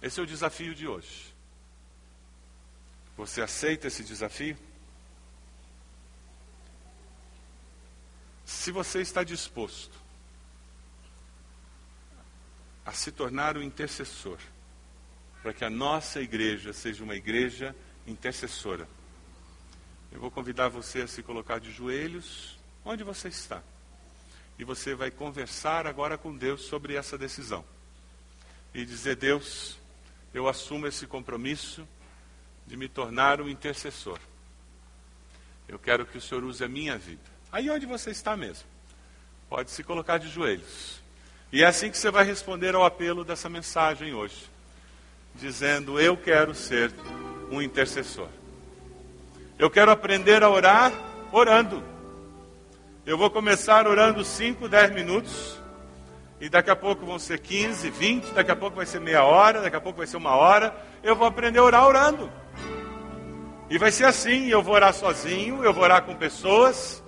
Esse 0.00 0.20
é 0.20 0.22
o 0.22 0.26
desafio 0.26 0.72
de 0.72 0.86
hoje. 0.86 1.34
Você 3.16 3.42
aceita 3.42 3.88
esse 3.88 4.04
desafio? 4.04 4.56
se 8.44 8.70
você 8.70 9.00
está 9.00 9.24
disposto 9.24 10.05
a 12.86 12.92
se 12.92 13.10
tornar 13.10 13.56
um 13.58 13.62
intercessor, 13.62 14.38
para 15.42 15.52
que 15.52 15.64
a 15.64 15.70
nossa 15.70 16.22
igreja 16.22 16.72
seja 16.72 17.02
uma 17.02 17.16
igreja 17.16 17.74
intercessora. 18.06 18.88
Eu 20.12 20.20
vou 20.20 20.30
convidar 20.30 20.68
você 20.68 21.02
a 21.02 21.08
se 21.08 21.20
colocar 21.20 21.58
de 21.58 21.72
joelhos 21.72 22.56
onde 22.84 23.02
você 23.02 23.26
está. 23.26 23.60
E 24.56 24.64
você 24.64 24.94
vai 24.94 25.10
conversar 25.10 25.84
agora 25.86 26.16
com 26.16 26.34
Deus 26.34 26.62
sobre 26.62 26.94
essa 26.94 27.18
decisão. 27.18 27.64
E 28.72 28.84
dizer: 28.84 29.16
Deus, 29.16 29.76
eu 30.32 30.48
assumo 30.48 30.86
esse 30.86 31.06
compromisso 31.06 31.86
de 32.66 32.76
me 32.76 32.88
tornar 32.88 33.40
um 33.40 33.48
intercessor. 33.48 34.20
Eu 35.68 35.78
quero 35.78 36.06
que 36.06 36.18
o 36.18 36.20
Senhor 36.20 36.44
use 36.44 36.62
a 36.62 36.68
minha 36.68 36.96
vida. 36.96 37.22
Aí 37.50 37.68
onde 37.68 37.84
você 37.84 38.10
está 38.10 38.36
mesmo. 38.36 38.66
Pode 39.48 39.70
se 39.72 39.82
colocar 39.82 40.18
de 40.18 40.28
joelhos. 40.28 41.00
E 41.52 41.62
é 41.62 41.66
assim 41.66 41.90
que 41.90 41.98
você 41.98 42.10
vai 42.10 42.24
responder 42.24 42.74
ao 42.74 42.84
apelo 42.84 43.24
dessa 43.24 43.48
mensagem 43.48 44.12
hoje, 44.12 44.50
dizendo: 45.34 46.00
Eu 46.00 46.16
quero 46.16 46.54
ser 46.54 46.92
um 47.50 47.62
intercessor. 47.62 48.28
Eu 49.58 49.70
quero 49.70 49.90
aprender 49.90 50.42
a 50.42 50.50
orar 50.50 50.92
orando. 51.32 51.82
Eu 53.06 53.16
vou 53.16 53.30
começar 53.30 53.86
orando 53.86 54.24
5, 54.24 54.68
10 54.68 54.90
minutos. 54.92 55.56
E 56.38 56.48
daqui 56.50 56.70
a 56.70 56.76
pouco 56.76 57.06
vão 57.06 57.18
ser 57.18 57.38
15, 57.38 57.88
20, 57.88 58.32
daqui 58.32 58.50
a 58.50 58.56
pouco 58.56 58.76
vai 58.76 58.84
ser 58.84 59.00
meia 59.00 59.24
hora, 59.24 59.62
daqui 59.62 59.76
a 59.76 59.80
pouco 59.80 59.98
vai 59.98 60.06
ser 60.06 60.18
uma 60.18 60.34
hora. 60.34 60.74
Eu 61.02 61.16
vou 61.16 61.26
aprender 61.26 61.60
a 61.60 61.64
orar 61.64 61.86
orando. 61.86 62.30
E 63.70 63.78
vai 63.78 63.90
ser 63.90 64.04
assim: 64.04 64.48
eu 64.48 64.62
vou 64.62 64.74
orar 64.74 64.92
sozinho, 64.92 65.64
eu 65.64 65.72
vou 65.72 65.84
orar 65.84 66.02
com 66.02 66.14
pessoas. 66.14 67.02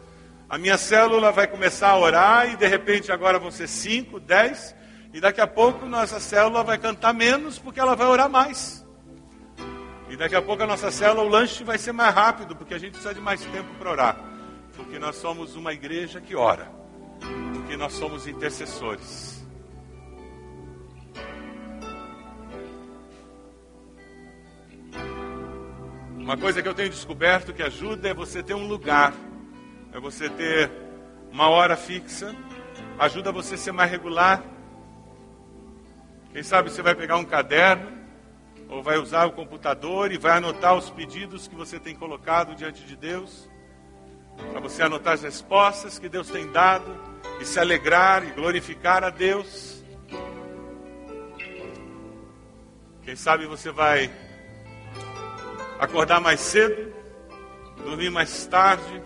A 0.49 0.57
minha 0.57 0.79
célula 0.79 1.31
vai 1.31 1.47
começar 1.47 1.91
a 1.91 1.99
orar 1.99 2.51
e 2.51 2.57
de 2.57 2.67
repente 2.67 3.13
agora 3.13 3.39
vão 3.39 3.51
ser 3.51 3.69
5, 3.69 4.19
10. 4.19 4.75
E 5.13 5.21
daqui 5.21 5.41
a 5.41 5.47
pouco 5.47 5.85
nossa 5.85 6.19
célula 6.19 6.65
vai 6.65 6.79
cantar 6.79 7.13
menos 7.13 7.59
porque 7.59 7.79
ela 7.79 7.95
vai 7.95 8.07
orar 8.07 8.31
mais. 8.31 8.87
E 10.09 10.17
daqui 10.17 10.35
a 10.35 10.41
pouco 10.41 10.63
a 10.63 10.67
nossa 10.67 10.91
célula, 10.91 11.23
o 11.23 11.29
lanche 11.29 11.63
vai 11.63 11.77
ser 11.77 11.93
mais 11.93 12.15
rápido, 12.15 12.57
porque 12.57 12.73
a 12.73 12.79
gente 12.79 12.93
precisa 12.93 13.13
de 13.13 13.21
mais 13.21 13.45
tempo 13.45 13.69
para 13.79 13.91
orar. 13.91 14.17
Porque 14.75 14.99
nós 14.99 15.17
somos 15.17 15.55
uma 15.55 15.73
igreja 15.73 16.19
que 16.19 16.35
ora. 16.35 16.67
Porque 17.53 17.77
nós 17.77 17.93
somos 17.93 18.27
intercessores. 18.27 19.47
Uma 26.17 26.39
coisa 26.39 26.63
que 26.63 26.69
eu 26.69 26.75
tenho 26.75 26.89
descoberto 26.89 27.53
que 27.53 27.63
ajuda 27.63 28.09
é 28.09 28.15
você 28.15 28.43
ter 28.43 28.55
um 28.55 28.67
lugar, 28.67 29.13
é 29.93 30.01
você 30.01 30.29
ter 30.29 30.71
uma 31.33 31.49
hora 31.49 31.77
fixa, 31.77 32.35
ajuda 32.99 33.33
você 33.33 33.55
a 33.55 33.59
ser 33.59 33.73
mais 33.73 33.91
regular. 33.91 34.43
Quem 36.33 36.43
sabe 36.43 36.71
você 36.71 36.83
vai 36.83 36.95
pegar 36.95 37.17
um 37.17 37.25
caderno 37.25 37.91
ou 38.69 38.83
vai 38.83 38.99
usar 38.99 39.25
o 39.25 39.33
computador 39.33 40.13
e 40.13 40.19
vai 40.19 40.37
anotar 40.37 40.77
os 40.77 40.91
pedidos 40.91 41.49
que 41.49 41.55
você 41.55 41.81
tem 41.81 41.95
colocado 41.95 42.55
diante 42.55 42.85
de 42.85 42.95
Deus, 42.95 43.49
para 44.51 44.61
você 44.61 44.83
anotar 44.83 45.15
as 45.15 45.23
respostas 45.23 45.99
que 45.99 46.09
Deus 46.09 46.29
tem 46.29 46.51
dado 46.53 46.95
e 47.41 47.45
se 47.45 47.59
alegrar 47.59 48.27
e 48.27 48.31
glorificar 48.33 49.03
a 49.03 49.11
Deus. 49.11 49.83
Quem 53.03 53.17
sabe 53.17 53.47
você 53.47 53.71
vai 53.71 54.11
acordar 55.79 56.21
mais 56.21 56.41
cedo, 56.41 56.93
dormir 57.83 58.11
mais 58.11 58.47
tarde, 58.47 59.03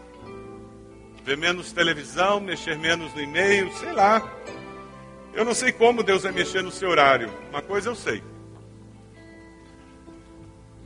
ver 1.24 1.36
menos 1.36 1.72
televisão, 1.72 2.40
mexer 2.40 2.76
menos 2.78 3.14
no 3.14 3.20
e-mail, 3.20 3.72
sei 3.74 3.92
lá. 3.92 4.22
Eu 5.32 5.44
não 5.44 5.54
sei 5.54 5.72
como 5.72 6.02
Deus 6.02 6.24
vai 6.24 6.32
mexer 6.32 6.62
no 6.62 6.70
seu 6.70 6.90
horário, 6.90 7.32
uma 7.50 7.62
coisa 7.62 7.88
eu 7.88 7.94
sei. 7.94 8.22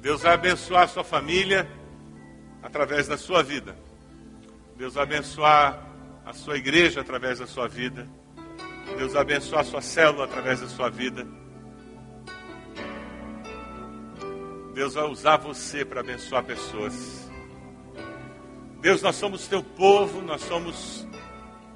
Deus 0.01 0.23
vai 0.23 0.35
abençoar 0.35 0.85
a 0.85 0.89
sua 0.89 1.03
família 1.03 1.69
através 2.63 3.09
da 3.09 3.17
sua 3.17 3.43
vida. 3.43 3.77
Deus 4.77 4.95
vai 4.95 5.03
abençoar 5.03 5.85
a 6.25 6.33
sua 6.33 6.57
igreja 6.57 7.01
através 7.01 7.39
da 7.39 7.47
sua 7.47 7.67
vida. 7.67 8.07
Deus 8.99 9.15
vai 9.15 9.23
abençoar 9.23 9.63
a 9.63 9.65
sua 9.65 9.81
célula 9.81 10.25
através 10.25 10.61
da 10.61 10.69
sua 10.69 10.91
vida. 10.91 11.27
Deus 14.75 14.95
vai 14.95 15.05
usar 15.05 15.39
você 15.39 15.85
para 15.85 16.01
abençoar 16.01 16.45
pessoas. 16.45 17.26
Deus, 18.87 19.03
nós 19.03 19.17
somos 19.17 19.49
teu 19.49 19.65
povo, 19.65 20.23
nós 20.23 20.43
somos 20.43 21.05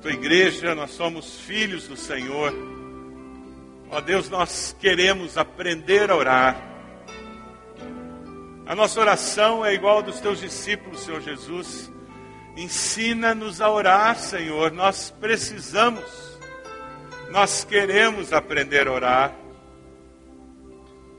tua 0.00 0.12
igreja, 0.12 0.76
nós 0.76 0.92
somos 0.92 1.40
filhos 1.40 1.88
do 1.88 1.96
Senhor. 1.96 2.54
Ó 3.90 4.00
Deus, 4.00 4.30
nós 4.30 4.76
queremos 4.78 5.36
aprender 5.36 6.08
a 6.08 6.14
orar. 6.14 6.62
A 8.64 8.76
nossa 8.76 9.00
oração 9.00 9.66
é 9.66 9.74
igual 9.74 10.04
dos 10.04 10.20
teus 10.20 10.38
discípulos, 10.38 11.00
Senhor 11.00 11.20
Jesus. 11.20 11.90
Ensina-nos 12.56 13.60
a 13.60 13.68
orar, 13.68 14.16
Senhor. 14.16 14.70
Nós 14.70 15.10
precisamos, 15.10 16.38
nós 17.32 17.64
queremos 17.64 18.32
aprender 18.32 18.86
a 18.86 18.92
orar. 18.92 19.34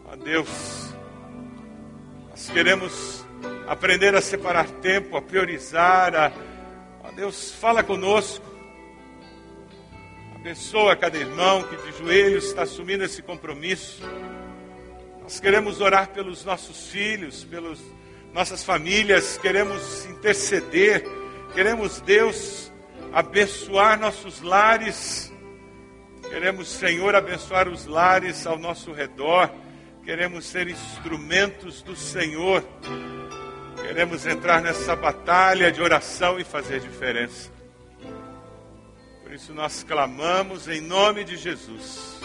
Ó 0.05 0.15
Deus, 0.15 0.95
nós 2.29 2.49
queremos 2.49 3.20
aprender 3.67 4.15
a 4.15 4.21
separar 4.21 4.69
tempo, 4.69 5.15
a 5.17 5.21
priorizar. 5.21 6.15
A... 6.15 7.11
Deus, 7.11 7.51
fala 7.51 7.83
conosco. 7.83 8.45
Abençoa 10.35 10.95
cada 10.95 11.17
irmão 11.17 11.63
que 11.63 11.75
de 11.75 11.97
joelhos 11.97 12.45
está 12.45 12.63
assumindo 12.63 13.03
esse 13.03 13.21
compromisso. 13.21 14.01
Nós 15.21 15.39
queremos 15.39 15.81
orar 15.81 16.09
pelos 16.09 16.43
nossos 16.43 16.89
filhos, 16.89 17.43
pelas 17.43 17.79
nossas 18.33 18.63
famílias, 18.63 19.37
queremos 19.37 20.05
interceder, 20.05 21.03
queremos, 21.53 21.99
Deus, 22.01 22.71
abençoar 23.11 23.99
nossos 23.99 24.41
lares, 24.41 25.31
queremos, 26.29 26.69
Senhor, 26.69 27.13
abençoar 27.13 27.67
os 27.67 27.85
lares 27.85 28.47
ao 28.47 28.57
nosso 28.57 28.93
redor, 28.93 29.51
queremos 30.03 30.45
ser 30.45 30.69
instrumentos 30.69 31.81
do 31.81 31.95
Senhor, 31.95 32.63
queremos 33.81 34.25
entrar 34.25 34.61
nessa 34.61 34.95
batalha 34.95 35.71
de 35.71 35.81
oração 35.81 36.39
e 36.39 36.43
fazer 36.43 36.79
diferença. 36.79 37.51
Por 39.23 39.33
isso 39.33 39.53
nós 39.53 39.83
clamamos 39.83 40.67
em 40.67 40.81
nome 40.81 41.23
de 41.23 41.37
Jesus. 41.37 42.19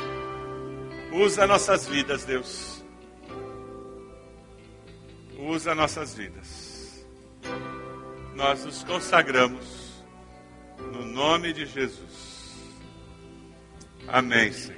Usa 1.12 1.46
nossas 1.46 1.86
vidas, 1.86 2.24
Deus 2.24 2.76
usa 5.38 5.74
nossas 5.74 6.14
vidas. 6.14 7.06
Nós 8.34 8.64
nos 8.64 8.82
consagramos 8.84 10.04
no 10.92 11.04
nome 11.04 11.52
de 11.52 11.66
Jesus. 11.66 12.54
Amém, 14.08 14.52
Senhor. 14.52 14.76